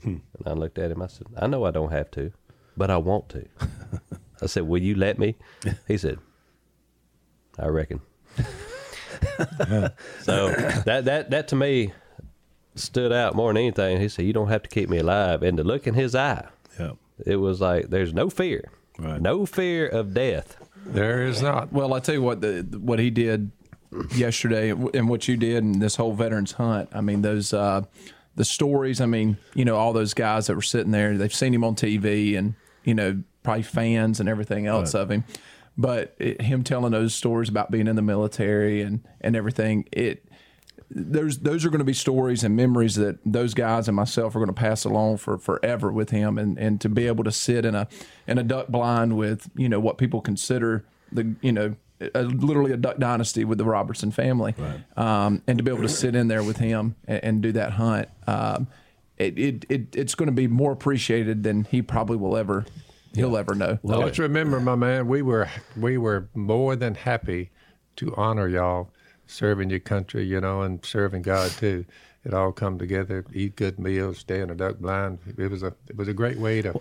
Hmm. 0.03 0.17
And 0.39 0.47
I 0.47 0.53
looked 0.53 0.79
at 0.79 0.91
him. 0.91 1.01
I 1.01 1.07
said, 1.07 1.29
"I 1.37 1.47
know 1.47 1.65
I 1.65 1.71
don't 1.71 1.93
have 1.93 2.11
to, 2.13 2.33
but 2.77 2.91
I 2.91 2.97
want 2.97 3.29
to." 3.31 3.47
I 4.43 4.47
said, 4.47 4.65
"Will 4.65 4.83
you 4.83 4.95
let 4.95 5.19
me?" 5.19 5.37
He 5.89 5.97
said, 5.99 6.19
"I 7.59 7.67
reckon." 7.67 8.01
so 10.23 10.49
that 10.87 11.03
that 11.05 11.31
that 11.31 11.49
to 11.49 11.57
me 11.57 11.93
stood 12.75 13.13
out 13.13 13.35
more 13.35 13.51
than 13.53 13.59
anything. 13.63 14.01
He 14.01 14.09
said, 14.09 14.25
"You 14.27 14.33
don't 14.33 14.49
have 14.49 14.63
to 14.63 14.69
keep 14.69 14.89
me 14.89 14.99
alive," 14.99 15.43
and 15.43 15.59
the 15.59 15.65
look 15.65 15.87
in 15.87 15.95
his 15.95 16.15
eye 16.15 16.47
Yeah. 16.79 16.93
it 17.25 17.37
was 17.37 17.61
like 17.61 17.91
there's 17.91 18.13
no 18.13 18.29
fear, 18.31 18.71
Right. 18.99 19.21
no 19.21 19.47
fear 19.47 19.87
of 19.87 20.15
death. 20.15 20.57
There 20.87 21.27
is 21.27 21.41
not. 21.41 21.73
Well, 21.73 21.95
I 21.95 22.01
tell 22.01 22.15
you 22.15 22.23
what, 22.23 22.41
the 22.41 22.63
what 22.81 22.99
he 22.99 23.11
did 23.11 23.51
yesterday 24.15 24.71
and 24.71 25.09
what 25.09 25.29
you 25.29 25.37
did 25.37 25.63
and 25.63 25.81
this 25.81 25.97
whole 25.97 26.13
veterans 26.15 26.53
hunt. 26.53 26.89
I 26.93 27.01
mean, 27.01 27.23
those 27.23 27.53
uh, 27.55 27.83
the 28.35 28.45
stories. 28.45 29.01
I 29.01 29.07
mean, 29.07 29.39
you 29.55 29.65
know, 29.65 29.77
all 29.77 29.93
those 29.93 30.13
guys 30.15 30.49
that 30.49 30.57
were 30.57 30.63
sitting 30.63 30.91
there, 30.91 31.17
they've 31.17 31.33
seen 31.35 31.55
him 31.55 31.65
on 31.65 31.75
TV, 31.77 32.37
and 32.37 32.55
you 32.85 32.95
know, 32.95 33.23
probably 33.43 33.63
fans 33.63 34.21
and 34.21 34.29
everything 34.29 34.67
else 34.67 34.95
of 34.95 35.11
him. 35.11 35.25
But 35.77 36.15
it, 36.19 36.41
him 36.43 36.63
telling 36.63 36.93
those 36.93 37.15
stories 37.15 37.49
about 37.49 37.71
being 37.71 37.89
in 37.89 37.97
the 37.97 38.03
military 38.03 38.81
and 38.83 39.05
and 39.21 39.35
everything, 39.35 39.89
it 39.93 40.25
those 40.91 41.39
those 41.39 41.65
are 41.65 41.71
going 41.71 41.81
to 41.81 41.85
be 41.85 41.95
stories 41.95 42.45
and 42.45 42.55
memories 42.55 42.95
that 42.97 43.19
those 43.25 43.55
guys 43.55 43.89
and 43.89 43.97
myself 43.97 44.37
are 44.37 44.39
going 44.39 44.47
to 44.47 44.53
pass 44.53 44.85
along 44.85 45.17
for 45.17 45.39
forever 45.39 45.91
with 45.91 46.11
him. 46.11 46.39
And 46.39 46.59
and 46.59 46.81
to 46.81 46.89
be 46.89 47.07
able 47.07 47.25
to 47.25 47.33
sit 47.33 47.65
in 47.65 47.75
a 47.75 47.89
in 48.27 48.39
a 48.39 48.45
duck 48.45 48.69
blind 48.69 49.17
with 49.17 49.51
you 49.57 49.69
know 49.69 49.81
what 49.81 49.99
people 49.99 50.21
consider 50.21 50.85
the 51.11 51.35
you 51.41 51.53
know 51.53 51.75
a, 52.15 52.23
literally 52.23 52.73
a 52.73 52.77
duck 52.77 52.99
dynasty 52.99 53.45
with 53.45 53.59
the 53.59 53.65
Robertson 53.65 54.11
family. 54.11 54.55
Um, 54.97 55.43
and 55.47 55.59
to 55.59 55.65
be 55.65 55.71
able 55.71 55.83
to 55.83 55.89
sit 55.89 56.15
in 56.15 56.29
there 56.29 56.43
with 56.43 56.59
him 56.59 56.97
and, 57.07 57.25
and 57.25 57.43
do 57.43 57.53
that 57.53 57.73
hunt 57.73 58.09
um, 58.27 58.69
it, 59.27 59.39
it, 59.39 59.67
it 59.69 59.97
it's 59.97 60.15
going 60.15 60.29
to 60.29 60.33
be 60.33 60.47
more 60.47 60.73
appreciated 60.73 61.43
than 61.43 61.65
he 61.65 61.83
probably 61.83 62.17
will 62.17 62.37
ever 62.37 62.65
he'll 63.15 63.37
ever 63.37 63.55
know 63.55 63.79
Let's 63.83 64.19
remember, 64.19 64.61
my 64.61 64.75
man, 64.75 65.07
we 65.07 65.23
were 65.23 65.49
we 65.77 65.99
were 65.99 66.29
more 66.35 66.77
than 66.77 66.95
happy 66.95 67.51
to 67.97 68.15
honor 68.17 68.49
y'all 68.49 68.91
serving 69.27 69.71
your 69.71 69.81
country, 69.81 70.25
you 70.25 70.41
know, 70.41 70.63
and 70.63 70.85
serving 70.85 71.23
God 71.23 71.51
too. 71.53 71.85
it 72.25 72.35
all 72.35 72.53
come 72.53 72.79
together, 72.79 73.25
eat 73.33 73.57
good 73.57 73.79
meals, 73.79 74.19
stay 74.19 74.41
in 74.41 74.51
a 74.51 74.55
duck 74.55 74.79
blind. 74.79 75.19
It 75.39 75.51
was 75.51 75.63
a 75.63 75.75
it 75.89 75.97
was 75.97 76.09
a 76.09 76.15
great 76.15 76.39
way 76.39 76.63
to. 76.63 76.81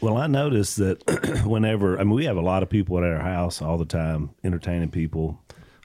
Well, 0.00 0.16
I 0.16 0.26
noticed 0.28 0.76
that 0.78 1.42
whenever 1.44 1.98
I 1.98 2.04
mean 2.04 2.14
we 2.14 2.24
have 2.24 2.36
a 2.36 2.42
lot 2.42 2.62
of 2.62 2.70
people 2.70 2.98
at 2.98 3.04
our 3.04 3.20
house 3.20 3.60
all 3.60 3.78
the 3.78 3.84
time, 3.84 4.30
entertaining 4.44 4.90
people, 4.90 5.40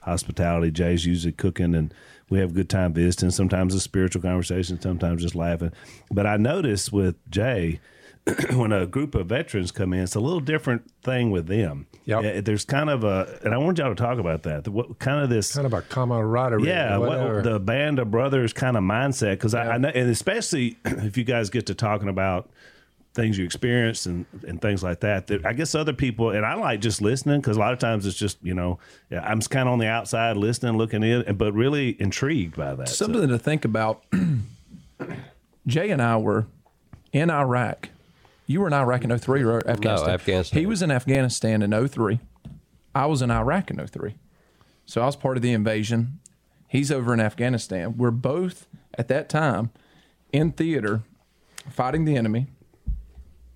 hospitality. 0.06 0.70
Jay's 0.70 1.04
usually 1.04 1.32
cooking, 1.32 1.74
and 1.74 1.92
we 2.30 2.38
have 2.38 2.50
a 2.50 2.54
good 2.54 2.70
time 2.70 2.94
visiting. 2.94 3.30
Sometimes 3.30 3.74
a 3.74 3.80
spiritual 3.80 4.22
conversation, 4.22 4.80
sometimes 4.80 5.22
just 5.22 5.34
laughing. 5.34 5.72
But 6.10 6.26
I 6.26 6.36
noticed 6.38 6.92
with 6.92 7.16
Jay. 7.30 7.80
when 8.54 8.72
a 8.72 8.88
group 8.88 9.14
of 9.14 9.28
veterans 9.28 9.70
come 9.70 9.92
in, 9.92 10.00
it's 10.00 10.16
a 10.16 10.20
little 10.20 10.40
different 10.40 10.90
thing 11.04 11.30
with 11.30 11.46
them. 11.46 11.86
Yeah, 12.06 12.18
eh, 12.18 12.40
there's 12.40 12.64
kind 12.64 12.90
of 12.90 13.04
a, 13.04 13.38
and 13.44 13.54
I 13.54 13.58
want 13.58 13.78
y'all 13.78 13.88
to 13.88 13.94
talk 13.94 14.18
about 14.18 14.42
that. 14.42 14.66
What 14.66 14.98
kind 14.98 15.22
of 15.22 15.30
this 15.30 15.54
Kind 15.54 15.64
of 15.64 15.72
a 15.72 15.82
camaraderie. 15.82 16.66
yeah, 16.66 16.96
what, 16.96 17.44
the 17.44 17.60
band 17.60 18.00
of 18.00 18.10
brothers 18.10 18.52
kind 18.52 18.76
of 18.76 18.82
mindset 18.82 19.34
because 19.34 19.54
I, 19.54 19.74
I 19.74 19.78
know, 19.78 19.90
and 19.90 20.10
especially 20.10 20.76
if 20.84 21.16
you 21.16 21.22
guys 21.22 21.50
get 21.50 21.66
to 21.66 21.74
talking 21.76 22.08
about 22.08 22.50
things 23.16 23.36
you 23.36 23.44
experienced 23.44 24.06
and, 24.06 24.26
and 24.46 24.62
things 24.62 24.82
like 24.84 25.00
that. 25.00 25.26
That 25.26 25.44
I 25.44 25.52
guess 25.54 25.74
other 25.74 25.92
people 25.92 26.30
and 26.30 26.46
I 26.46 26.54
like 26.54 26.80
just 26.80 27.02
listening 27.02 27.40
because 27.40 27.56
a 27.56 27.60
lot 27.60 27.72
of 27.72 27.80
times 27.80 28.06
it's 28.06 28.16
just 28.16 28.38
you 28.42 28.54
know 28.54 28.78
I'm 29.10 29.40
just 29.40 29.50
kind 29.50 29.68
of 29.68 29.72
on 29.72 29.78
the 29.80 29.88
outside 29.88 30.36
listening, 30.36 30.76
looking 30.78 31.02
in, 31.02 31.34
but 31.36 31.52
really 31.54 32.00
intrigued 32.00 32.56
by 32.56 32.74
that. 32.76 32.88
So- 32.88 33.06
Something 33.06 33.26
to 33.28 33.38
think 33.38 33.64
about. 33.64 34.04
Jay 35.66 35.90
and 35.90 36.00
I 36.00 36.16
were 36.16 36.46
in 37.12 37.30
Iraq. 37.30 37.88
You 38.46 38.60
were 38.60 38.68
in 38.68 38.72
Iraq 38.72 39.02
in 39.02 39.16
03 39.18 39.42
or 39.42 39.68
Afghanistan? 39.68 40.10
Afghanistan. 40.10 40.60
He 40.60 40.66
was 40.66 40.82
in 40.82 40.90
Afghanistan 40.92 41.62
in 41.62 41.88
03. 41.88 42.20
I 42.94 43.06
was 43.06 43.20
in 43.22 43.30
Iraq 43.30 43.70
in 43.70 43.84
03. 43.84 44.14
So 44.84 45.02
I 45.02 45.06
was 45.06 45.16
part 45.16 45.36
of 45.36 45.42
the 45.42 45.52
invasion. 45.52 46.20
He's 46.68 46.92
over 46.92 47.12
in 47.12 47.18
Afghanistan. 47.20 47.96
We're 47.96 48.12
both 48.12 48.66
at 48.96 49.08
that 49.08 49.28
time 49.28 49.70
in 50.32 50.52
theater 50.52 51.02
fighting 51.68 52.04
the 52.04 52.16
enemy, 52.16 52.46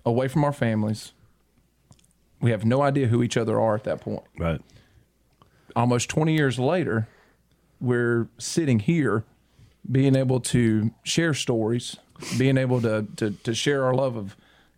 away 0.05 0.27
from 0.27 0.43
our 0.43 0.53
families. 0.53 1.13
We 2.39 2.51
have 2.51 2.65
no 2.65 2.81
idea 2.81 3.07
who 3.07 3.21
each 3.21 3.37
other 3.37 3.59
are 3.59 3.75
at 3.75 3.83
that 3.83 4.01
point 4.01 4.23
right, 4.37 4.61
almost 5.75 6.09
20 6.09 6.33
years 6.33 6.57
later, 6.57 7.07
we're 7.79 8.27
sitting 8.37 8.79
here 8.79 9.23
being 9.89 10.15
able 10.15 10.39
to 10.39 10.91
share 11.03 11.33
stories, 11.33 11.97
being 12.37 12.57
able 12.57 12.81
to, 12.81 13.07
to, 13.17 13.31
to 13.31 13.53
share 13.53 13.83
our 13.83 13.93
love 13.93 14.15
of 14.15 14.35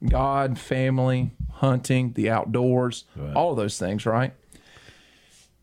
God, 0.07 0.57
family, 0.57 1.31
hunting, 1.53 2.13
the 2.13 2.29
outdoors, 2.29 3.05
all 3.35 3.51
of 3.51 3.57
those 3.57 3.77
things, 3.77 4.05
right? 4.05 4.33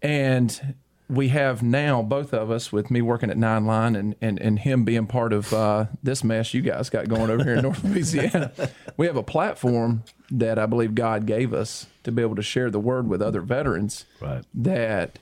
And 0.03 0.75
we 1.11 1.29
have 1.29 1.63
now, 1.63 2.03
both 2.03 2.33
of 2.33 2.51
us, 2.51 2.73
with 2.73 2.91
me 2.91 3.03
working 3.03 3.31
at 3.31 3.37
Nine 3.37 3.67
Line 3.67 3.97
and, 3.97 4.15
and, 4.21 4.41
and 4.41 4.61
him 4.61 4.85
being 4.85 5.07
part 5.07 5.33
of 5.33 5.53
uh, 5.53 5.87
this 6.03 6.23
mess 6.23 6.55
you 6.55 6.63
guys 6.63 6.89
got 6.89 7.09
going 7.09 7.31
over 7.31 7.43
here 7.43 7.55
in 7.55 7.63
North 7.63 7.83
Louisiana, 7.85 8.53
we 8.97 9.07
have 9.07 9.17
a 9.17 9.23
platform 9.23 10.05
that 10.31 10.59
I 10.59 10.67
believe 10.67 10.95
God 10.95 11.27
gave 11.27 11.53
us 11.53 11.87
to 12.05 12.13
be 12.13 12.23
able 12.23 12.37
to 12.37 12.43
share 12.43 12.71
the 12.71 12.79
word 12.79 13.09
with 13.09 13.21
other 13.21 13.41
veterans 13.41 14.05
right, 14.21 14.45
that 14.55 15.19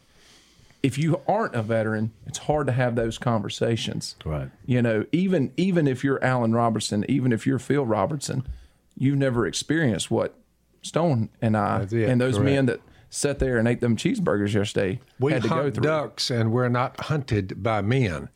if 0.83 0.99
you 0.99 1.21
aren't 1.27 1.55
a 1.55 1.63
veteran, 1.63 2.13
it's 2.27 2.39
hard 2.39 2.67
to 2.67 2.73
have 2.73 2.95
those 2.95 3.17
conversations. 3.19 4.15
right. 4.25 4.51
You 4.67 4.83
know, 4.83 5.07
even 5.11 5.53
even 5.57 5.89
if 5.89 6.05
you're 6.05 6.23
Alan 6.23 6.53
Robertson, 6.53 7.05
even 7.09 7.33
if 7.33 7.47
you're 7.47 7.59
Phil 7.59 7.85
Robertson, 7.87 8.47
you've 8.97 9.19
never 9.19 9.47
experienced 9.47 10.11
what 10.11 10.35
Stone 10.83 11.31
and 11.41 11.57
I 11.57 11.81
and 11.91 12.21
those 12.21 12.37
correct. 12.37 12.45
men 12.45 12.67
that 12.67 12.81
sat 13.11 13.39
there 13.39 13.59
and 13.59 13.67
ate 13.67 13.81
them 13.81 13.97
cheeseburgers 13.97 14.53
yesterday 14.55 15.01
we 15.19 15.33
had 15.33 15.43
to 15.43 15.49
go 15.49 15.55
hunt 15.57 15.75
through. 15.75 15.83
ducks, 15.83 16.31
and 16.31 16.53
we're 16.53 16.69
not 16.69 17.01
hunted 17.01 17.63
by 17.63 17.81
men, 17.81 18.29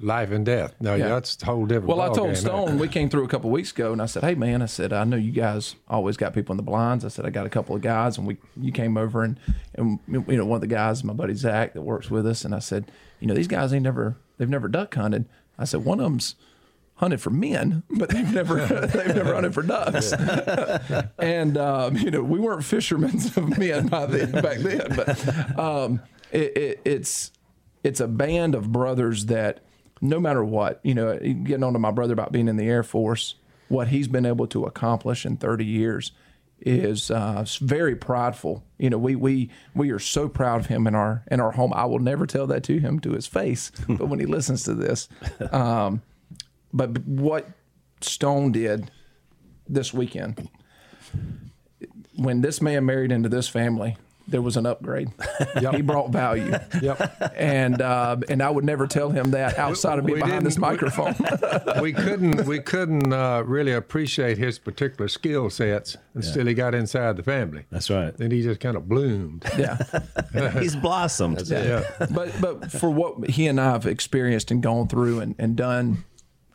life 0.00 0.30
and 0.30 0.44
death. 0.46 0.74
No, 0.80 0.94
Yeah. 0.94 1.08
that's 1.08 1.42
a 1.42 1.46
whole 1.46 1.66
different. 1.66 1.88
Well, 1.88 2.00
I 2.00 2.12
told 2.12 2.30
that. 2.30 2.36
Stone 2.36 2.78
we 2.78 2.88
came 2.88 3.08
through 3.10 3.24
a 3.24 3.28
couple 3.28 3.50
weeks 3.50 3.72
ago, 3.72 3.92
and 3.92 4.00
I 4.00 4.06
said, 4.06 4.22
"Hey, 4.22 4.34
man," 4.34 4.62
I 4.62 4.66
said, 4.66 4.92
"I 4.92 5.04
know 5.04 5.16
you 5.16 5.32
guys 5.32 5.74
always 5.88 6.16
got 6.16 6.32
people 6.34 6.52
in 6.52 6.56
the 6.58 6.62
blinds." 6.62 7.04
I 7.04 7.08
said, 7.08 7.24
"I 7.26 7.30
got 7.30 7.46
a 7.46 7.50
couple 7.50 7.74
of 7.76 7.82
guys, 7.82 8.16
and 8.18 8.26
we 8.26 8.36
you 8.60 8.72
came 8.72 8.96
over, 8.96 9.22
and 9.22 9.38
and 9.74 9.98
you 10.06 10.24
know 10.36 10.44
one 10.46 10.56
of 10.56 10.60
the 10.62 10.66
guys, 10.66 11.02
my 11.04 11.12
buddy 11.12 11.34
Zach, 11.34 11.72
that 11.74 11.82
works 11.82 12.10
with 12.10 12.26
us, 12.26 12.44
and 12.44 12.54
I 12.54 12.58
said, 12.60 12.90
you 13.20 13.26
know, 13.26 13.34
these 13.34 13.48
guys 13.48 13.72
ain't 13.72 13.84
never 13.84 14.16
they've 14.38 14.48
never 14.48 14.68
duck 14.68 14.94
hunted. 14.94 15.26
I 15.58 15.64
said 15.64 15.84
one 15.84 15.98
of 16.00 16.04
them's 16.04 16.36
hunted 17.00 17.20
for 17.20 17.30
men, 17.30 17.82
but 17.90 18.10
they've 18.10 18.32
never 18.32 18.54
they've 18.86 19.14
never 19.14 19.34
hunted 19.34 19.54
for 19.54 19.62
ducks. 19.62 20.12
and 21.18 21.56
um, 21.56 21.96
you 21.96 22.10
know, 22.10 22.22
we 22.22 22.38
weren't 22.38 22.62
fishermen 22.62 23.16
of 23.36 23.58
men 23.58 23.88
by 23.88 24.06
then 24.06 24.30
back 24.30 24.58
then, 24.58 24.86
but 24.94 25.58
um, 25.58 26.00
it, 26.30 26.56
it, 26.56 26.80
it's 26.84 27.32
it's 27.82 28.00
a 28.00 28.06
band 28.06 28.54
of 28.54 28.70
brothers 28.70 29.26
that 29.26 29.64
no 30.02 30.20
matter 30.20 30.44
what, 30.44 30.80
you 30.82 30.94
know, 30.94 31.18
getting 31.18 31.64
on 31.64 31.72
to 31.72 31.78
my 31.78 31.90
brother 31.90 32.12
about 32.12 32.32
being 32.32 32.48
in 32.48 32.56
the 32.56 32.68
Air 32.68 32.82
Force, 32.82 33.34
what 33.68 33.88
he's 33.88 34.08
been 34.08 34.26
able 34.26 34.46
to 34.48 34.64
accomplish 34.64 35.24
in 35.24 35.36
30 35.36 35.64
years 35.64 36.12
is 36.60 37.10
uh, 37.10 37.44
very 37.60 37.96
prideful. 37.96 38.62
You 38.78 38.90
know, 38.90 38.98
we 38.98 39.16
we 39.16 39.48
we 39.74 39.90
are 39.90 39.98
so 39.98 40.28
proud 40.28 40.60
of 40.60 40.66
him 40.66 40.86
in 40.86 40.94
our 40.94 41.24
in 41.30 41.40
our 41.40 41.52
home. 41.52 41.72
I 41.72 41.86
will 41.86 41.98
never 41.98 42.26
tell 42.26 42.46
that 42.48 42.62
to 42.64 42.78
him 42.78 43.00
to 43.00 43.12
his 43.12 43.26
face, 43.26 43.72
but 43.88 44.08
when 44.08 44.20
he 44.20 44.26
listens 44.26 44.64
to 44.64 44.74
this, 44.74 45.08
um, 45.50 46.02
but 46.72 46.98
what 47.06 47.48
Stone 48.00 48.52
did 48.52 48.90
this 49.68 49.92
weekend, 49.92 50.48
when 52.16 52.40
this 52.40 52.60
man 52.60 52.86
married 52.86 53.12
into 53.12 53.28
this 53.28 53.48
family, 53.48 53.96
there 54.30 54.42
was 54.42 54.56
an 54.56 54.66
upgrade. 54.66 55.08
He 55.72 55.82
brought 55.82 56.10
value. 56.10 56.52
Yep. 56.80 57.32
And 57.36 57.80
uh, 57.80 58.16
and 58.28 58.42
I 58.42 58.50
would 58.50 58.64
never 58.64 58.86
tell 58.86 59.10
him 59.10 59.32
that 59.32 59.58
outside 59.58 59.98
of 59.98 60.06
being 60.06 60.18
We 60.18 60.22
behind 60.22 60.44
this 60.46 60.58
microphone. 60.58 61.14
we 61.82 61.92
couldn't 61.92 62.46
we 62.46 62.60
couldn't 62.60 63.12
uh, 63.12 63.42
really 63.46 63.72
appreciate 63.72 64.38
his 64.38 64.58
particular 64.58 65.08
skill 65.08 65.50
sets 65.50 65.96
until 66.14 66.46
he 66.46 66.54
got 66.54 66.74
inside 66.74 67.16
the 67.16 67.22
family. 67.22 67.66
That's 67.70 67.90
right. 67.90 68.16
Then 68.16 68.30
he 68.30 68.42
just 68.42 68.60
kind 68.60 68.76
of 68.76 68.88
bloomed. 68.88 69.44
yeah. 69.58 69.78
He's 70.60 70.76
blossomed. 70.76 71.42
Yeah. 71.46 71.84
but 72.10 72.32
but 72.40 72.70
for 72.70 72.90
what 72.90 73.30
he 73.30 73.46
and 73.46 73.60
I 73.60 73.72
have 73.72 73.86
experienced 73.86 74.50
and 74.50 74.62
gone 74.62 74.88
through 74.88 75.20
and, 75.20 75.34
and 75.38 75.56
done, 75.56 76.04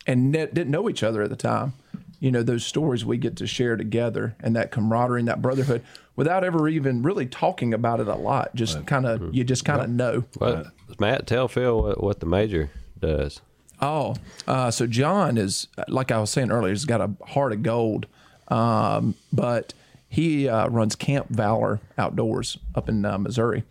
and 0.05 0.31
ne- 0.31 0.47
didn't 0.47 0.71
know 0.71 0.89
each 0.89 1.03
other 1.03 1.21
at 1.21 1.29
the 1.29 1.35
time, 1.35 1.73
you 2.19 2.31
know 2.31 2.43
those 2.43 2.65
stories 2.65 3.05
we 3.05 3.17
get 3.17 3.35
to 3.37 3.47
share 3.47 3.75
together 3.75 4.35
and 4.39 4.55
that 4.55 4.71
camaraderie 4.71 5.19
and 5.19 5.27
that 5.27 5.41
brotherhood 5.41 5.83
without 6.15 6.43
ever 6.43 6.67
even 6.67 7.01
really 7.03 7.25
talking 7.25 7.73
about 7.73 7.99
it 7.99 8.07
a 8.07 8.15
lot. 8.15 8.55
Just 8.55 8.85
kind 8.85 9.05
of 9.05 9.33
you 9.33 9.43
just 9.43 9.65
kind 9.65 9.81
of 9.81 9.89
know. 9.89 10.23
Well, 10.39 10.71
Matt, 10.99 11.27
tell 11.27 11.47
Phil 11.47 11.81
what, 11.81 12.03
what 12.03 12.19
the 12.19 12.25
major 12.25 12.69
does. 12.99 13.41
Oh, 13.81 14.15
uh, 14.47 14.71
so 14.71 14.87
John 14.87 15.37
is 15.37 15.67
like 15.87 16.11
I 16.11 16.19
was 16.19 16.29
saying 16.29 16.51
earlier. 16.51 16.71
He's 16.71 16.85
got 16.85 17.01
a 17.01 17.11
heart 17.27 17.51
of 17.51 17.61
gold, 17.61 18.07
um, 18.47 19.15
but 19.33 19.73
he 20.07 20.47
uh, 20.47 20.69
runs 20.69 20.95
Camp 20.95 21.27
Valor 21.29 21.81
Outdoors 21.97 22.57
up 22.73 22.87
in 22.87 23.03
uh, 23.03 23.17
Missouri, 23.17 23.63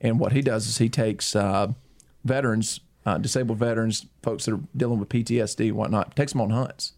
and 0.00 0.20
what 0.20 0.32
he 0.32 0.42
does 0.42 0.68
is 0.68 0.78
he 0.78 0.88
takes 0.88 1.34
uh, 1.34 1.72
veterans, 2.24 2.80
uh, 3.08 3.18
disabled 3.18 3.58
veterans, 3.58 4.06
folks 4.22 4.44
that 4.44 4.54
are 4.54 4.60
dealing 4.76 4.98
with 4.98 5.08
PTSD 5.08 5.68
and 5.68 5.76
whatnot, 5.76 6.14
takes 6.14 6.32
them 6.32 6.40
on 6.40 6.50
hunts, 6.50 6.92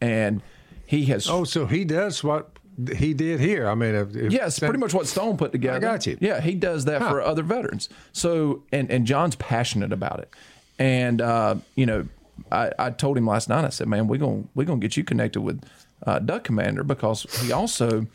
and 0.00 0.42
he 0.86 1.06
has. 1.06 1.28
Oh, 1.28 1.44
so 1.44 1.66
he 1.66 1.84
does 1.84 2.22
what 2.22 2.58
he 2.96 3.14
did 3.14 3.40
here. 3.40 3.68
I 3.68 3.74
mean, 3.74 3.94
if, 3.94 4.14
if 4.14 4.32
Yes, 4.32 4.58
pretty 4.58 4.78
much 4.78 4.94
what 4.94 5.06
Stone 5.06 5.36
put 5.38 5.52
together. 5.52 5.76
I 5.76 5.80
got 5.80 6.06
you. 6.06 6.16
Yeah, 6.20 6.40
he 6.40 6.54
does 6.54 6.84
that 6.84 7.00
for 7.02 7.20
other 7.20 7.42
veterans. 7.42 7.88
So, 8.12 8.62
and 8.72 8.90
and 8.90 9.06
John's 9.06 9.36
passionate 9.36 9.92
about 9.92 10.20
it. 10.20 10.30
And 10.78 11.20
uh, 11.20 11.56
you 11.74 11.86
know, 11.86 12.06
I, 12.52 12.70
I 12.78 12.90
told 12.90 13.16
him 13.18 13.26
last 13.26 13.48
night. 13.48 13.64
I 13.64 13.70
said, 13.70 13.88
"Man, 13.88 14.08
we're 14.08 14.18
gonna 14.18 14.44
we're 14.54 14.64
gonna 14.64 14.80
get 14.80 14.96
you 14.96 15.04
connected 15.04 15.40
with 15.40 15.64
uh, 16.06 16.18
Duck 16.18 16.44
Commander 16.44 16.84
because 16.84 17.22
he 17.42 17.50
also 17.50 18.06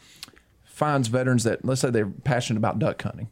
finds 0.64 1.08
veterans 1.10 1.44
that 1.44 1.66
let's 1.66 1.82
say 1.82 1.90
they're 1.90 2.08
passionate 2.08 2.58
about 2.58 2.80
duck 2.80 3.02
hunting. 3.02 3.30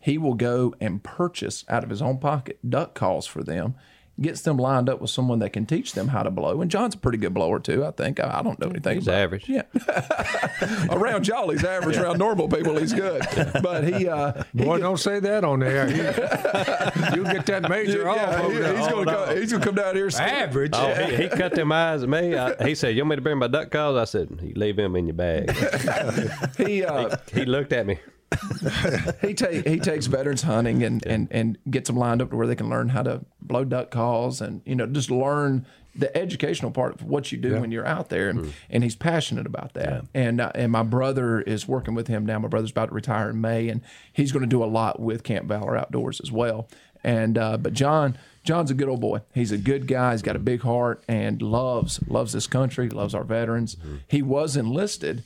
He 0.00 0.18
will 0.18 0.34
go 0.34 0.74
and 0.80 1.02
purchase 1.02 1.64
out 1.68 1.84
of 1.84 1.90
his 1.90 2.00
own 2.02 2.18
pocket 2.18 2.58
duck 2.68 2.94
calls 2.94 3.26
for 3.26 3.42
them." 3.44 3.74
Gets 4.20 4.42
them 4.42 4.58
lined 4.58 4.90
up 4.90 5.00
with 5.00 5.08
someone 5.08 5.38
that 5.38 5.54
can 5.54 5.64
teach 5.64 5.94
them 5.94 6.08
how 6.08 6.22
to 6.22 6.30
blow, 6.30 6.60
and 6.60 6.70
John's 6.70 6.94
a 6.94 6.98
pretty 6.98 7.16
good 7.16 7.32
blower 7.32 7.58
too. 7.58 7.86
I 7.86 7.90
think 7.90 8.20
I, 8.20 8.40
I 8.40 8.42
don't 8.42 8.58
know 8.58 8.68
anything. 8.68 8.96
He's 8.98 9.06
about- 9.06 9.18
average. 9.18 9.48
yeah, 9.48 9.62
around 10.90 11.26
y'all 11.26 11.48
he's 11.48 11.64
average. 11.64 11.96
Around 11.96 12.18
normal 12.18 12.46
people 12.46 12.76
he's 12.78 12.92
good. 12.92 13.22
But 13.62 13.84
he, 13.84 14.08
uh, 14.08 14.42
he 14.52 14.64
Boy, 14.64 14.76
get- 14.76 14.82
don't 14.82 14.98
say 14.98 15.20
that 15.20 15.42
on 15.42 15.60
there. 15.60 15.86
He, 15.86 15.96
you 17.16 17.24
get 17.24 17.46
that 17.46 17.66
major 17.70 18.10
off. 18.10 18.16
yeah, 18.16 18.42
over 18.42 18.52
he- 18.52 18.58
there. 18.58 18.76
he's 18.76 18.86
Oh, 18.88 19.04
gonna 19.04 19.26
come, 19.26 19.36
he's 19.38 19.52
gonna 19.52 19.64
come 19.64 19.74
down 19.76 19.94
here. 19.96 20.10
average. 20.18 20.72
Oh, 20.74 20.92
he, 20.94 21.16
he 21.16 21.28
cut 21.30 21.54
them 21.54 21.72
eyes 21.72 22.02
at 22.02 22.08
me. 22.10 22.36
I, 22.36 22.54
he 22.66 22.74
said, 22.74 22.94
"You 22.96 23.02
want 23.04 23.10
me 23.10 23.16
to 23.16 23.22
bring 23.22 23.38
my 23.38 23.48
duck 23.48 23.70
calls?" 23.70 23.96
I 23.96 24.04
said, 24.04 24.38
"You 24.42 24.52
leave 24.54 24.76
them 24.76 24.96
in 24.96 25.06
your 25.06 25.14
bag." 25.14 25.50
He 26.58 26.84
uh, 26.84 27.16
he 27.32 27.46
looked 27.46 27.72
at 27.72 27.86
me. 27.86 27.98
he 29.20 29.34
take 29.34 29.66
he 29.66 29.78
takes 29.78 30.06
veterans 30.06 30.42
hunting 30.42 30.82
and, 30.82 31.04
and 31.06 31.28
and 31.30 31.58
gets 31.68 31.88
them 31.88 31.96
lined 31.96 32.22
up 32.22 32.30
to 32.30 32.36
where 32.36 32.46
they 32.46 32.54
can 32.54 32.68
learn 32.68 32.90
how 32.90 33.02
to 33.02 33.24
blow 33.42 33.64
duck 33.64 33.90
calls 33.90 34.40
and 34.40 34.62
you 34.64 34.74
know 34.74 34.86
just 34.86 35.10
learn 35.10 35.66
the 35.96 36.16
educational 36.16 36.70
part 36.70 36.94
of 36.94 37.02
what 37.02 37.32
you 37.32 37.38
do 37.38 37.60
when 37.60 37.72
you're 37.72 37.86
out 37.86 38.08
there 38.08 38.28
and, 38.28 38.54
and 38.70 38.84
he's 38.84 38.94
passionate 38.94 39.46
about 39.46 39.74
that 39.74 40.04
and 40.14 40.40
uh, 40.40 40.52
and 40.54 40.70
my 40.70 40.84
brother 40.84 41.40
is 41.40 41.66
working 41.66 41.94
with 41.94 42.06
him 42.06 42.24
now 42.24 42.38
my 42.38 42.46
brother's 42.46 42.70
about 42.70 42.86
to 42.90 42.94
retire 42.94 43.30
in 43.30 43.40
May 43.40 43.68
and 43.68 43.80
he's 44.12 44.30
going 44.30 44.42
to 44.42 44.48
do 44.48 44.62
a 44.62 44.66
lot 44.66 45.00
with 45.00 45.24
Camp 45.24 45.48
Valor 45.48 45.76
Outdoors 45.76 46.20
as 46.20 46.30
well 46.30 46.68
and 47.02 47.36
uh, 47.36 47.56
but 47.56 47.72
John 47.72 48.16
John's 48.44 48.70
a 48.70 48.74
good 48.74 48.88
old 48.88 49.00
boy. 49.00 49.20
He's 49.34 49.52
a 49.52 49.58
good 49.58 49.86
guy. 49.86 50.12
He's 50.12 50.22
got 50.22 50.36
a 50.36 50.40
big 50.40 50.62
heart 50.62 51.02
and 51.08 51.42
loves 51.42 52.00
loves 52.06 52.32
this 52.32 52.46
country, 52.46 52.88
loves 52.88 53.14
our 53.14 53.24
veterans. 53.24 53.76
He 54.08 54.22
was 54.22 54.56
enlisted. 54.56 55.24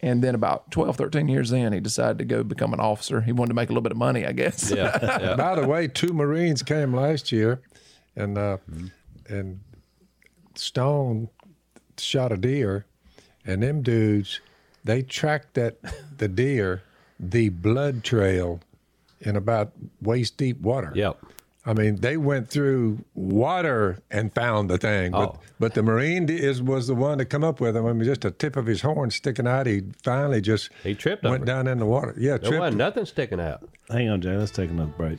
And 0.00 0.22
then 0.22 0.34
about 0.34 0.70
12, 0.70 0.96
13 0.96 1.28
years 1.28 1.52
in, 1.52 1.72
he 1.72 1.80
decided 1.80 2.18
to 2.18 2.24
go 2.24 2.42
become 2.42 2.74
an 2.74 2.80
officer. 2.80 3.22
He 3.22 3.32
wanted 3.32 3.48
to 3.48 3.54
make 3.54 3.70
a 3.70 3.72
little 3.72 3.82
bit 3.82 3.92
of 3.92 3.98
money, 3.98 4.26
I 4.26 4.32
guess. 4.32 4.70
Yeah, 4.70 4.98
yeah. 5.02 5.34
By 5.38 5.54
the 5.54 5.66
way, 5.66 5.88
two 5.88 6.12
Marines 6.12 6.62
came 6.62 6.94
last 6.94 7.32
year, 7.32 7.62
and 8.14 8.36
uh, 8.36 8.58
and 9.28 9.60
Stone 10.54 11.30
shot 11.96 12.30
a 12.30 12.36
deer, 12.36 12.84
and 13.46 13.62
them 13.62 13.82
dudes 13.82 14.40
they 14.86 15.02
tracked 15.02 15.54
that 15.54 15.76
the 16.18 16.28
deer 16.28 16.82
the 17.18 17.48
blood 17.48 18.04
trail 18.04 18.60
in 19.20 19.36
about 19.36 19.72
waist 20.00 20.36
deep 20.36 20.60
water. 20.60 20.92
Yep. 20.94 21.18
I 21.68 21.72
mean, 21.72 21.96
they 21.96 22.16
went 22.16 22.48
through 22.48 23.04
water 23.14 23.98
and 24.10 24.32
found 24.32 24.70
the 24.70 24.78
thing, 24.78 25.10
but 25.10 25.30
Oh. 25.34 25.40
but 25.58 25.74
the 25.74 25.82
Marine 25.82 26.28
is 26.28 26.62
was 26.62 26.86
the 26.86 26.94
one 26.94 27.18
to 27.18 27.24
come 27.24 27.42
up 27.42 27.60
with 27.60 27.76
him. 27.76 27.84
I 27.86 27.92
mean, 27.92 28.04
just 28.04 28.24
a 28.24 28.30
tip 28.30 28.54
of 28.56 28.66
his 28.66 28.82
horn 28.82 29.10
sticking 29.10 29.48
out. 29.48 29.66
He 29.66 29.82
finally 30.04 30.40
just 30.40 30.70
He 30.84 30.94
tripped 30.94 31.24
went 31.24 31.36
over 31.38 31.44
down 31.44 31.66
in 31.66 31.78
the 31.78 31.86
water. 31.86 32.14
Yeah, 32.16 32.38
There 32.38 32.50
tripped. 32.50 32.60
wasn't 32.60 32.76
nothing 32.78 33.04
sticking 33.04 33.40
out. 33.40 33.68
Hang 33.90 34.08
on, 34.08 34.20
Jay. 34.20 34.36
Let's 34.36 34.52
take 34.52 34.70
another 34.70 34.92
break. 34.96 35.18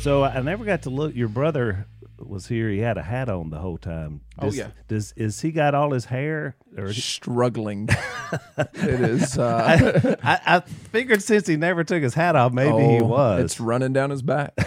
So 0.00 0.22
I 0.24 0.40
never 0.40 0.64
got 0.64 0.82
to 0.82 0.90
look. 0.90 1.14
Your 1.14 1.28
brother 1.28 1.86
was 2.18 2.46
here. 2.46 2.70
He 2.70 2.78
had 2.78 2.96
a 2.96 3.02
hat 3.02 3.28
on 3.28 3.50
the 3.50 3.58
whole 3.58 3.76
time. 3.78 4.20
Oh, 4.38 4.46
Does, 4.46 4.56
yeah. 4.58 4.68
Does 4.88 5.14
is 5.16 5.40
he 5.40 5.50
got 5.50 5.74
all 5.74 5.92
his 5.92 6.06
hair? 6.06 6.56
Or 6.76 6.92
Struggling. 6.92 7.88
it 8.58 9.00
is. 9.00 9.38
Uh, 9.38 10.16
I, 10.22 10.40
I 10.46 10.60
figured 10.60 11.22
since 11.22 11.46
he 11.46 11.56
never 11.56 11.84
took 11.84 12.02
his 12.02 12.12
hat 12.12 12.36
off, 12.36 12.52
maybe 12.52 12.82
he 12.82 13.00
oh, 13.00 13.04
was. 13.04 13.44
It's 13.44 13.60
running 13.60 13.94
down 13.94 14.10
his 14.10 14.20
back. 14.20 14.52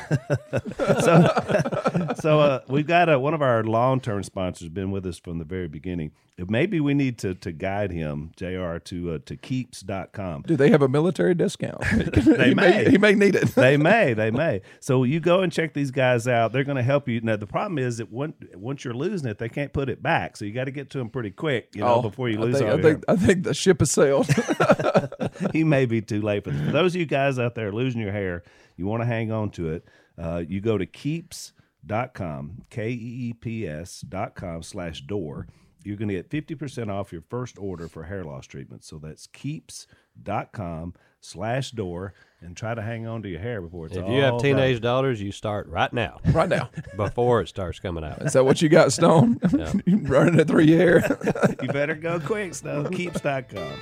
so 2.19 2.39
uh, 2.39 2.61
we've 2.67 2.87
got 2.87 3.09
uh, 3.09 3.19
one 3.19 3.35
of 3.35 3.43
our 3.43 3.63
long-term 3.63 4.23
sponsors 4.23 4.69
been 4.69 4.89
with 4.89 5.05
us 5.05 5.19
from 5.19 5.37
the 5.37 5.45
very 5.45 5.67
beginning. 5.67 6.11
Maybe 6.47 6.79
we 6.79 6.93
need 6.93 7.17
to 7.19 7.35
to 7.35 7.51
guide 7.51 7.91
him, 7.91 8.31
Jr. 8.37 8.77
to 8.77 9.11
uh, 9.11 9.19
to 9.25 9.35
keeps.com. 9.35 10.43
Do 10.43 10.55
they 10.55 10.69
have 10.69 10.81
a 10.81 10.87
military 10.87 11.35
discount? 11.35 11.81
They 11.81 12.49
he, 12.49 12.53
may. 12.53 12.89
he 12.89 12.97
may 12.97 13.13
need 13.13 13.35
it. 13.35 13.47
they 13.55 13.75
may, 13.75 14.13
they 14.13 14.31
may. 14.31 14.61
So 14.79 15.03
you 15.03 15.19
go 15.19 15.41
and 15.41 15.51
check 15.51 15.73
these 15.73 15.91
guys 15.91 16.29
out. 16.29 16.53
They're 16.53 16.63
going 16.63 16.77
to 16.77 16.83
help 16.83 17.09
you. 17.09 17.19
Now 17.19 17.35
the 17.35 17.45
problem 17.45 17.77
is 17.77 17.97
that 17.97 18.09
when, 18.09 18.33
once 18.55 18.85
you're 18.85 18.93
losing 18.93 19.29
it, 19.29 19.37
they 19.37 19.49
can't 19.49 19.58
put 19.67 19.89
it 19.89 20.01
back. 20.01 20.37
So 20.37 20.45
you 20.45 20.53
got 20.53 20.65
to 20.65 20.71
get 20.71 20.89
to 20.91 20.97
them 20.97 21.09
pretty 21.09 21.31
quick, 21.31 21.69
you 21.73 21.81
know, 21.81 22.01
before 22.01 22.29
you 22.29 22.37
Oh, 22.37 22.43
I 22.43 22.45
lose 22.45 22.59
think, 22.59 22.69
I 22.69 22.81
think, 22.81 23.03
I 23.07 23.15
think 23.15 23.43
the 23.43 23.53
ship 23.53 23.79
has 23.79 23.91
sailed. 23.91 24.27
he 25.53 25.63
may 25.63 25.85
be 25.85 26.01
too 26.01 26.21
late 26.21 26.43
for 26.43 26.51
this. 26.51 26.65
For 26.65 26.71
those 26.71 26.95
of 26.95 26.99
you 26.99 27.05
guys 27.05 27.39
out 27.39 27.55
there 27.55 27.71
losing 27.71 28.01
your 28.01 28.11
hair, 28.11 28.43
you 28.77 28.85
want 28.85 29.01
to 29.01 29.07
hang 29.07 29.31
on 29.31 29.51
to 29.51 29.69
it. 29.69 29.85
Uh, 30.17 30.43
you 30.47 30.61
go 30.61 30.77
to 30.77 30.85
keeps.com, 30.85 32.65
K 32.69 32.89
E 32.89 33.29
E 33.29 33.33
P 33.33 33.67
S 33.67 34.01
dot 34.01 34.35
com 34.35 34.63
slash 34.63 35.01
door. 35.01 35.47
You're 35.83 35.97
going 35.97 36.09
to 36.09 36.15
get 36.15 36.29
50% 36.29 36.89
off 36.89 37.13
your 37.13 37.23
first 37.29 37.57
order 37.57 37.87
for 37.87 38.03
hair 38.03 38.23
loss 38.23 38.45
treatment. 38.45 38.83
So 38.83 38.97
that's 38.99 39.27
keeps.com 39.27 40.93
slash 41.21 41.71
door 41.71 42.13
and 42.41 42.55
try 42.55 42.73
to 42.73 42.81
hang 42.81 43.05
on 43.05 43.21
to 43.23 43.29
your 43.29 43.39
hair 43.41 43.61
before 43.61 43.87
it's 43.87 43.95
If 43.97 44.03
all 44.05 44.11
you 44.15 44.21
have 44.21 44.31
gone. 44.33 44.39
teenage 44.41 44.81
daughters, 44.81 45.21
you 45.21 45.31
start 45.33 45.67
right 45.67 45.91
now 45.91 46.19
right 46.31 46.47
now. 46.49 46.69
before 46.95 47.41
it 47.41 47.49
starts 47.49 47.79
coming 47.79 48.03
out. 48.03 48.21
Is 48.21 48.33
that 48.33 48.45
what 48.45 48.61
you 48.61 48.69
got, 48.69 48.93
Stone? 48.93 49.39
You 49.85 49.97
Running 50.03 50.39
it 50.39 50.47
through 50.47 50.63
your 50.63 50.99
hair. 50.99 51.17
you 51.61 51.67
better 51.69 51.95
go 51.95 52.19
quick, 52.19 52.53
stuff. 52.53 52.91
Keeps.com. 52.91 53.79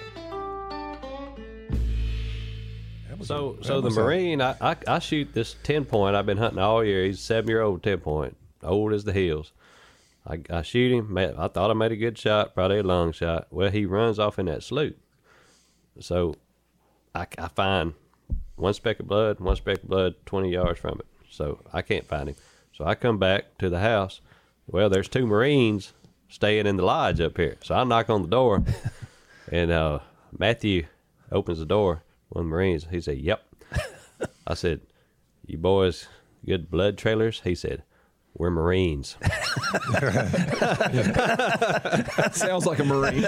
So, 3.23 3.57
so 3.61 3.81
the 3.81 3.89
Marine, 3.89 4.41
I, 4.41 4.55
I, 4.61 4.75
I 4.88 4.99
shoot 4.99 5.33
this 5.33 5.55
ten 5.63 5.85
point. 5.85 6.15
I've 6.15 6.27
been 6.27 6.38
hunting 6.38 6.59
all 6.59 6.83
year. 6.83 7.03
He's 7.05 7.17
a 7.19 7.21
seven 7.21 7.49
year 7.49 7.61
old 7.61 7.81
ten 7.81 7.97
point, 7.99 8.38
old 8.61 8.93
as 8.93 9.05
the 9.05 9.13
hills. 9.13 9.53
I, 10.25 10.39
I 10.51 10.61
shoot 10.61 10.91
him. 10.91 11.11
ma- 11.13 11.31
I 11.38 11.47
thought 11.47 11.71
I 11.71 11.73
made 11.73 11.91
a 11.91 11.95
good 11.95 12.17
shot, 12.17 12.53
probably 12.53 12.77
a 12.79 12.83
long 12.83 13.11
shot. 13.13 13.47
Well, 13.49 13.71
he 13.71 13.85
runs 13.85 14.19
off 14.19 14.38
in 14.38 14.45
that 14.45 14.61
slough. 14.61 14.91
So, 15.99 16.35
I, 17.14 17.28
I 17.38 17.47
find 17.47 17.93
one 18.55 18.74
speck 18.74 18.99
of 18.99 19.08
blood, 19.08 19.39
one 19.39 19.55
speck 19.55 19.84
of 19.84 19.89
blood, 19.89 20.16
twenty 20.26 20.51
yards 20.51 20.80
from 20.80 20.99
it. 20.99 21.05
So 21.30 21.60
I 21.74 21.82
can't 21.82 22.05
find 22.05 22.30
him. 22.30 22.36
So 22.74 22.86
I 22.86 22.95
come 22.95 23.18
back 23.18 23.58
to 23.60 23.70
the 23.70 23.80
house. 23.80 24.22
Well, 24.68 24.89
there's 24.89 25.08
two 25.08 25.26
Marines 25.26 25.93
staying 26.30 26.68
in 26.68 26.78
the 26.78 26.84
lodge 26.84 27.22
up 27.22 27.38
here. 27.38 27.58
So 27.64 27.76
I 27.76 27.84
knock 27.84 28.10
on 28.10 28.22
the 28.22 28.28
door, 28.28 28.64
and 29.51 29.72
uh, 29.72 29.99
Matthew 30.38 30.86
opens 31.32 31.60
the 31.60 31.66
door. 31.66 32.03
One 32.30 32.45
of 32.45 32.49
the 32.49 32.55
Marines. 32.55 32.88
He 32.91 33.01
said, 33.01 33.18
"Yep." 33.18 33.43
I 34.47 34.53
said, 34.53 34.82
"You 35.45 35.58
boys 35.58 36.08
good 36.45 36.70
blood 36.70 36.97
trailers?" 36.97 37.41
He 37.43 37.55
said, 37.55 37.84
"We're 38.38 38.49
Marines." 38.51 39.17
Sounds 42.31 42.65
like 42.65 42.79
a 42.79 42.83
Marine. 42.85 43.23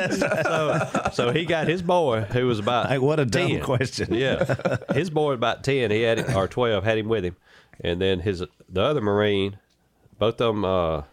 so 1.14 1.32
he 1.34 1.46
got 1.46 1.68
his 1.68 1.82
boy, 1.82 2.22
who 2.22 2.48
was 2.48 2.60
about 2.60 2.90
Like, 2.90 3.02
what 3.02 3.20
a 3.20 3.26
dumb 3.26 3.48
10. 3.50 3.62
question. 3.62 4.14
Yeah, 4.14 4.78
his 4.94 5.10
boy 5.10 5.34
about 5.34 5.64
ten. 5.64 5.92
He 5.92 6.02
had 6.02 6.34
or 6.36 6.48
twelve 6.48 6.84
had 6.84 6.98
him 6.98 7.08
with 7.08 7.24
him, 7.26 7.36
and 7.82 8.02
then 8.02 8.20
his 8.20 8.40
the 8.70 8.82
other 8.82 9.02
Marine, 9.02 9.58
both 10.18 10.40
of 10.42 10.56
them. 10.56 10.66
Uh, 10.66 11.04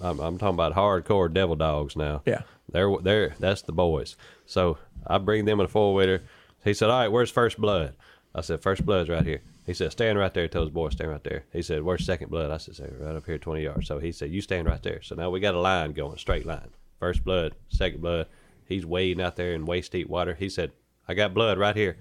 I'm, 0.00 0.20
I'm 0.20 0.38
talking 0.38 0.54
about 0.54 0.74
hardcore 0.74 1.32
devil 1.32 1.56
dogs 1.56 1.96
now. 1.96 2.22
Yeah. 2.24 2.42
they're 2.70 2.94
they're 3.02 3.34
that's 3.40 3.62
the 3.62 3.72
boys. 3.72 4.16
So 4.46 4.78
I 5.06 5.18
bring 5.18 5.44
them 5.44 5.58
in 5.60 5.66
a 5.66 5.68
four 5.68 5.94
wheeler. 5.94 6.22
He 6.64 6.74
said, 6.74 6.90
"All 6.90 6.98
right, 7.00 7.08
where's 7.08 7.30
first 7.30 7.58
blood?" 7.58 7.94
I 8.34 8.42
said, 8.42 8.60
"First 8.62 8.84
blood's 8.86 9.08
right 9.08 9.24
here." 9.26 9.40
He 9.68 9.74
said, 9.74 9.92
"Stand 9.92 10.18
right 10.18 10.32
there." 10.32 10.44
He 10.44 10.48
told 10.48 10.68
his 10.68 10.72
boy, 10.72 10.88
"Stand 10.88 11.10
right 11.10 11.22
there." 11.22 11.44
He 11.52 11.60
said, 11.60 11.82
"Where's 11.82 12.06
second 12.06 12.30
blood?" 12.30 12.50
I 12.50 12.56
said, 12.56 12.76
"Say, 12.76 12.90
"Right 12.98 13.14
up 13.14 13.26
here, 13.26 13.36
twenty 13.36 13.64
yards." 13.64 13.86
So 13.86 13.98
he 13.98 14.12
said, 14.12 14.30
"You 14.30 14.40
stand 14.40 14.66
right 14.66 14.82
there." 14.82 15.02
So 15.02 15.14
now 15.14 15.28
we 15.28 15.40
got 15.40 15.54
a 15.54 15.60
line 15.60 15.92
going, 15.92 16.16
straight 16.16 16.46
line. 16.46 16.70
First 16.98 17.22
blood, 17.22 17.54
second 17.68 18.00
blood. 18.00 18.28
He's 18.64 18.86
wading 18.86 19.22
out 19.22 19.36
there 19.36 19.52
in 19.52 19.66
waist 19.66 19.92
deep 19.92 20.08
water. 20.08 20.32
He 20.32 20.48
said, 20.48 20.72
"I 21.06 21.12
got 21.12 21.34
blood 21.34 21.58
right 21.58 21.76
here." 21.76 21.98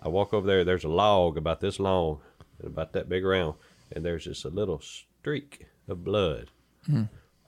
I 0.00 0.08
walk 0.08 0.32
over 0.32 0.46
there. 0.46 0.64
There's 0.64 0.84
a 0.84 0.88
log 0.88 1.36
about 1.36 1.60
this 1.60 1.78
long, 1.78 2.22
and 2.58 2.68
about 2.68 2.94
that 2.94 3.10
big 3.10 3.26
around, 3.26 3.56
and 3.94 4.02
there's 4.02 4.24
just 4.24 4.46
a 4.46 4.48
little 4.48 4.80
streak 4.80 5.66
of 5.88 6.04
blood 6.04 6.50
hmm. 6.86 7.02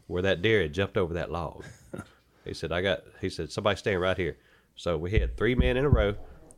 where 0.08 0.22
that 0.22 0.42
deer 0.42 0.60
had 0.60 0.74
jumped 0.74 0.98
over 0.98 1.14
that 1.14 1.32
log. 1.32 1.64
he 2.44 2.52
said, 2.52 2.70
"I 2.70 2.82
got." 2.82 3.02
He 3.18 3.30
said, 3.30 3.50
"Somebody 3.50 3.78
stand 3.78 4.02
right 4.02 4.18
here." 4.18 4.36
So 4.76 4.98
we 4.98 5.12
had 5.12 5.38
three 5.38 5.54
men 5.54 5.78
in 5.78 5.86
a 5.86 5.88
row. 5.88 6.16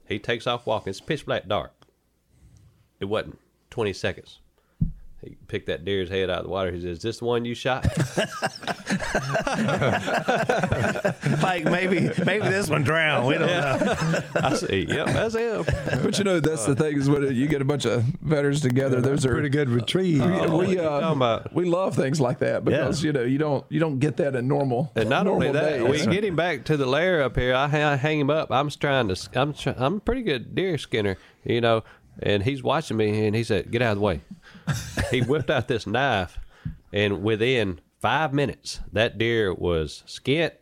He 0.09 0.19
takes 0.19 0.49
off 0.49 0.67
walking. 0.67 0.91
It's 0.91 1.01
pitch 1.01 1.25
black 1.25 1.47
dark. 1.47 1.86
It 3.01 3.07
wasn't 3.07 3.38
twenty 3.70 3.92
seconds. 3.92 4.38
He 5.24 5.34
picked 5.49 5.66
that 5.66 5.84
deer's 5.84 6.09
head 6.09 6.30
out 6.30 6.38
of 6.40 6.44
the 6.44 6.51
water. 6.51 6.70
He 6.70 6.80
says, 6.80 6.99
"Is 6.99 7.03
this 7.03 7.18
the 7.18 7.24
one 7.24 7.44
you 7.44 7.55
shot?" 7.55 7.84
like 11.42 11.64
maybe 11.64 12.11
maybe 12.24 12.49
this 12.49 12.68
one 12.68 12.82
drowned. 12.84 13.26
We 13.26 13.34
don't 13.34 13.47
know. 13.47 14.22
I 14.36 14.55
see. 14.55 14.86
"Yep, 14.88 15.07
that's 15.07 15.34
him." 15.34 15.64
but 16.03 16.18
you 16.18 16.24
know, 16.24 16.40
that's 16.40 16.66
the 16.66 16.74
thing 16.76 16.97
is 16.97 17.09
when 17.09 17.34
you 17.34 17.47
get 17.49 17.62
a 17.62 17.64
bunch 17.64 17.84
of 17.86 18.03
veterans 18.22 18.61
together, 18.61 19.01
those 19.01 19.24
are 19.24 19.32
Pretty 19.32 19.49
good 19.49 19.68
retrieve. 19.68 20.24
we, 20.24 20.30
what 20.30 20.51
we, 20.51 20.68
you 20.76 20.80
uh, 20.80 21.12
about? 21.12 21.53
we 21.53 21.64
love 21.64 21.94
things 21.94 22.20
like 22.20 22.38
that 22.38 22.64
because 22.64 23.03
you 23.05 23.12
know 23.12 23.22
you 23.22 23.38
don't 23.38 23.64
you 23.68 23.80
don't 23.80 23.99
get 23.99 24.16
that 24.18 24.34
in 24.34 24.49
normal 24.49 24.92
And 24.97 25.09
not 25.11 25.26
only 25.26 25.47
normal 25.49 25.62
that, 25.62 25.78
days. 25.90 26.07
we 26.07 26.12
get 26.12 26.24
him 26.24 26.36
back 26.36 26.64
to 26.66 26.76
the 26.76 26.86
lair 26.86 27.22
up 27.22 27.36
here. 27.36 27.55
I, 27.55 27.68
ha- 27.68 27.97
hang 27.97 28.20
him 28.20 28.30
up. 28.30 28.51
I'm 28.51 28.70
trying 28.70 29.09
to. 29.09 29.28
I'm. 29.34 29.53
Try, 29.55 29.74
I'm 29.76 29.97
a 29.97 30.01
pretty 30.01 30.22
good 30.22 30.55
deer 30.55 30.78
skinner, 30.78 31.16
you 31.44 31.61
know. 31.61 31.82
And 32.23 32.43
he's 32.43 32.62
watching 32.62 32.97
me, 32.97 33.27
and 33.27 33.37
he 33.37 33.45
said, 33.45 33.71
"Get 33.71 33.83
out 33.83 33.93
of 33.93 33.99
the 33.99 34.03
way." 34.03 34.21
he 35.11 35.21
whipped 35.21 35.51
out 35.51 35.69
this 35.69 35.87
knife, 35.87 36.39
and 36.93 37.23
within 37.23 37.81
five 38.01 38.33
minutes, 38.33 38.81
that 38.93 39.19
deer 39.19 39.53
was 39.53 40.03
skint 40.07 40.53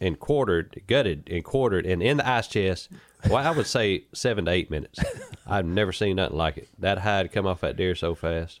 and 0.00 0.18
quartered, 0.18 0.82
gutted 0.86 1.28
and 1.30 1.44
quartered, 1.44 1.86
and 1.86 2.02
in 2.02 2.18
the 2.18 2.28
ice 2.28 2.48
chest. 2.48 2.88
Well, 3.28 3.44
I 3.44 3.50
would 3.50 3.66
say 3.66 4.04
seven 4.12 4.44
to 4.44 4.50
eight 4.52 4.70
minutes. 4.70 5.00
I've 5.46 5.66
never 5.66 5.92
seen 5.92 6.16
nothing 6.16 6.36
like 6.36 6.58
it. 6.58 6.68
That 6.78 6.98
hide 6.98 7.32
come 7.32 7.46
off 7.46 7.60
that 7.62 7.76
deer 7.76 7.94
so 7.94 8.14
fast. 8.14 8.60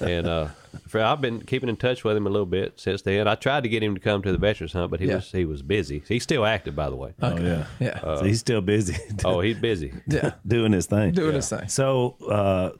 And 0.00 0.26
uh, 0.26 0.48
for, 0.88 1.00
I've 1.02 1.20
been 1.20 1.40
keeping 1.42 1.68
in 1.68 1.76
touch 1.76 2.04
with 2.04 2.16
him 2.16 2.26
a 2.26 2.30
little 2.30 2.46
bit 2.46 2.78
since 2.80 3.02
then. 3.02 3.28
I 3.28 3.34
tried 3.34 3.62
to 3.64 3.68
get 3.68 3.82
him 3.82 3.94
to 3.94 4.00
come 4.00 4.22
to 4.22 4.32
the 4.32 4.38
veterans 4.38 4.72
hunt, 4.72 4.90
but 4.90 5.00
he 5.00 5.06
Yeah. 5.06 5.16
was 5.16 5.30
he 5.30 5.44
was 5.44 5.62
busy. 5.62 6.02
He's 6.08 6.22
still 6.22 6.44
active, 6.46 6.74
by 6.74 6.88
the 6.90 6.96
way. 6.96 7.12
Oh 7.20 7.36
yeah. 7.38 7.66
yeah 7.78 8.00
so 8.00 8.24
he's 8.24 8.40
still 8.40 8.60
busy. 8.60 8.96
Oh, 9.24 9.40
he's 9.40 9.58
busy. 9.58 9.92
yeah 10.06 10.32
doing 10.46 10.72
his 10.72 10.86
thing. 10.86 11.12
doing 11.12 11.34
his 11.34 11.48
thing. 11.48 11.68
So, 11.68 12.16
uh, 12.28 12.70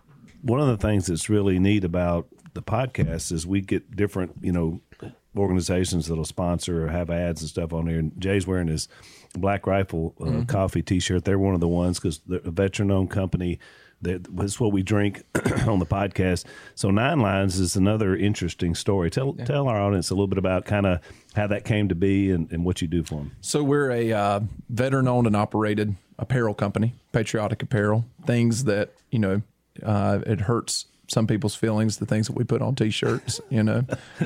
one 0.42 0.60
of 0.60 0.68
the 0.68 0.76
things 0.78 1.06
that's 1.06 1.28
really 1.28 1.58
neat 1.58 1.84
about 1.84 2.26
the 2.54 2.62
podcast 2.62 3.30
is 3.32 3.46
we 3.46 3.60
get 3.60 3.94
different, 3.94 4.32
you 4.40 4.52
know, 4.52 4.80
organizations 5.36 6.06
that'll 6.08 6.24
sponsor 6.24 6.86
or 6.86 6.88
have 6.88 7.10
ads 7.10 7.40
and 7.42 7.48
stuff 7.50 7.72
on 7.72 7.86
here. 7.86 7.98
And 7.98 8.12
Jay's 8.20 8.46
wearing 8.46 8.68
his 8.68 8.88
Black 9.34 9.66
Rifle 9.66 10.14
uh, 10.20 10.44
coffee 10.46 10.82
T-shirt. 10.82 11.24
They're 11.24 11.38
one 11.38 11.54
of 11.54 11.60
the 11.60 11.68
ones 11.68 11.98
because 11.98 12.20
they're 12.26 12.40
a 12.44 12.50
veteran-owned 12.50 13.10
company. 13.10 13.58
That 14.02 14.32
was 14.32 14.58
what 14.58 14.72
we 14.72 14.82
drink 14.82 15.22
on 15.66 15.78
the 15.78 15.86
podcast. 15.86 16.44
So 16.74 16.90
Nine 16.90 17.20
Lines 17.20 17.58
is 17.58 17.76
another 17.76 18.16
interesting 18.16 18.74
story. 18.74 19.10
Tell 19.10 19.34
tell 19.34 19.68
our 19.68 19.80
audience 19.80 20.10
a 20.10 20.14
little 20.14 20.26
bit 20.26 20.38
about 20.38 20.64
kind 20.64 20.86
of 20.86 21.00
how 21.34 21.46
that 21.48 21.64
came 21.64 21.88
to 21.88 21.94
be 21.94 22.30
and, 22.30 22.50
and 22.50 22.64
what 22.64 22.80
you 22.80 22.88
do 22.88 23.02
for 23.02 23.16
them. 23.16 23.32
So 23.40 23.62
we're 23.62 23.90
a 23.90 24.12
uh, 24.12 24.40
veteran-owned 24.70 25.26
and 25.26 25.36
operated 25.36 25.96
apparel 26.18 26.54
company, 26.54 26.94
patriotic 27.12 27.62
apparel, 27.62 28.04
things 28.26 28.64
that 28.64 28.92
you 29.10 29.18
know 29.18 29.42
Uh, 29.82 30.20
it 30.26 30.40
hurts 30.42 30.86
some 31.10 31.26
people's 31.26 31.54
feelings, 31.56 31.96
the 31.96 32.06
things 32.06 32.28
that 32.28 32.34
we 32.36 32.44
put 32.44 32.62
on 32.62 32.74
t-shirts, 32.76 33.40
you 33.50 33.62
know, 33.62 33.82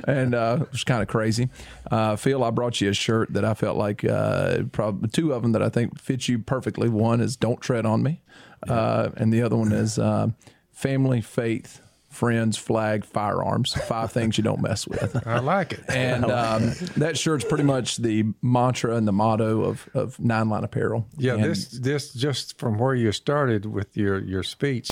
and 0.06 0.34
uh, 0.34 0.58
it 0.60 0.70
was 0.72 0.84
kind 0.84 1.00
of 1.02 1.08
crazy. 1.08 1.48
Uh, 1.90 2.14
Phil, 2.16 2.44
I 2.44 2.50
brought 2.50 2.80
you 2.80 2.90
a 2.90 2.94
shirt 2.94 3.32
that 3.32 3.44
I 3.44 3.54
felt 3.54 3.76
like 3.78 4.04
uh, 4.04 4.64
probably 4.72 5.08
two 5.08 5.32
of 5.32 5.42
them 5.42 5.52
that 5.52 5.62
I 5.62 5.70
think 5.70 5.98
fit 5.98 6.28
you 6.28 6.38
perfectly. 6.38 6.88
One 6.88 7.20
is 7.20 7.36
"Don't 7.36 7.60
Tread 7.60 7.86
on 7.86 8.02
Me," 8.02 8.20
uh, 8.68 9.10
and 9.16 9.32
the 9.32 9.42
other 9.42 9.56
one 9.56 9.72
is 9.72 9.98
uh, 9.98 10.28
"Family, 10.72 11.20
Faith, 11.22 11.80
Friends, 12.10 12.56
Flag, 12.58 13.04
Firearms." 13.04 13.72
Five 13.74 14.12
things 14.12 14.36
you 14.36 14.44
don't 14.44 14.60
mess 14.60 14.86
with. 14.86 15.26
I 15.26 15.38
like 15.38 15.72
it. 15.72 15.80
And 15.88 16.24
um, 16.26 16.72
that 16.98 17.16
shirt's 17.16 17.44
pretty 17.44 17.64
much 17.64 17.96
the 17.96 18.24
mantra 18.42 18.94
and 18.96 19.08
the 19.08 19.12
motto 19.12 19.62
of, 19.62 19.88
of 19.94 20.20
Nine 20.20 20.48
Line 20.50 20.64
Apparel. 20.64 21.06
Yeah, 21.16 21.34
And- 21.34 21.44
this 21.44 21.68
this 21.68 22.12
just 22.12 22.58
from 22.58 22.78
where 22.78 22.94
you 22.94 23.10
started 23.12 23.64
with 23.66 23.96
your 23.96 24.18
your 24.20 24.42
speech, 24.42 24.90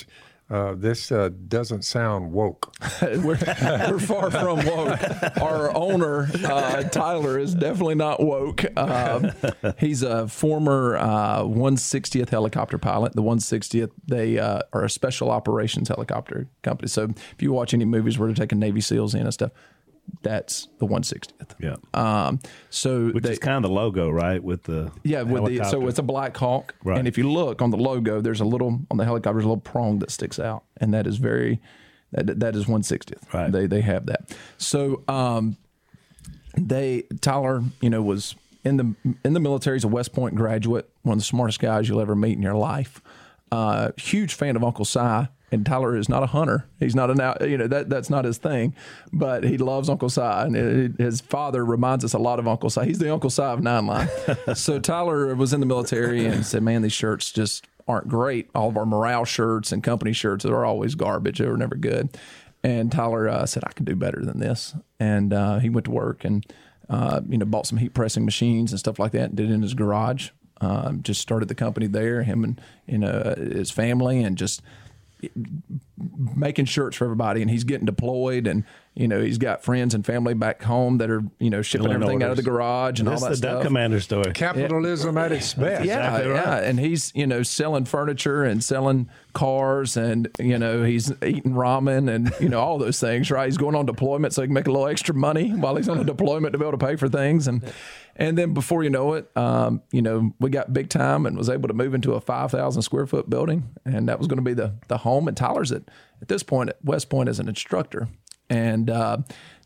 uh, 0.49 0.75
this 0.75 1.11
uh, 1.11 1.29
doesn't 1.47 1.83
sound 1.83 2.31
woke. 2.31 2.73
we're, 3.01 3.39
we're 3.39 3.99
far 3.99 4.29
from 4.29 4.65
woke. 4.65 4.99
Our 5.41 5.75
owner, 5.75 6.29
uh, 6.45 6.83
Tyler, 6.83 7.39
is 7.39 7.55
definitely 7.55 7.95
not 7.95 8.21
woke. 8.21 8.65
Um, 8.77 9.31
he's 9.79 10.03
a 10.03 10.27
former 10.27 10.97
uh, 10.97 11.43
160th 11.43 12.29
helicopter 12.29 12.77
pilot. 12.77 13.13
The 13.13 13.23
160th, 13.23 13.91
they 14.05 14.37
uh, 14.37 14.61
are 14.73 14.83
a 14.83 14.89
special 14.89 15.31
operations 15.31 15.87
helicopter 15.87 16.47
company. 16.61 16.89
So 16.89 17.13
if 17.31 17.41
you 17.41 17.51
watch 17.53 17.73
any 17.73 17.85
movies 17.85 18.19
where 18.19 18.27
they're 18.27 18.35
taking 18.35 18.59
Navy 18.59 18.81
SEALs 18.81 19.15
in 19.15 19.21
and 19.21 19.33
stuff, 19.33 19.51
that's 20.21 20.67
the 20.79 20.87
160th. 20.87 21.31
Yeah. 21.59 21.75
Um, 21.93 22.39
so 22.69 23.07
Which 23.09 23.23
they, 23.23 23.31
is 23.33 23.39
kind 23.39 23.63
of 23.63 23.69
the 23.69 23.75
logo, 23.75 24.09
right? 24.09 24.41
With 24.43 24.63
the 24.63 24.91
yeah, 25.03 25.21
with 25.23 25.45
the, 25.45 25.63
so 25.65 25.87
it's 25.87 25.99
a 25.99 26.03
Black 26.03 26.35
Hawk, 26.37 26.75
Right. 26.83 26.97
and 26.97 27.07
if 27.07 27.17
you 27.17 27.29
look 27.29 27.61
on 27.61 27.71
the 27.71 27.77
logo, 27.77 28.21
there's 28.21 28.39
a 28.41 28.45
little 28.45 28.79
on 28.89 28.97
the 28.97 29.05
helicopter, 29.05 29.33
there's 29.33 29.45
a 29.45 29.49
little 29.49 29.61
prong 29.61 29.99
that 29.99 30.11
sticks 30.11 30.39
out, 30.39 30.63
and 30.77 30.93
that 30.93 31.07
is 31.07 31.17
very 31.17 31.59
that 32.11 32.39
that 32.39 32.55
is 32.55 32.67
one 32.67 32.83
sixtieth. 32.83 33.33
Right. 33.33 33.51
They 33.51 33.65
they 33.67 33.81
have 33.81 34.05
that. 34.05 34.35
So 34.57 35.03
um, 35.07 35.57
they 36.57 37.03
Tyler, 37.21 37.63
you 37.81 37.89
know, 37.89 38.01
was 38.01 38.35
in 38.63 38.77
the 38.77 38.95
in 39.25 39.33
the 39.33 39.39
military. 39.39 39.75
He's 39.77 39.83
a 39.83 39.87
West 39.89 40.13
Point 40.13 40.35
graduate, 40.35 40.89
one 41.01 41.13
of 41.13 41.19
the 41.19 41.25
smartest 41.25 41.59
guys 41.59 41.89
you'll 41.89 42.01
ever 42.01 42.15
meet 42.15 42.33
in 42.37 42.41
your 42.41 42.55
life. 42.55 43.01
Uh, 43.51 43.91
huge 43.97 44.33
fan 44.33 44.55
of 44.55 44.63
Uncle 44.63 44.85
Si. 44.85 44.99
And 45.53 45.63
Tyler 45.63 45.95
is 45.95 46.09
not 46.09 46.23
a 46.23 46.25
hunter. 46.25 46.65
He's 46.79 46.95
not 46.95 47.11
an 47.11 47.47
you 47.47 47.59
know, 47.59 47.67
that 47.67 47.87
that's 47.87 48.09
not 48.09 48.25
his 48.25 48.39
thing, 48.39 48.73
but 49.11 49.43
he 49.43 49.59
loves 49.59 49.87
Uncle 49.87 50.09
Si. 50.09 50.19
And 50.19 50.55
it, 50.55 50.97
his 50.97 51.21
father 51.21 51.63
reminds 51.63 52.03
us 52.03 52.13
a 52.13 52.17
lot 52.17 52.39
of 52.39 52.47
Uncle 52.47 52.71
Si. 52.71 52.83
He's 52.85 52.97
the 52.97 53.13
Uncle 53.13 53.29
Si 53.29 53.43
of 53.43 53.61
Nine 53.61 53.85
Line. 53.85 54.09
so 54.55 54.79
Tyler 54.79 55.35
was 55.35 55.53
in 55.53 55.59
the 55.59 55.67
military 55.67 56.25
and 56.25 56.43
said, 56.43 56.63
man, 56.63 56.81
these 56.81 56.91
shirts 56.91 57.31
just 57.31 57.67
aren't 57.87 58.07
great. 58.07 58.49
All 58.55 58.69
of 58.69 58.77
our 58.77 58.85
morale 58.87 59.25
shirts 59.25 59.71
and 59.71 59.83
company 59.83 60.11
shirts 60.11 60.43
are 60.43 60.65
always 60.65 60.95
garbage. 60.95 61.37
They 61.37 61.47
were 61.47 61.55
never 61.55 61.75
good. 61.75 62.17
And 62.63 62.91
Tyler 62.91 63.29
uh, 63.29 63.45
said, 63.45 63.63
I 63.67 63.73
can 63.73 63.85
do 63.85 63.95
better 63.95 64.25
than 64.25 64.39
this. 64.39 64.73
And 64.99 65.33
uh, 65.33 65.59
he 65.59 65.69
went 65.69 65.85
to 65.85 65.91
work 65.91 66.25
and, 66.25 66.43
uh, 66.89 67.21
you 67.29 67.37
know, 67.37 67.45
bought 67.45 67.67
some 67.67 67.77
heat 67.77 67.93
pressing 67.93 68.25
machines 68.25 68.71
and 68.71 68.79
stuff 68.79 68.97
like 68.97 69.11
that 69.11 69.29
and 69.29 69.35
did 69.35 69.51
it 69.51 69.53
in 69.53 69.61
his 69.61 69.75
garage. 69.75 70.31
Um, 70.61 71.03
just 71.03 71.21
started 71.21 71.47
the 71.47 71.55
company 71.55 71.85
there, 71.85 72.23
him 72.23 72.43
and, 72.43 72.61
you 72.87 72.97
know, 72.97 73.35
his 73.37 73.69
family 73.69 74.23
and 74.23 74.35
just 74.35 74.63
making 76.35 76.65
shirts 76.65 76.97
for 76.97 77.05
everybody. 77.05 77.41
And 77.41 77.49
he's 77.51 77.63
getting 77.63 77.85
deployed 77.85 78.47
and, 78.47 78.63
you 78.95 79.07
know, 79.07 79.21
he's 79.21 79.39
got 79.39 79.63
friends 79.63 79.95
and 79.95 80.05
family 80.05 80.35
back 80.35 80.61
home 80.61 80.99
that 80.99 81.09
are, 81.09 81.23
you 81.39 81.49
know, 81.49 81.61
shipping 81.61 81.85
Filling 81.87 81.95
everything 81.95 82.23
out 82.23 82.29
of 82.29 82.37
the 82.37 82.43
garage 82.43 82.99
and 82.99 83.09
This 83.09 83.23
all 83.23 83.31
is 83.31 83.41
that 83.41 83.47
the 83.47 83.53
Duck 83.53 83.61
stuff. 83.61 83.67
Commander 83.67 83.99
story. 83.99 84.31
Capitalism 84.33 85.17
at 85.17 85.31
its 85.31 85.53
best. 85.53 85.85
Yeah, 85.85 86.17
Exactly 86.17 86.31
yeah, 86.33 86.57
and 86.57 86.79
he's 86.79 87.11
you 87.15 87.25
know 87.25 87.41
selling 87.43 87.85
furniture 87.85 88.43
and 88.43 88.63
selling 88.63 89.09
cars, 89.33 89.97
and 89.97 90.29
you 90.39 90.59
know 90.59 90.83
he's 90.83 91.11
eating 91.23 91.53
ramen 91.53 92.13
and 92.13 92.31
you 92.39 92.49
know 92.49 92.59
all 92.59 92.77
those 92.77 92.99
things. 92.99 93.31
Right, 93.31 93.45
he's 93.45 93.57
going 93.57 93.75
on 93.75 93.85
deployment 93.85 94.33
so 94.33 94.41
he 94.43 94.47
can 94.47 94.53
make 94.53 94.67
a 94.67 94.71
little 94.71 94.87
extra 94.87 95.15
money 95.15 95.49
while 95.49 95.75
he's 95.75 95.89
on 95.89 95.99
a 95.99 96.03
deployment 96.03 96.53
to 96.53 96.59
be 96.59 96.65
able 96.65 96.77
to 96.77 96.85
pay 96.85 96.95
for 96.95 97.09
things, 97.09 97.47
and 97.47 97.63
and 98.15 98.37
then 98.37 98.53
before 98.53 98.83
you 98.83 98.91
know 98.91 99.13
it, 99.13 99.35
um, 99.35 99.81
you 99.91 100.01
know 100.03 100.33
we 100.39 100.51
got 100.51 100.71
big 100.71 100.89
time 100.89 101.25
and 101.25 101.35
was 101.35 101.49
able 101.49 101.67
to 101.67 101.73
move 101.73 101.95
into 101.95 102.13
a 102.13 102.21
five 102.21 102.51
thousand 102.51 102.83
square 102.83 103.07
foot 103.07 103.27
building, 103.29 103.69
and 103.85 104.07
that 104.07 104.19
was 104.19 104.27
going 104.27 104.37
to 104.37 104.43
be 104.43 104.53
the 104.53 104.75
the 104.87 104.99
home. 104.99 105.27
And 105.27 105.35
Tyler's 105.35 105.71
at 105.71 105.83
at 106.21 106.27
this 106.27 106.43
point 106.43 106.69
at 106.69 106.77
West 106.83 107.09
Point 107.09 107.27
as 107.27 107.39
an 107.39 107.49
instructor, 107.49 108.07
and 108.49 108.89
uh, 108.89 109.17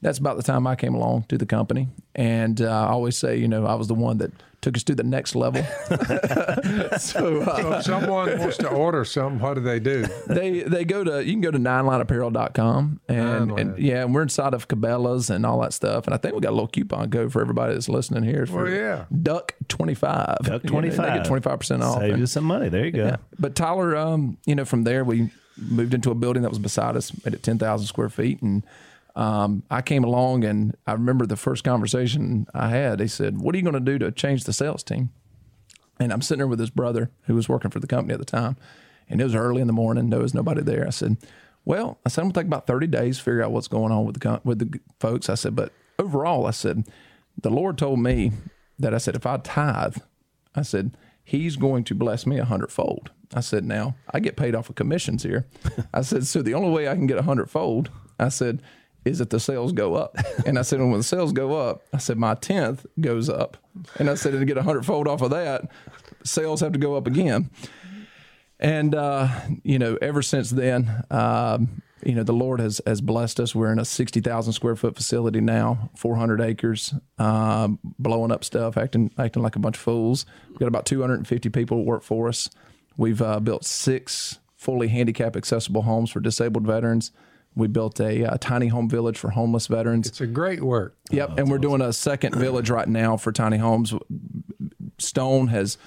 that's 0.02 0.18
about 0.20 0.38
the 0.38 0.44
time 0.44 0.68
I 0.68 0.76
came 0.76 0.94
along 0.96 1.26
to 1.30 1.38
the 1.38 1.46
company. 1.46 1.88
And 2.16 2.62
uh, 2.62 2.66
I 2.88 2.88
always 2.90 3.18
say, 3.18 3.38
you 3.38 3.48
know, 3.48 3.66
I 3.66 3.76
was 3.76 3.88
the 3.88 3.94
one 3.96 4.18
that 4.20 4.32
took 4.62 4.76
us 4.76 4.84
to 4.84 4.96
the 4.96 5.04
next 5.04 5.36
level. 5.36 5.64
so 6.98 7.42
uh, 7.42 7.58
So 7.58 7.74
if 7.74 7.84
someone 7.84 8.40
wants 8.40 8.58
to 8.58 8.70
order 8.70 9.06
something, 9.06 9.40
what 9.40 9.54
do 9.56 9.62
they 9.62 9.80
do? 9.80 10.06
they 10.28 10.62
they 10.62 10.84
go 10.86 11.04
to 11.04 11.24
you 11.24 11.34
can 11.34 11.42
go 11.42 11.52
to 11.52 11.60
ninelineapparel.com 11.60 13.00
and, 13.08 13.48
Nine 13.48 13.60
and 13.60 13.80
yeah, 13.80 14.04
and 14.04 14.14
we're 14.16 14.22
inside 14.24 14.54
of 14.54 14.68
Cabela's 14.68 15.30
and 15.30 15.46
all 15.46 15.62
that 15.62 15.74
stuff. 15.74 16.06
And 16.06 16.14
I 16.14 16.18
think 16.18 16.34
we 16.36 16.42
got 16.42 16.50
a 16.50 16.58
little 16.58 16.68
coupon 16.68 17.10
code 17.12 17.32
for 17.32 17.42
everybody 17.42 17.74
that's 17.74 17.90
listening 17.90 18.24
here. 18.24 18.46
For 18.46 18.64
Well, 18.64 18.72
yeah. 18.74 19.06
Duck 19.22 19.54
twenty 19.68 19.94
five. 19.94 20.38
Duck 20.44 20.64
twenty 20.64 20.90
They 20.90 20.96
five. 20.98 21.14
get 21.16 21.26
twenty 21.26 21.42
five 21.42 21.60
percent 21.60 21.84
off. 21.84 22.00
Save 22.00 22.12
And- 22.14 22.20
you 22.20 22.26
some 22.28 22.44
money. 22.46 22.70
There 22.70 22.86
you 22.86 22.92
go. 22.92 23.06
yeah. 23.06 23.16
But 23.40 23.56
Tyler, 23.56 23.96
um, 23.96 24.38
you 24.46 24.56
know, 24.56 24.66
from 24.66 24.84
there 24.84 25.04
we 25.04 25.30
moved 25.58 25.94
into 25.94 26.12
a 26.12 26.16
building 26.16 26.44
that 26.44 26.50
was 26.50 26.60
beside 26.60 26.96
us, 26.96 27.12
made 27.26 27.34
it 27.34 27.44
ten 27.44 27.58
thousand 27.58 27.88
square 27.88 28.10
feet, 28.10 28.42
and 28.42 28.64
um, 29.16 29.64
I 29.72 29.82
came 29.82 30.04
along 30.04 30.44
and 30.44 30.76
I 30.86 30.94
remember 30.94 31.26
the 31.26 31.36
first 31.36 31.64
conversation 31.64 32.46
I 32.54 32.70
had. 32.70 33.00
They 33.00 33.08
said, 33.08 33.40
"What 33.40 33.56
are 33.56 33.58
you 33.58 33.64
going 33.64 33.74
to 33.74 33.80
do 33.80 33.98
to 34.00 34.12
change 34.12 34.44
the 34.44 34.54
sales 34.54 34.84
team?" 34.84 35.10
And 36.00 36.14
I'm 36.14 36.22
sitting 36.22 36.40
there 36.40 36.48
with 36.48 36.60
his 36.60 36.70
brother 36.70 37.10
who 37.24 37.34
was 37.34 37.50
working 37.50 37.72
for 37.72 37.80
the 37.80 37.88
company 37.88 38.14
at 38.14 38.20
the 38.20 38.26
time, 38.26 38.58
and 39.10 39.20
it 39.20 39.24
was 39.24 39.36
early 39.36 39.62
in 39.62 39.68
the 39.68 39.74
morning. 39.74 40.10
There 40.10 40.20
was 40.20 40.34
nobody 40.34 40.62
there. 40.62 40.86
I 40.86 40.92
said, 40.92 41.18
"Well, 41.66 41.98
I 42.06 42.10
said 42.10 42.22
I'm 42.22 42.28
gonna 42.28 42.44
take 42.44 42.48
about 42.48 42.68
30 42.68 42.88
days 42.88 43.18
to 43.18 43.24
figure 43.24 43.44
out 43.44 43.52
what's 43.52 43.68
going 43.68 43.92
on 43.92 44.06
with 44.06 44.16
the 44.16 44.20
co- 44.20 44.42
with 44.44 44.60
the 44.60 44.80
folks." 45.00 45.30
I 45.30 45.36
said, 45.36 45.56
"But 45.56 45.72
overall, 45.98 46.46
I 46.46 46.52
said 46.52 46.88
the 47.42 47.50
Lord 47.50 47.78
told 47.78 48.00
me 48.00 48.32
that 48.78 48.94
I 48.94 49.00
said 49.00 49.16
if 49.16 49.26
I 49.26 49.38
tithe, 49.38 49.98
I 50.54 50.62
said 50.62 50.96
He's 51.24 51.58
going 51.58 51.84
to 51.86 51.96
bless 51.96 52.26
me 52.26 52.38
a 52.38 52.46
hundredfold." 52.46 53.12
I 53.34 53.42
said, 53.42 53.66
"Now 53.66 53.96
I 54.12 54.20
get 54.20 54.36
paid 54.36 54.56
off 54.56 54.70
of 54.70 54.76
commissions 54.76 55.24
here." 55.24 55.46
I 55.94 56.02
said, 56.02 56.26
"So 56.26 56.42
the 56.42 56.54
only 56.54 56.72
way 56.72 56.88
I 56.88 56.96
can 56.96 57.08
get 57.08 57.18
a 57.18 57.24
hundredfold," 57.24 57.90
I 58.20 58.30
said. 58.30 58.62
Is 59.06 59.20
that 59.20 59.30
the 59.30 59.40
sales 59.40 59.72
go 59.72 59.96
up? 59.96 60.18
And 60.46 60.60
I 60.60 60.64
said, 60.64 60.82
when 60.82 60.92
the 60.92 61.02
sales 61.02 61.32
go 61.32 61.56
up, 61.56 61.82
I 61.94 61.98
said 61.98 62.18
my 62.18 62.34
tenth 62.36 62.86
goes 63.00 63.30
up, 63.30 63.56
and 63.98 64.10
I 64.10 64.16
said 64.16 64.34
to 64.34 64.44
get 64.44 64.58
a 64.58 64.64
hundredfold 64.64 65.08
off 65.08 65.22
of 65.22 65.30
that, 65.30 65.72
sales 66.26 66.60
have 66.60 66.74
to 66.74 66.80
go 66.80 66.96
up 66.96 67.08
again. 67.08 67.50
And 68.60 68.94
uh, 68.94 69.30
you 69.64 69.80
know, 69.80 69.98
ever 70.02 70.22
since 70.22 70.50
then, 70.50 71.06
um, 71.10 71.82
you 72.04 72.16
know, 72.16 72.24
the 72.24 72.34
Lord 72.34 72.60
has 72.60 72.82
has 72.86 73.00
blessed 73.00 73.40
us. 73.40 73.56
We're 73.56 73.72
in 73.72 73.80
a 73.80 73.86
sixty 73.86 74.20
thousand 74.20 74.52
square 74.54 74.76
foot 74.76 74.96
facility 74.96 75.40
now, 75.40 75.90
four 75.96 76.18
hundred 76.18 76.42
acres, 76.42 76.94
um, 77.18 77.80
blowing 77.98 78.32
up 78.32 78.44
stuff, 78.44 78.76
acting 78.76 79.12
acting 79.18 79.42
like 79.42 79.56
a 79.56 79.60
bunch 79.60 79.78
of 79.78 79.82
fools. 79.84 80.26
We've 80.50 80.60
got 80.60 80.68
about 80.68 80.86
two 80.86 81.00
hundred 81.00 81.20
and 81.20 81.28
fifty 81.28 81.50
people 81.50 81.86
work 81.86 82.04
for 82.04 82.28
us. 82.28 82.50
We've 82.98 83.22
uh, 83.22 83.40
built 83.40 83.64
six 83.64 84.40
fully 84.56 84.88
handicap 84.90 85.36
accessible 85.38 85.84
homes 85.84 86.10
for 86.10 86.20
disabled 86.20 86.66
veterans. 86.66 87.12
We 87.56 87.68
built 87.68 88.00
a, 88.00 88.26
uh 88.26 88.38
tiny 88.40 88.68
home 88.68 88.90
village 88.90 89.18
for 89.18 89.30
homeless 89.32 89.68
veterans. 89.68 90.08
It's 90.08 90.22
a 90.22 90.28
great 90.28 90.62
work. 90.64 90.96
Yep, 91.12 91.38
and 91.40 91.50
we're 91.50 91.58
doing 91.60 91.82
a 91.82 91.94
second 91.94 92.36
village 92.36 92.70
right 92.70 92.88
now 92.88 93.18
for 93.18 93.32
tiny 93.32 93.58
homes. 93.58 93.94
Stone 94.98 95.48
has 95.48 95.78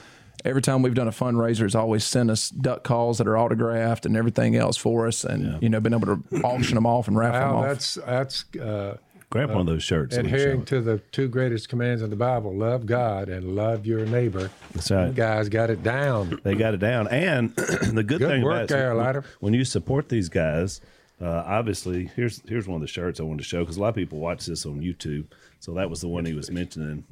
every 0.44 0.62
time 0.62 0.82
we've 0.82 0.94
done 0.94 1.08
a 1.08 1.12
fundraiser, 1.12 1.62
has 1.62 1.74
always 1.74 2.04
sent 2.04 2.30
us 2.30 2.48
duck 2.50 2.82
calls 2.82 3.18
that 3.18 3.26
are 3.28 3.36
autographed 3.36 4.06
and 4.06 4.16
everything 4.16 4.56
else 4.56 4.76
for 4.76 5.06
us, 5.06 5.24
and 5.24 5.62
you 5.62 5.68
know, 5.68 5.80
been 5.80 5.92
able 5.94 6.16
to 6.16 6.40
auction 6.42 6.76
them 6.76 6.86
off 6.86 7.08
and 7.08 7.16
raffle 7.16 7.40
them 7.40 7.50
Wow, 7.50 7.56
off. 7.58 7.64
that's 7.66 7.94
that's 7.94 8.44
uh, 8.56 8.96
Grab 9.30 9.50
one 9.50 9.60
of 9.60 9.66
those 9.66 9.84
shirts. 9.84 10.16
so 10.16 10.22
we 10.22 10.28
can 10.28 10.36
show 10.36 10.42
adhering 10.44 10.64
to 10.66 10.80
the 10.80 10.98
two 11.12 11.28
greatest 11.28 11.68
commands 11.68 12.02
in 12.02 12.10
the 12.10 12.16
Bible: 12.16 12.52
love 12.54 12.84
God 12.84 13.28
and 13.28 13.54
love 13.54 13.86
your 13.86 14.04
neighbor. 14.04 14.50
That's 14.74 14.90
right. 14.90 15.06
You 15.06 15.12
guys 15.12 15.48
got 15.48 15.70
it 15.70 15.82
down. 15.84 16.40
They 16.42 16.56
got 16.56 16.74
it 16.74 16.80
down. 16.80 17.06
And 17.08 17.54
the 17.56 18.02
good, 18.02 18.18
Good 18.18 18.28
thing 18.28 18.42
work 18.42 18.70
about 18.70 19.16
it, 19.16 19.22
when- 19.22 19.24
when 19.38 19.54
you 19.54 19.64
support 19.64 20.08
these 20.08 20.28
guys, 20.28 20.80
uh, 21.22 21.44
obviously, 21.46 22.10
here's 22.16 22.42
here's 22.48 22.66
one 22.66 22.76
of 22.76 22.80
the 22.82 22.88
shirts 22.88 23.20
I 23.20 23.22
wanted 23.22 23.38
to 23.38 23.44
show 23.44 23.60
because 23.60 23.76
a 23.76 23.80
lot 23.80 23.90
of 23.90 23.94
people 23.94 24.18
watch 24.18 24.46
this 24.46 24.66
on 24.66 24.80
YouTube. 24.80 25.26
So 25.60 25.74
that 25.74 25.88
was 25.88 26.00
the 26.00 26.08
one 26.08 26.24
he 26.24 26.32
was 26.34 26.50
mentioning. 26.50 27.04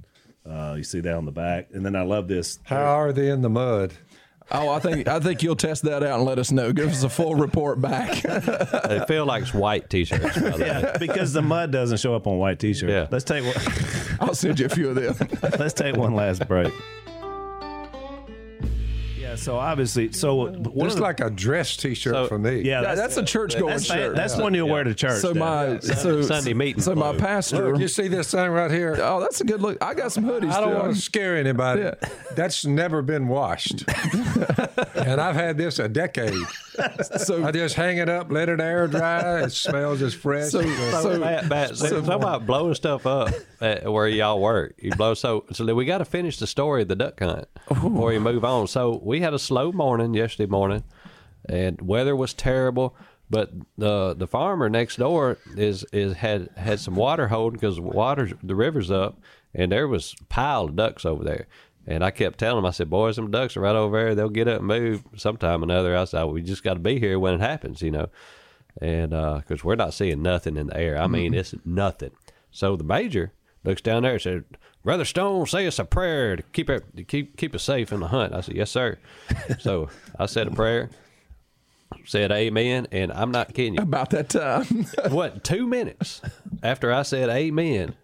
Uh, 0.48 0.74
you 0.78 0.82
see 0.82 1.00
that 1.00 1.14
on 1.14 1.24
the 1.26 1.30
back, 1.30 1.68
and 1.72 1.84
then 1.84 1.94
I 1.94 2.02
love 2.02 2.26
this. 2.26 2.58
How 2.64 2.98
are 2.98 3.12
they 3.12 3.28
in 3.30 3.42
the 3.42 3.50
mud? 3.50 3.92
Oh, 4.50 4.68
I 4.70 4.78
think 4.80 5.06
I 5.08 5.20
think 5.20 5.42
you'll 5.42 5.56
test 5.56 5.82
that 5.82 6.02
out 6.02 6.18
and 6.18 6.24
let 6.24 6.38
us 6.38 6.50
know. 6.50 6.72
Give 6.72 6.88
us 6.90 7.02
a 7.02 7.08
full 7.08 7.34
report 7.34 7.80
back. 7.80 8.22
They 8.88 9.04
feel 9.06 9.26
like 9.26 9.42
it's 9.42 9.52
white 9.52 9.90
t-shirts. 9.90 10.38
by 10.40 10.50
the 10.50 10.58
way. 10.58 10.66
Yeah, 10.66 10.96
because 10.98 11.32
the 11.32 11.42
mud 11.42 11.70
doesn't 11.72 11.98
show 11.98 12.14
up 12.14 12.26
on 12.26 12.38
white 12.38 12.58
t-shirt. 12.58 12.88
Yeah. 12.88 13.06
Let's 13.10 13.24
take 13.24 13.44
one. 13.44 13.54
I'll 14.20 14.34
send 14.34 14.58
you 14.58 14.66
a 14.66 14.68
few 14.70 14.88
of 14.90 14.94
them. 14.94 15.14
Let's 15.58 15.74
take 15.74 15.96
one 15.96 16.14
last 16.14 16.46
break. 16.48 16.72
Yeah, 19.38 19.44
So 19.44 19.56
obviously, 19.56 20.12
so 20.12 20.34
one 20.34 20.54
of 20.56 20.74
Just 20.82 20.96
the- 20.96 21.02
like 21.02 21.20
a 21.20 21.30
dress 21.30 21.76
T-shirt 21.76 22.12
So- 22.14 22.26
for 22.26 22.38
me. 22.38 22.60
yeah, 22.62 22.82
Yeah, 22.82 22.94
that's 22.94 23.16
a 23.16 23.22
church 23.24 23.56
going 23.58 23.70
that's, 23.72 23.84
shirt. 23.84 24.16
that's 24.16 24.36
one 24.36 24.54
you'll 24.54 24.68
wear 24.68 24.84
to 24.84 24.94
church. 24.94 25.20
so 25.20 25.28
then. 25.32 25.38
my 25.38 25.78
so 25.80 26.22
Sunday 26.22 26.54
meeting 26.54 26.82
So 26.82 26.94
my 26.94 27.10
clothes. 27.10 27.20
pastor. 27.20 27.72
Look, 27.72 27.80
you 27.80 27.88
see 27.88 28.08
this 28.08 28.30
thing 28.30 28.50
right 28.50 28.70
here? 28.70 28.98
oh, 29.00 29.20
that's 29.20 29.40
a 29.40 29.44
good 29.44 29.60
look. 29.62 29.78
I 29.82 29.94
got 29.94 30.12
some 30.12 30.24
hoodies. 30.24 30.50
I 30.52 30.60
don't 30.60 30.72
too. 30.72 30.78
want 30.78 30.94
to 30.94 31.00
scare 31.00 31.36
anybody. 31.36 31.82
Yeah. 31.82 31.94
That's 32.36 32.64
never 32.64 33.02
been 33.02 33.28
washed. 33.28 33.84
and 34.94 35.20
I've 35.20 35.34
had 35.34 35.56
this 35.56 35.78
a 35.78 35.88
decade. 35.88 36.34
So 37.18 37.44
I 37.44 37.50
just 37.50 37.74
hang 37.74 37.96
it 37.98 38.08
up, 38.08 38.30
let 38.30 38.48
it 38.48 38.60
air 38.60 38.86
dry. 38.86 39.42
It 39.42 39.50
smells 39.52 40.00
as 40.02 40.14
fresh. 40.14 40.50
So- 40.50 40.62
So, 40.62 41.02
So- 41.02 41.18
Matt, 41.18 41.48
Matt, 41.48 41.76
so, 41.76 42.00
talk 42.02 42.14
about 42.16 42.46
blowing 42.46 42.74
stuff 42.74 43.06
up 43.06 43.30
at 43.60 43.90
where 43.90 44.06
y'all 44.08 44.40
work. 44.40 44.74
You 44.78 44.92
blow 44.92 45.14
so 45.14 45.44
so 45.52 45.74
we 45.74 45.84
got 45.84 45.98
to 45.98 46.04
finish 46.04 46.38
the 46.38 46.46
story 46.46 46.82
of 46.82 46.88
the 46.88 46.96
duck 46.96 47.18
hunt 47.20 47.48
before 47.68 48.12
you 48.12 48.20
move 48.20 48.44
on. 48.44 48.66
So 48.68 49.00
we 49.02 49.20
had 49.28 49.34
a 49.34 49.38
slow 49.38 49.72
morning 49.72 50.14
yesterday 50.14 50.50
morning, 50.50 50.84
and 51.46 51.80
weather 51.82 52.16
was 52.16 52.32
terrible. 52.32 52.96
But 53.30 53.52
the 53.76 54.14
the 54.14 54.26
farmer 54.26 54.70
next 54.70 54.96
door 54.96 55.36
is 55.54 55.84
is 55.92 56.14
had 56.14 56.48
had 56.56 56.80
some 56.80 56.94
water 56.94 57.28
holding 57.28 57.60
because 57.60 57.78
water 57.78 58.30
the 58.42 58.54
river's 58.54 58.90
up, 58.90 59.20
and 59.52 59.70
there 59.70 59.86
was 59.86 60.14
a 60.20 60.24
pile 60.24 60.64
of 60.64 60.76
ducks 60.76 61.04
over 61.04 61.22
there. 61.22 61.46
And 61.86 62.02
I 62.02 62.10
kept 62.10 62.38
telling 62.38 62.58
him, 62.58 62.66
I 62.66 62.70
said, 62.70 62.88
"Boys, 62.88 63.16
them 63.16 63.30
ducks 63.30 63.56
are 63.56 63.60
right 63.60 63.76
over 63.76 63.98
there. 63.98 64.14
They'll 64.14 64.30
get 64.30 64.48
up 64.48 64.60
and 64.60 64.66
move 64.68 65.04
sometime 65.16 65.60
or 65.60 65.64
another." 65.64 65.94
I 65.94 66.04
said, 66.04 66.24
"We 66.24 66.40
just 66.40 66.64
got 66.64 66.74
to 66.74 66.80
be 66.80 66.98
here 66.98 67.18
when 67.18 67.34
it 67.34 67.40
happens, 67.40 67.82
you 67.82 67.90
know." 67.90 68.08
and 68.80 69.12
uh, 69.12 69.38
because 69.38 69.64
we're 69.64 69.74
not 69.74 69.92
seeing 69.92 70.22
nothing 70.22 70.56
in 70.56 70.68
the 70.68 70.76
air. 70.76 70.96
I 70.98 71.06
mean, 71.08 71.34
it's 71.34 71.54
nothing. 71.64 72.12
So 72.50 72.76
the 72.76 72.84
major 72.84 73.32
looks 73.64 73.80
down 73.80 74.04
there 74.04 74.12
and 74.12 74.22
said, 74.22 74.44
"Brother 74.84 75.04
Stone, 75.04 75.46
say 75.46 75.66
us 75.66 75.78
a 75.78 75.84
prayer 75.84 76.36
to 76.36 76.42
keep 76.42 76.70
it, 76.70 76.84
to 76.96 77.04
keep 77.04 77.36
keep 77.36 77.54
us 77.54 77.62
safe 77.62 77.92
in 77.92 78.00
the 78.00 78.08
hunt." 78.08 78.34
I 78.34 78.40
said, 78.40 78.56
"Yes, 78.56 78.70
sir." 78.70 78.98
so 79.58 79.88
I 80.18 80.26
said 80.26 80.46
a 80.46 80.50
prayer, 80.50 80.90
said 82.04 82.32
Amen, 82.32 82.86
and 82.92 83.12
I'm 83.12 83.30
not 83.30 83.54
kidding 83.54 83.74
you. 83.74 83.82
about 83.82 84.10
that 84.10 84.28
time. 84.28 84.86
what 85.10 85.44
two 85.44 85.66
minutes 85.66 86.20
after 86.62 86.92
I 86.92 87.02
said 87.02 87.28
Amen? 87.28 87.94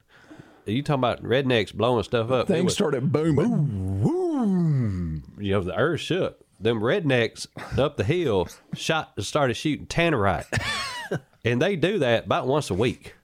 Are 0.66 0.70
you 0.70 0.82
talking 0.82 1.00
about 1.00 1.22
rednecks 1.22 1.74
blowing 1.74 2.02
stuff 2.04 2.30
up? 2.30 2.48
Things 2.48 2.64
was- 2.64 2.74
started 2.74 3.12
booming. 3.12 5.22
you 5.38 5.52
know, 5.52 5.60
the 5.62 5.76
earth 5.76 6.00
shook. 6.00 6.40
Them 6.60 6.80
rednecks 6.80 7.46
up 7.78 7.96
the 7.96 8.04
hill 8.04 8.48
shot 8.74 9.12
started 9.22 9.54
shooting 9.54 9.86
tannerite, 9.86 10.46
and 11.44 11.60
they 11.60 11.76
do 11.76 11.98
that 11.98 12.26
about 12.26 12.46
once 12.46 12.70
a 12.70 12.74
week. 12.74 13.14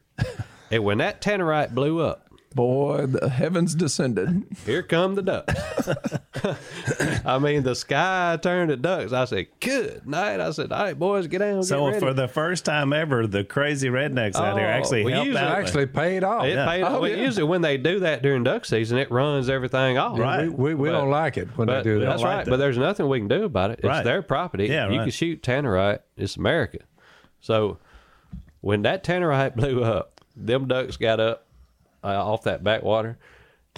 And 0.71 0.85
when 0.85 0.99
that 0.99 1.23
tannerite 1.23 1.75
blew 1.75 2.01
up, 2.01 2.27
Boy, 2.53 3.07
the 3.07 3.29
heavens 3.29 3.77
descended. 3.77 4.45
here 4.67 4.83
come 4.83 5.15
the 5.15 5.23
ducks. 5.23 5.89
I 7.25 7.39
mean, 7.39 7.63
the 7.63 7.77
sky 7.77 8.39
turned 8.43 8.71
to 8.71 8.77
ducks. 8.77 9.13
I 9.13 9.25
said, 9.27 9.47
"Good 9.61 10.05
night." 10.07 10.41
I 10.41 10.51
said, 10.51 10.73
"All 10.73 10.83
right, 10.83 10.99
boys, 10.99 11.29
get 11.29 11.39
down." 11.39 11.63
So 11.63 11.91
get 11.93 12.01
for 12.01 12.13
the 12.13 12.27
first 12.27 12.65
time 12.65 12.93
ever, 12.93 13.29
the 13.29 13.45
crazy 13.45 13.89
rednecks 13.89 14.35
out 14.35 14.59
here 14.59 14.67
Oh, 14.67 14.71
actually 14.71 15.05
we 15.05 15.13
helped 15.13 15.27
usually 15.29 15.45
out. 15.45 15.59
actually 15.59 15.87
paid 15.87 16.25
off. 16.25 16.45
it 16.45 16.57
paid, 16.57 16.83
Oh, 16.83 17.01
well, 17.03 17.09
yeah. 17.11 17.17
usually 17.23 17.45
when 17.45 17.63
they 17.63 17.77
do 17.77 18.01
that 18.01 18.23
during 18.23 18.43
duck 18.43 18.65
season, 18.65 18.99
it 18.99 19.13
runs 19.13 19.49
everything 19.49 19.97
off. 19.99 20.19
Right. 20.19 20.45
We, 20.49 20.49
we, 20.51 20.75
we 20.75 20.89
But- 20.89 20.93
don't 20.99 21.11
like 21.11 21.37
it 21.37 21.49
when 21.57 21.69
they 21.69 21.83
do 21.85 22.01
that. 22.01 22.07
that's 22.07 22.23
like 22.23 22.35
right. 22.37 22.45
that. 22.47 22.51
But 22.51 22.57
there's 22.57 22.79
nothing 22.79 23.09
we 23.09 23.21
can 23.21 23.29
do 23.29 23.45
about 23.45 23.71
it. 23.71 23.79
It's 23.79 23.87
Right. 23.87 24.05
their 24.05 24.23
property. 24.23 24.67
Yeah, 24.67 24.89
you 24.91 24.99
right. 24.99 25.05
can 25.05 25.11
shoot 25.13 25.41
tannerite. 25.43 26.01
It's 26.17 26.37
America. 26.37 26.79
So 27.41 27.79
when 28.61 28.83
that 28.83 29.05
tannerite 29.05 29.55
blew 29.57 29.85
up, 29.85 30.21
them 30.37 30.67
ducks 30.67 30.97
got 30.97 31.21
up 31.21 31.47
uh, 32.03 32.09
off 32.09 32.43
that 32.45 32.63
backwater, 32.65 33.19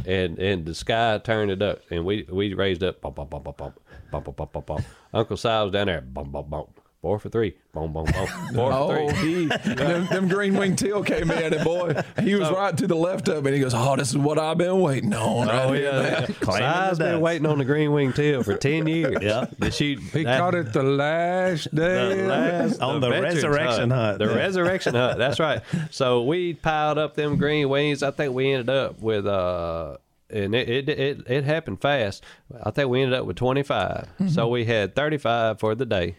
and 0.06 0.38
and 0.38 0.64
the 0.64 0.74
sky 0.74 1.18
turned 1.22 1.50
it 1.50 1.62
up, 1.62 1.80
and 1.90 2.04
we 2.04 2.26
we 2.30 2.54
raised 2.54 2.82
up. 2.82 3.00
Bump, 3.00 3.16
bump, 3.16 3.30
bump, 3.30 3.44
bump, 3.44 3.56
bump, 3.56 3.80
bump, 4.10 4.36
bump, 4.36 4.52
bump, 4.52 4.66
bump. 4.66 4.84
Uncle 5.12 5.36
Si 5.36 5.48
was 5.48 5.72
down 5.72 5.86
there. 5.86 6.00
Bump, 6.00 6.32
bump, 6.32 6.50
bump. 6.50 6.82
Four 7.03 7.18
for 7.18 7.28
three. 7.30 7.57
Boom, 7.74 7.92
boom, 7.92 8.05
boom. 8.05 8.26
Four 8.55 8.70
for 8.70 8.72
Oh, 8.72 9.11
three. 9.11 9.28
he 9.40 9.46
them, 9.74 10.07
them 10.07 10.28
green 10.28 10.55
wing 10.55 10.76
teal 10.76 11.03
came 11.03 11.32
in, 11.32 11.53
and 11.53 11.64
boy, 11.64 12.00
he 12.22 12.36
was 12.36 12.48
right 12.48 12.76
to 12.78 12.86
the 12.86 12.94
left 12.94 13.26
of 13.28 13.44
it. 13.44 13.53
He 13.55 13.59
goes, 13.59 13.74
"Oh, 13.74 13.96
this 13.96 14.11
is 14.11 14.16
what 14.18 14.38
I've 14.38 14.57
been 14.57 14.80
waiting 14.80 15.12
on." 15.12 15.48
right 15.48 15.64
Oh 15.66 15.72
here, 15.72 15.90
yeah, 15.92 16.00
man." 16.00 16.26
Claiming 16.40 16.70
Si's 16.90 16.98
the 16.98 17.05
been 17.05 17.20
waiting 17.20 17.46
on 17.46 17.59
the 17.59 17.64
green 17.64 17.90
wing 17.90 18.12
teal 18.12 18.44
for 18.44 18.57
ten 18.57 18.86
years. 18.86 19.16
Yeah. 19.20 19.46
to 19.61 19.70
shoot. 19.72 19.98
He 20.12 20.22
that- 20.22 20.38
caught 20.38 20.55
it 20.55 20.72
the 20.72 20.84
last 20.84 21.74
day. 21.74 22.14
the 22.18 22.22
last 22.28 22.80
On 22.80 23.00
the 23.00 23.11
veterans 23.11 23.34
resurrection 23.34 23.90
hunt. 23.90 24.18
The 24.20 24.28
resurrection 24.28 24.94
hunt. 24.94 25.18
That's 25.18 25.40
right. 25.40 25.61
So 25.90 26.22
we 26.22 26.55
piled 26.55 26.98
up 26.98 27.16
them 27.16 27.36
green 27.36 27.68
wings. 27.68 28.05
I 28.05 28.12
think 28.12 28.32
we 28.32 28.53
ended 28.53 28.70
up 28.70 29.00
with 29.00 29.26
uh 29.26 29.96
and 30.30 30.55
it 30.55 30.68
it 30.68 30.88
it, 30.88 31.28
it 31.28 31.42
happened 31.44 31.80
fast. 31.80 32.22
I 32.62 32.70
think 32.70 32.88
we 32.90 33.03
ended 33.03 33.18
up 33.18 33.26
with 33.26 33.36
25. 33.36 34.09
So 34.28 34.46
we 34.46 34.66
had 34.66 34.94
35 34.94 35.59
for 35.59 35.74
the 35.74 35.84
day. 35.84 36.14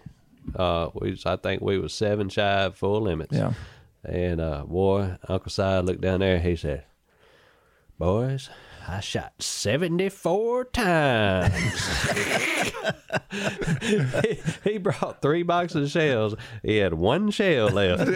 Uh 0.56 0.90
we 0.94 1.20
I 1.26 1.36
think 1.38 1.62
we 1.62 1.78
was 1.78 1.94
seven 1.94 2.30
shy 2.30 2.64
of 2.64 2.76
full 2.76 3.02
limits. 3.02 3.36
Yeah. 3.36 3.54
And 4.04 4.42
uh 4.42 4.64
boy, 4.66 5.18
Uncle 5.28 5.50
Si 5.50 5.80
looked 5.80 6.02
down 6.02 6.20
there 6.20 6.40
he 6.40 6.56
said, 6.56 6.86
"Boys, 7.98 8.50
I 8.88 9.00
shot 9.00 9.34
74 9.42 10.66
times. 10.66 11.54
he, 13.82 14.40
he 14.64 14.78
brought 14.78 15.22
three 15.22 15.44
boxes 15.44 15.86
of 15.86 15.92
shells. 15.92 16.36
He 16.64 16.78
had 16.78 16.94
one 16.94 17.32
shell 17.32 17.68
left. 17.68 18.08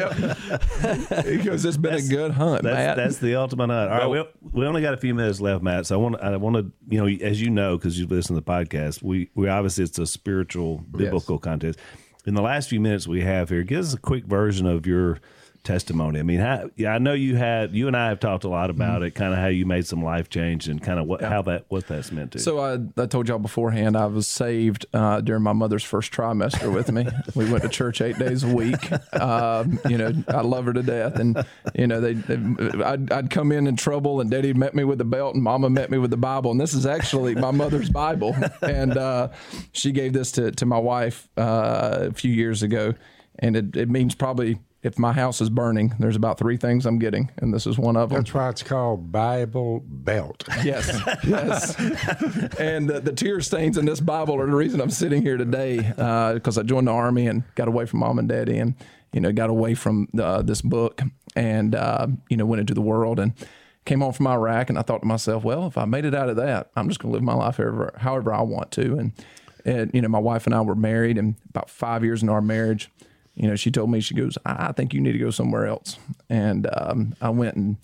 He 1.25 1.38
goes, 1.38 1.63
"It's 1.63 1.78
been 1.78 1.93
a 1.93 2.01
good 2.01 2.32
hunt, 2.32 2.63
That's, 2.63 2.75
Matt." 2.75 2.97
that's 2.97 3.17
the 3.19 3.36
ultimate 3.36 3.69
hunt. 3.69 3.91
All 3.91 4.11
right, 4.11 4.28
we, 4.41 4.59
we 4.59 4.65
only 4.65 4.82
got 4.82 4.93
a 4.93 4.97
few 4.97 5.13
minutes 5.13 5.39
left, 5.39 5.63
Matt. 5.63 5.86
So 5.86 5.95
I 5.95 6.01
want 6.01 6.21
I 6.21 6.36
want 6.36 6.55
to 6.57 6.71
you 6.89 6.99
know 6.99 7.25
as 7.25 7.41
you 7.41 7.49
know 7.49 7.78
because 7.78 7.97
you've 7.99 8.11
listened 8.11 8.38
to 8.38 8.43
the 8.43 8.51
podcast, 8.51 9.01
we 9.01 9.30
we 9.36 9.47
obviously 9.47 9.86
it's 9.86 9.99
a 9.99 10.05
spiritual 10.05 10.80
biblical 10.91 11.39
contest. 11.39 11.80
In 12.28 12.34
the 12.34 12.41
last 12.41 12.67
few 12.67 12.82
minutes 12.82 13.07
we 13.07 13.21
have 13.21 13.47
here, 13.47 13.63
give 13.63 13.80
us 13.80 13.93
a 13.93 13.97
quick 13.97 14.25
version 14.25 14.65
of 14.65 14.86
your 14.86 15.17
testimony. 15.68 16.20
I 16.20 16.24
mean, 16.24 16.39
how, 16.39 16.70
yeah, 16.78 16.93
I 16.93 16.97
know 16.97 17.13
you 17.13 17.36
had 17.36 17.76
you 17.76 17.88
and 17.88 17.95
I 17.95 18.07
have 18.07 18.20
talked 18.20 18.45
a 18.45 18.49
lot 18.49 18.70
about 18.70 19.03
it, 19.03 19.11
kind 19.11 19.34
of 19.34 19.39
how 19.39 19.47
you 19.47 19.65
made 19.65 19.86
some 19.86 20.01
life 20.01 20.30
change 20.30 20.70
and 20.70 20.82
kind 20.82 20.97
of 20.97 21.05
what 21.05 21.22
how 21.22 21.41
that 21.43 21.65
what 21.68 21.88
that's 21.88 22.11
meant 22.11 22.32
to. 22.32 22.39
So 22.39 22.59
I, 22.59 22.80
I 23.01 23.05
told 23.05 23.28
y'all 23.28 23.38
beforehand 23.38 23.97
I 23.97 24.05
was 24.05 24.28
saved 24.28 24.86
uh, 24.93 25.20
during 25.20 25.43
my 25.43 25.51
mother's 25.51 25.84
first 25.84 26.13
trimester 26.13 26.74
with 26.74 26.91
me. 26.91 27.05
we 27.36 27.51
went 27.51 27.63
to 27.63 27.70
church 27.70 27.99
eight 28.01 28.18
days 28.18 28.43
a 28.43 28.47
week. 28.47 28.91
Um, 29.13 29.80
you 29.89 29.97
know, 29.97 30.13
I 30.30 30.41
love 30.41 30.65
her 30.65 30.74
to 30.74 30.84
death, 30.84 31.20
and 31.20 31.45
you 31.76 31.86
know, 31.86 31.99
they, 31.99 32.13
they 32.13 32.84
I'd, 32.84 33.11
I'd 33.11 33.30
come 33.30 33.51
in 33.51 33.68
in 33.68 33.76
trouble, 33.76 34.22
and 34.22 34.32
Daddy 34.32 34.53
met 34.53 34.74
me 34.74 34.86
with 34.86 34.99
the 34.99 35.05
belt, 35.05 35.36
and 35.36 35.43
Mama 35.43 35.70
met 35.70 35.91
me 35.91 35.97
with 35.97 36.11
the 36.11 36.18
Bible, 36.18 36.49
and 36.49 36.61
this 36.61 36.74
is 36.74 36.86
actually 36.86 37.36
my 37.36 37.51
mother's 37.51 37.89
Bible, 37.89 38.36
and 38.61 38.97
uh, 38.97 39.28
she 39.74 39.91
gave 39.91 40.13
this 40.13 40.32
to 40.34 40.51
to 40.51 40.65
my 40.65 40.80
wife 40.80 41.28
uh, 41.38 42.07
a 42.09 42.13
few 42.13 42.32
years 42.32 42.63
ago, 42.63 42.93
and 43.38 43.57
it, 43.57 43.76
it 43.76 43.89
means 43.89 44.15
probably. 44.15 44.59
If 44.84 44.99
my 44.99 45.11
house 45.11 45.41
is 45.41 45.49
burning, 45.49 45.95
there's 45.99 46.15
about 46.15 46.38
three 46.38 46.55
things 46.55 46.86
I'm 46.86 46.99
getting, 46.99 47.32
and 47.38 47.53
this 47.53 47.65
is 47.65 47.80
one 47.80 47.97
of 47.97 48.09
them. 48.09 48.19
That's 48.19 48.34
why 48.34 48.49
it's 48.49 48.63
called 48.63 49.11
Bible 49.11 49.84
Belt. 49.86 50.43
Yes, 50.63 51.01
yes. 51.23 51.75
and 52.59 52.89
the, 52.89 52.99
the 52.99 53.11
tear 53.11 53.41
stains 53.41 53.78
in 53.78 53.86
this 53.86 53.99
Bible 53.99 54.39
are 54.39 54.45
the 54.45 54.55
reason 54.55 54.82
I'm 54.82 54.89
sitting 54.89 55.21
here 55.21 55.38
today 55.38 55.78
because 56.34 56.57
I 56.57 56.63
joined 56.63 56.88
the 56.88 56.91
army 56.91 57.28
and 57.28 57.43
got 57.55 57.67
away 57.67 57.86
from 57.86 57.99
mom 57.99 58.19
and 58.19 58.28
daddy 58.28 58.57
and, 58.57 58.75
you 59.13 59.21
know, 59.21 59.32
got 59.32 59.49
away 59.49 59.73
from 59.75 60.07
uh, 60.19 60.41
this 60.41 60.61
book 60.61 61.01
and, 61.36 61.73
uh, 61.75 62.07
you 62.30 62.38
know, 62.38 62.45
went 62.45 62.59
into 62.59 62.73
the 62.73 62.82
world 62.82 63.19
and 63.19 63.34
came 63.86 64.01
home 64.01 64.13
from 64.13 64.28
Iraq. 64.28 64.69
And 64.69 64.78
I 64.78 64.82
thought 64.82 65.01
to 65.01 65.07
myself, 65.07 65.43
well, 65.43 65.67
if 65.67 65.78
I 65.78 65.86
made 65.86 66.05
it 66.05 66.13
out 66.13 66.30
of 66.30 66.36
that, 66.36 66.69
I'm 66.75 66.88
just 66.88 66.99
going 66.99 67.11
to 67.11 67.13
live 67.13 67.23
my 67.23 67.34
life 67.34 67.57
however, 67.57 67.93
however 67.97 68.34
I 68.34 68.41
want 68.41 68.71
to. 68.73 68.97
And, 68.97 69.11
and, 69.65 69.91
you 69.93 70.01
know, 70.01 70.09
my 70.09 70.19
wife 70.19 70.45
and 70.45 70.53
I 70.53 70.61
were 70.61 70.75
married 70.75 71.17
and 71.17 71.36
about 71.49 71.69
five 71.69 72.03
years 72.03 72.21
into 72.21 72.34
our 72.34 72.41
marriage, 72.41 72.89
you 73.38 73.47
know, 73.47 73.55
she 73.55 73.69
told 73.69 73.91
me, 73.91 74.01
she 74.01 74.15
goes, 74.15 74.38
I 74.45 74.69
I 74.69 74.71
think 74.71 74.93
you 74.93 74.99
need 74.99 75.11
to 75.11 75.19
go 75.19 75.29
somewhere 75.29 75.67
else. 75.67 75.99
And 76.27 76.67
um, 76.73 77.15
I 77.21 77.29
went 77.29 77.55
and, 77.55 77.77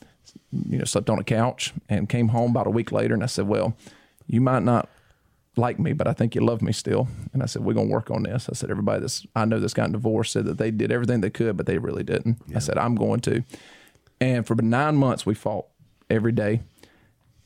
you 0.51 0.79
know, 0.79 0.83
slept 0.83 1.11
on 1.11 1.19
a 1.19 1.23
couch 1.23 1.73
and 1.87 2.09
came 2.09 2.29
home 2.29 2.51
about 2.51 2.65
a 2.65 2.71
week 2.71 2.91
later. 2.91 3.13
And 3.13 3.23
I 3.23 3.27
said, 3.27 3.47
well, 3.47 3.77
you 4.25 4.41
might 4.41 4.63
not 4.63 4.89
like 5.55 5.77
me, 5.77 5.93
but 5.93 6.07
I 6.07 6.13
think 6.13 6.33
you 6.33 6.41
love 6.41 6.63
me 6.63 6.71
still. 6.71 7.07
And 7.33 7.43
I 7.43 7.45
said, 7.45 7.63
we're 7.63 7.75
going 7.75 7.87
to 7.87 7.93
work 7.93 8.09
on 8.09 8.23
this. 8.23 8.49
I 8.49 8.53
said, 8.53 8.71
everybody 8.71 9.01
that's, 9.01 9.27
I 9.35 9.45
know 9.45 9.59
that's 9.59 9.75
gotten 9.75 9.91
divorced 9.91 10.33
said 10.33 10.45
that 10.45 10.57
they 10.57 10.71
did 10.71 10.91
everything 10.91 11.21
they 11.21 11.29
could, 11.29 11.55
but 11.55 11.67
they 11.67 11.77
really 11.77 12.03
didn't. 12.03 12.41
I 12.55 12.59
said, 12.59 12.79
I'm 12.79 12.95
going 12.95 13.19
to. 13.21 13.43
And 14.19 14.47
for 14.47 14.55
nine 14.55 14.95
months, 14.95 15.23
we 15.23 15.35
fought 15.35 15.67
every 16.09 16.31
day. 16.31 16.61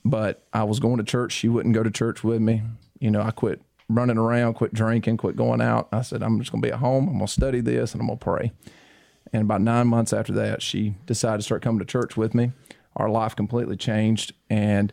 But 0.05 0.47
I 0.53 0.63
was 0.63 0.79
going 0.79 0.97
to 0.97 1.03
church. 1.03 1.33
She 1.33 1.49
wouldn't 1.49 1.75
go 1.75 1.83
to 1.83 1.91
church 1.91 2.23
with 2.23 2.39
me. 2.39 2.61
You 2.99 3.11
know, 3.11 3.21
I 3.21 3.31
quit 3.31 3.61
running 3.89 4.17
around, 4.17 4.55
quit 4.55 4.73
drinking, 4.73 5.17
quit 5.17 5.35
going 5.35 5.61
out. 5.61 5.87
I 5.91 6.01
said, 6.01 6.21
I'm 6.21 6.39
just 6.39 6.51
going 6.51 6.61
to 6.61 6.67
be 6.67 6.73
at 6.73 6.79
home. 6.79 7.07
I'm 7.07 7.15
going 7.15 7.27
to 7.27 7.31
study 7.31 7.61
this 7.61 7.93
and 7.93 8.01
I'm 8.01 8.07
going 8.07 8.19
to 8.19 8.23
pray. 8.23 8.51
And 9.33 9.43
about 9.43 9.61
nine 9.61 9.87
months 9.87 10.13
after 10.13 10.33
that, 10.33 10.61
she 10.61 10.95
decided 11.05 11.37
to 11.37 11.43
start 11.43 11.61
coming 11.61 11.79
to 11.79 11.85
church 11.85 12.17
with 12.17 12.33
me. 12.33 12.51
Our 12.95 13.09
life 13.09 13.35
completely 13.35 13.77
changed. 13.77 14.33
And 14.49 14.91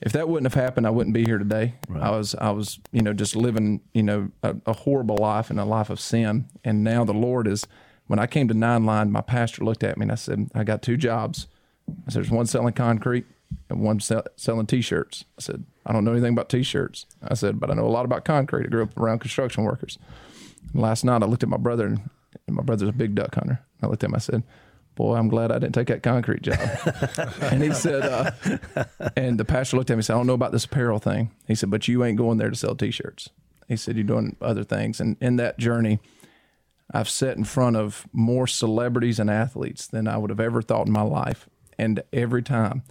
if 0.00 0.12
that 0.12 0.28
wouldn't 0.28 0.52
have 0.52 0.62
happened, 0.62 0.86
I 0.86 0.90
wouldn't 0.90 1.14
be 1.14 1.24
here 1.24 1.38
today. 1.38 1.74
I 1.94 2.10
was, 2.10 2.34
I 2.34 2.50
was, 2.50 2.78
you 2.92 3.02
know, 3.02 3.12
just 3.12 3.36
living, 3.36 3.80
you 3.94 4.02
know, 4.02 4.30
a, 4.42 4.56
a 4.66 4.72
horrible 4.72 5.16
life 5.16 5.48
and 5.50 5.58
a 5.58 5.64
life 5.64 5.90
of 5.90 6.00
sin. 6.00 6.48
And 6.64 6.84
now 6.84 7.04
the 7.04 7.14
Lord 7.14 7.46
is. 7.46 7.66
When 8.08 8.20
I 8.20 8.28
came 8.28 8.46
to 8.46 8.54
Nine 8.54 8.86
Line, 8.86 9.10
my 9.10 9.20
pastor 9.20 9.64
looked 9.64 9.82
at 9.82 9.98
me 9.98 10.04
and 10.04 10.12
I 10.12 10.14
said, 10.14 10.48
"I 10.54 10.62
got 10.62 10.80
two 10.80 10.96
jobs." 10.96 11.48
I 11.88 12.12
said, 12.12 12.22
"There's 12.22 12.30
one 12.30 12.46
selling 12.46 12.72
concrete 12.72 13.26
and 13.68 13.80
one 13.80 13.98
sell, 13.98 14.22
selling 14.36 14.66
T-shirts." 14.66 15.24
I 15.36 15.42
said, 15.42 15.64
I 15.86 15.92
don't 15.92 16.04
know 16.04 16.12
anything 16.12 16.32
about 16.32 16.48
t-shirts. 16.48 17.06
I 17.22 17.34
said, 17.34 17.60
but 17.60 17.70
I 17.70 17.74
know 17.74 17.86
a 17.86 17.88
lot 17.88 18.04
about 18.04 18.24
concrete. 18.24 18.66
I 18.66 18.68
grew 18.68 18.82
up 18.82 18.98
around 18.98 19.20
construction 19.20 19.62
workers. 19.62 19.98
And 20.72 20.82
last 20.82 21.04
night 21.04 21.22
I 21.22 21.26
looked 21.26 21.44
at 21.44 21.48
my 21.48 21.56
brother, 21.56 21.86
and, 21.86 22.10
and 22.46 22.56
my 22.56 22.62
brother's 22.62 22.88
a 22.88 22.92
big 22.92 23.14
duck 23.14 23.34
hunter. 23.34 23.60
I 23.82 23.86
looked 23.86 24.02
at 24.02 24.10
him. 24.10 24.16
I 24.16 24.18
said, 24.18 24.42
"Boy, 24.96 25.14
I'm 25.14 25.28
glad 25.28 25.52
I 25.52 25.58
didn't 25.58 25.74
take 25.74 25.86
that 25.86 26.02
concrete 26.02 26.42
job." 26.42 26.58
and 27.40 27.62
he 27.62 27.72
said, 27.72 28.02
uh, 28.02 28.30
and 29.16 29.38
the 29.38 29.44
pastor 29.44 29.76
looked 29.76 29.90
at 29.90 29.94
me 29.94 29.98
and 29.98 30.04
said, 30.04 30.14
"I 30.14 30.16
don't 30.18 30.26
know 30.26 30.34
about 30.34 30.52
this 30.52 30.64
apparel 30.64 30.98
thing." 30.98 31.30
He 31.46 31.54
said, 31.54 31.70
"But 31.70 31.86
you 31.86 32.02
ain't 32.04 32.18
going 32.18 32.38
there 32.38 32.50
to 32.50 32.56
sell 32.56 32.74
t-shirts." 32.74 33.30
He 33.68 33.76
said, 33.76 33.96
"You're 33.96 34.04
doing 34.04 34.36
other 34.40 34.64
things." 34.64 35.00
And 35.00 35.16
in 35.20 35.36
that 35.36 35.58
journey, 35.58 36.00
I've 36.92 37.08
sat 37.08 37.36
in 37.36 37.44
front 37.44 37.76
of 37.76 38.06
more 38.12 38.46
celebrities 38.46 39.20
and 39.20 39.30
athletes 39.30 39.86
than 39.86 40.08
I 40.08 40.16
would 40.18 40.30
have 40.30 40.40
ever 40.40 40.62
thought 40.62 40.86
in 40.86 40.92
my 40.92 41.02
life. 41.02 41.48
And 41.78 42.02
every 42.12 42.42
time, 42.42 42.82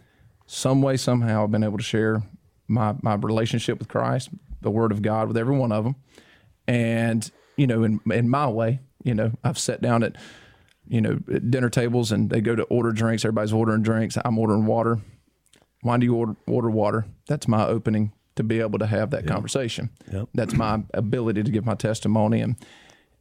some 0.45 0.81
way, 0.81 0.95
somehow, 0.95 1.43
I've 1.43 1.51
been 1.51 1.63
able 1.63 1.77
to 1.77 1.83
share 1.83 2.23
my, 2.67 2.95
my 3.01 3.15
relationship 3.15 3.79
with 3.79 3.87
Christ, 3.87 4.29
the 4.61 4.71
Word 4.71 4.91
of 4.91 5.01
God 5.01 5.27
with 5.27 5.37
every 5.37 5.57
one 5.57 5.71
of 5.71 5.83
them. 5.83 5.95
And, 6.67 7.29
you 7.57 7.67
know, 7.67 7.83
in, 7.83 7.99
in 8.11 8.29
my 8.29 8.47
way, 8.47 8.79
you 9.03 9.13
know, 9.13 9.31
I've 9.43 9.59
sat 9.59 9.81
down 9.81 10.03
at, 10.03 10.15
you 10.87 11.01
know, 11.01 11.19
at 11.33 11.51
dinner 11.51 11.69
tables 11.69 12.11
and 12.11 12.29
they 12.29 12.41
go 12.41 12.55
to 12.55 12.63
order 12.63 12.91
drinks. 12.91 13.23
Everybody's 13.23 13.53
ordering 13.53 13.83
drinks. 13.83 14.17
I'm 14.23 14.39
ordering 14.39 14.65
water. 14.65 14.99
Why 15.81 15.97
do 15.97 16.05
you 16.05 16.15
order, 16.15 16.35
order 16.47 16.69
water? 16.69 17.05
That's 17.27 17.47
my 17.47 17.65
opening 17.65 18.11
to 18.35 18.43
be 18.43 18.59
able 18.59 18.79
to 18.79 18.87
have 18.87 19.11
that 19.11 19.27
conversation. 19.27 19.91
Yep. 20.11 20.29
That's 20.33 20.53
my 20.53 20.83
ability 20.93 21.43
to 21.43 21.51
give 21.51 21.65
my 21.65 21.75
testimony. 21.75 22.41
And, 22.41 22.55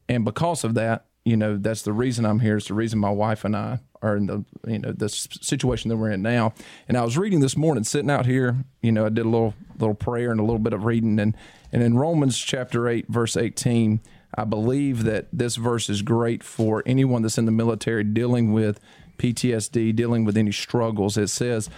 and 0.09 0.25
because 0.25 0.65
of 0.65 0.75
that, 0.75 1.07
you 1.25 1.37
know, 1.37 1.57
that's 1.57 1.83
the 1.83 1.93
reason 1.93 2.25
I'm 2.25 2.41
here. 2.41 2.57
It's 2.57 2.69
the 2.69 2.75
reason 2.75 2.99
my 2.99 3.11
wife 3.11 3.45
and 3.45 3.55
I 3.55 3.81
are 4.05 4.17
in 4.17 4.27
the, 4.27 4.45
you 4.67 4.79
know, 4.79 4.93
the 4.93 5.09
situation 5.09 5.89
that 5.89 5.97
we're 5.97 6.11
in 6.11 6.23
now. 6.23 6.53
And 6.87 6.97
I 6.97 7.03
was 7.03 7.17
reading 7.17 7.41
this 7.41 7.57
morning, 7.57 7.85
sitting 7.85 8.11
out 8.11 8.27
here, 8.27 8.65
you 8.83 8.93
know, 8.93 9.07
I 9.07 9.09
did 9.09 9.25
a 9.25 9.29
little, 9.29 9.55
little 9.79 9.95
prayer 9.95 10.31
and 10.31 10.39
a 10.39 10.45
little 10.45 10.59
bit 10.59 10.75
of 10.75 10.85
reading. 10.85 11.19
And, 11.19 11.35
and 11.73 11.83
in 11.83 11.97
Romans 11.97 12.39
chapter 12.39 12.87
8, 12.87 13.09
verse 13.09 13.37
18, 13.37 14.01
I 14.37 14.45
believe 14.45 15.05
that 15.05 15.29
this 15.33 15.57
verse 15.57 15.89
is 15.89 16.03
great 16.03 16.43
for 16.43 16.83
anyone 16.85 17.23
that's 17.23 17.39
in 17.39 17.47
the 17.47 17.53
military 17.53 18.05
dealing 18.05 18.53
with 18.53 18.79
PTSD, 19.19 19.97
dealing 19.97 20.25
with 20.25 20.37
any 20.37 20.53
struggles. 20.53 21.17
It 21.17 21.29
says, 21.29 21.71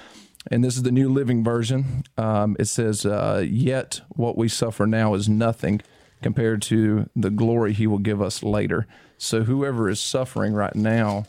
and 0.51 0.65
this 0.65 0.77
is 0.77 0.83
the 0.83 0.93
New 0.93 1.09
Living 1.09 1.45
Version. 1.45 2.05
Um, 2.17 2.57
it 2.59 2.67
says, 2.67 3.05
uh, 3.05 3.45
"Yet 3.47 4.01
what 4.11 4.39
we 4.39 4.49
suffer 4.49 4.87
now 4.87 5.15
is 5.15 5.29
nothing 5.29 5.83
compared 6.23 6.63
to 6.63 7.11
the 7.17 7.31
glory 7.31 7.73
He 7.73 7.87
will 7.89 7.99
give 7.99 8.23
us 8.23 8.45
later." 8.45 8.87
So 9.19 9.43
whoever 9.43 9.89
is 9.89 9.99
suffering 9.99 10.55
right 10.55 10.75
now 10.75 11.27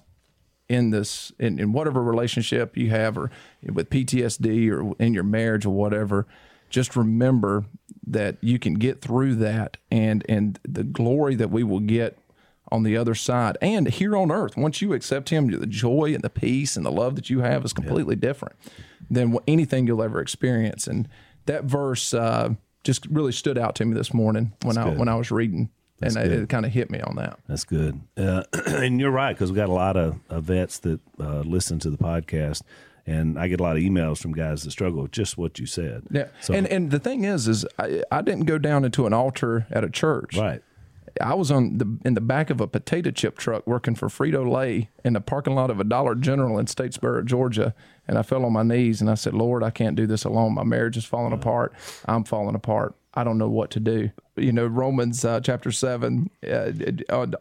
in 0.70 0.89
this, 0.89 1.32
in, 1.39 1.59
in 1.59 1.72
whatever 1.74 2.03
relationship 2.03 2.76
you 2.76 2.89
have, 2.89 3.18
or 3.18 3.32
with 3.63 3.89
PTSD, 3.89 4.70
or 4.72 4.95
in 5.01 5.13
your 5.13 5.24
marriage, 5.24 5.65
or 5.65 5.74
whatever, 5.74 6.28
just 6.70 6.95
remember 6.95 7.65
that 8.05 8.38
you 8.41 8.59
can 8.59 8.76
get 8.76 9.01
through 9.01 9.36
that, 9.36 9.78
and 9.91 10.26
and 10.28 10.59
the 10.68 10.84
glory 10.84 11.36
that 11.36 11.49
we 11.49 11.63
will 11.63 11.80
get 11.80 12.18
on 12.72 12.84
the 12.84 12.97
other 12.97 13.15
side. 13.15 13.57
And 13.61 13.88
here 13.88 14.15
on 14.15 14.32
earth 14.32 14.57
once 14.57 14.82
you 14.82 14.93
accept 14.93 15.30
him 15.30 15.49
the 15.49 15.65
joy 15.65 16.13
and 16.13 16.24
the 16.24 16.30
peace 16.30 16.76
and 16.76 16.86
the 16.86 16.91
love 16.91 17.15
that 17.15 17.30
you 17.30 17.39
have 17.39 17.63
is 17.63 17.74
completely 17.74 18.15
different 18.15 18.55
than 19.09 19.38
anything 19.47 19.88
you'll 19.88 20.03
ever 20.03 20.20
experience. 20.20 20.88
And 20.88 21.07
that 21.45 21.63
verse 21.63 22.13
uh, 22.13 22.55
just 22.84 23.05
really 23.07 23.32
stood 23.32 23.57
out 23.57 23.76
to 23.76 23.86
me 23.86 23.93
this 23.93 24.13
morning 24.13 24.53
when 24.63 24.78
I 24.78 24.89
good. 24.89 24.97
when 24.97 25.07
I 25.07 25.15
was 25.15 25.32
reading 25.32 25.70
and 26.02 26.16
it, 26.18 26.30
good. 26.30 26.43
it 26.43 26.50
kind 26.50 26.66
of 26.66 26.72
hit 26.72 26.89
me 26.91 27.00
on 27.02 27.16
that 27.16 27.39
That's 27.48 27.64
good. 27.64 28.02
Uh, 28.16 28.43
and 28.68 29.00
you're 29.00 29.12
right, 29.12 29.34
because 29.34 29.52
we 29.52 29.56
got 29.56 29.70
a 29.70 29.74
lot 29.74 29.98
of, 29.98 30.20
of 30.30 30.43
vets 30.43 30.80
that 30.80 31.00
uh, 31.20 31.41
listen 31.41 31.80
to 31.80 31.89
the 31.89 31.98
podcast. 31.98 32.62
And 33.06 33.39
I 33.39 33.48
get 33.48 33.62
a 33.62 33.64
lot 33.64 33.78
of 33.78 33.82
emails 33.84 34.18
from 34.22 34.34
guys 34.34 34.64
that 34.64 34.72
struggle 34.72 35.02
with 35.04 35.12
just 35.12 35.38
what 35.38 35.60
you 35.60 35.66
said. 35.66 36.04
yeah 36.12 36.28
So, 36.41 36.54
and 36.54 36.68
and 36.68 36.91
the 36.91 37.00
thing 37.00 37.24
is 37.24 37.48
is 37.48 37.66
I, 37.80 38.04
I 38.12 38.22
didn't 38.22 38.45
go 38.45 38.58
down 38.58 38.84
into 38.84 39.06
an 39.08 39.14
altar 39.14 39.66
at 39.72 39.86
a 39.86 39.89
church 39.89 40.38
right. 40.38 40.62
I 41.22 41.34
was 41.34 41.50
on 41.52 41.78
the 41.78 41.98
in 42.06 42.14
the 42.14 42.22
back 42.22 42.50
of 42.50 42.62
a 42.62 42.68
potato 42.68 43.12
chip 43.12 43.38
truck 43.38 43.66
working 43.66 43.95
for 43.95 44.08
Frito 44.08 44.48
Lay 44.50 44.89
in 45.04 45.14
the 45.14 45.22
parking 45.22 45.56
lot 45.56 45.70
of 45.70 45.80
a 45.80 45.84
Dollar 45.84 46.16
General 46.16 46.60
in 46.60 46.66
Statesboro, 46.66 47.26
Georgia, 47.26 47.74
and 48.08 48.18
I 48.18 48.24
fell 48.24 48.45
on 48.45 48.54
my 48.54 48.64
knees 48.64 49.02
and 49.02 49.10
I 49.10 49.16
said, 49.16 49.34
"Lord, 49.34 49.64
I 49.64 49.70
can't 49.70 49.95
do 49.95 50.06
this 50.06 50.26
alone. 50.26 50.54
My 50.54 50.64
marriage 50.64 50.98
is 50.98 51.06
falling 51.06 51.34
apart. 51.34 51.74
I'm 52.06 52.24
falling 52.24 52.56
apart. 52.56 52.95
I 53.18 53.24
don't 53.24 53.38
know 53.38 53.49
what 53.49 53.72
to 53.72 53.80
do." 53.80 54.11
You 54.36 54.51
know, 54.51 54.68
Romans 54.68 55.26
uh, 55.26 55.39
chapter 55.41 55.72
seven 55.72 56.30
uh, 56.47 56.72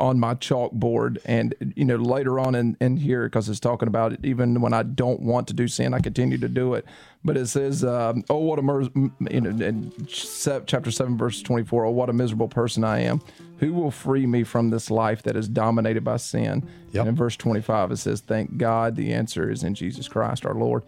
on- 0.01 0.19
my 0.19 0.35
chalkboard, 0.35 1.19
and 1.27 1.55
you 1.77 1.85
know 1.85 1.97
later 1.97 2.41
on 2.41 2.55
in, 2.55 2.77
in 2.81 2.97
here 2.97 3.25
because 3.25 3.49
it's 3.49 3.61
talking 3.61 3.89
about 3.89 4.13
it. 4.15 4.21
Even 4.25 4.61
when 4.61 4.73
I 4.73 4.83
don't 4.83 5.21
want 5.21 5.49
to 5.49 5.55
do 5.55 5.69
sin, 5.69 5.93
I 5.93 6.01
continue 6.01 6.39
to 6.39 6.49
do 6.49 6.75
it. 6.75 6.87
But 7.25 7.37
it 7.37 7.47
says, 7.49 7.85
um, 7.85 8.25
"Oh, 8.31 8.39
what 8.39 8.59
a 8.59 8.63
mer- 8.63 8.83
you 9.31 9.41
know," 9.41 9.65
in 9.65 9.93
chapter 10.09 10.91
seven, 10.91 11.19
verse 11.19 11.43
twenty-four. 11.43 11.85
Oh, 11.85 11.91
what 11.91 12.09
a 12.09 12.15
miserable 12.15 12.49
person 12.49 12.83
I 12.85 13.01
am. 13.01 13.21
Who 13.59 13.73
will 13.73 13.91
free 13.91 14.27
me 14.27 14.45
from 14.45 14.71
this 14.71 14.91
life 14.91 15.23
that 15.23 15.37
is 15.37 15.49
dominated 15.49 16.05
by 16.05 16.19
sin? 16.19 16.69
Yep. 16.93 17.01
And 17.01 17.09
in 17.09 17.17
verse 17.17 17.37
25, 17.37 17.91
it 17.93 17.97
says, 17.97 18.21
Thank 18.21 18.59
God 18.59 18.97
the 18.97 19.13
answer 19.13 19.51
is 19.51 19.63
in 19.63 19.75
Jesus 19.75 20.09
Christ 20.09 20.45
our 20.45 20.55
Lord. 20.55 20.83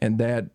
And 0.00 0.18
that 0.18 0.46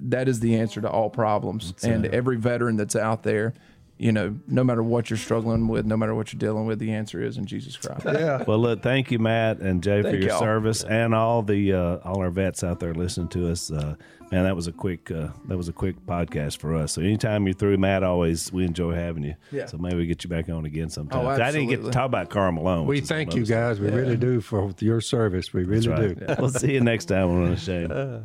that 0.00 0.28
is 0.28 0.40
the 0.40 0.56
answer 0.56 0.80
to 0.80 0.88
all 0.90 1.10
problems. 1.10 1.74
and 1.82 2.06
every 2.06 2.36
veteran 2.36 2.76
that's 2.76 2.94
out 2.94 3.22
there, 3.24 3.52
you 3.98 4.12
know, 4.12 4.38
no 4.46 4.62
matter 4.62 4.82
what 4.82 5.08
you're 5.10 5.16
struggling 5.16 5.68
with, 5.68 5.86
no 5.86 5.96
matter 5.96 6.14
what 6.14 6.32
you're 6.32 6.38
dealing 6.38 6.66
with, 6.66 6.78
the 6.78 6.92
answer 6.92 7.22
is 7.22 7.36
in 7.38 7.46
Jesus 7.46 7.76
Christ. 7.76 8.04
Yeah. 8.04 8.44
Well, 8.46 8.58
look, 8.58 8.82
thank 8.82 9.10
you, 9.10 9.18
Matt 9.18 9.58
and 9.60 9.82
Jay, 9.82 10.02
for 10.02 10.10
your 10.10 10.28
y'all. 10.28 10.38
service, 10.38 10.84
and 10.84 11.14
all 11.14 11.42
the 11.42 11.72
uh, 11.72 11.96
all 12.04 12.18
our 12.20 12.30
vets 12.30 12.62
out 12.62 12.78
there 12.78 12.94
listening 12.94 13.28
to 13.30 13.50
us. 13.50 13.70
Uh, 13.70 13.96
man, 14.30 14.44
that 14.44 14.54
was 14.54 14.66
a 14.66 14.72
quick 14.72 15.10
uh, 15.10 15.28
that 15.48 15.56
was 15.56 15.68
a 15.68 15.72
quick 15.72 15.96
podcast 16.06 16.58
for 16.58 16.74
us. 16.76 16.92
So 16.92 17.00
anytime 17.00 17.46
you're 17.46 17.54
through, 17.54 17.78
Matt, 17.78 18.02
always 18.02 18.52
we 18.52 18.64
enjoy 18.64 18.92
having 18.94 19.24
you. 19.24 19.34
Yeah. 19.50 19.66
So 19.66 19.78
maybe 19.78 19.96
we 19.96 20.06
get 20.06 20.22
you 20.24 20.30
back 20.30 20.48
on 20.50 20.64
again 20.66 20.90
sometime. 20.90 21.24
Oh, 21.24 21.28
I 21.28 21.50
didn't 21.50 21.68
get 21.68 21.82
to 21.82 21.90
talk 21.90 22.06
about 22.06 22.28
Karl 22.28 22.52
Malone. 22.52 22.86
We 22.86 23.00
thank 23.00 23.34
you 23.34 23.46
guys. 23.46 23.80
We 23.80 23.88
really 23.88 24.16
do 24.18 24.40
for 24.42 24.72
your 24.80 25.00
service. 25.00 25.52
We 25.54 25.64
really 25.64 25.88
That's 25.88 26.18
do. 26.20 26.26
right. 26.26 26.38
We'll 26.38 26.50
see 26.50 26.74
you 26.74 26.80
next 26.80 27.06
time 27.06 27.30
on 27.30 27.44
Unashamed. 27.46 28.24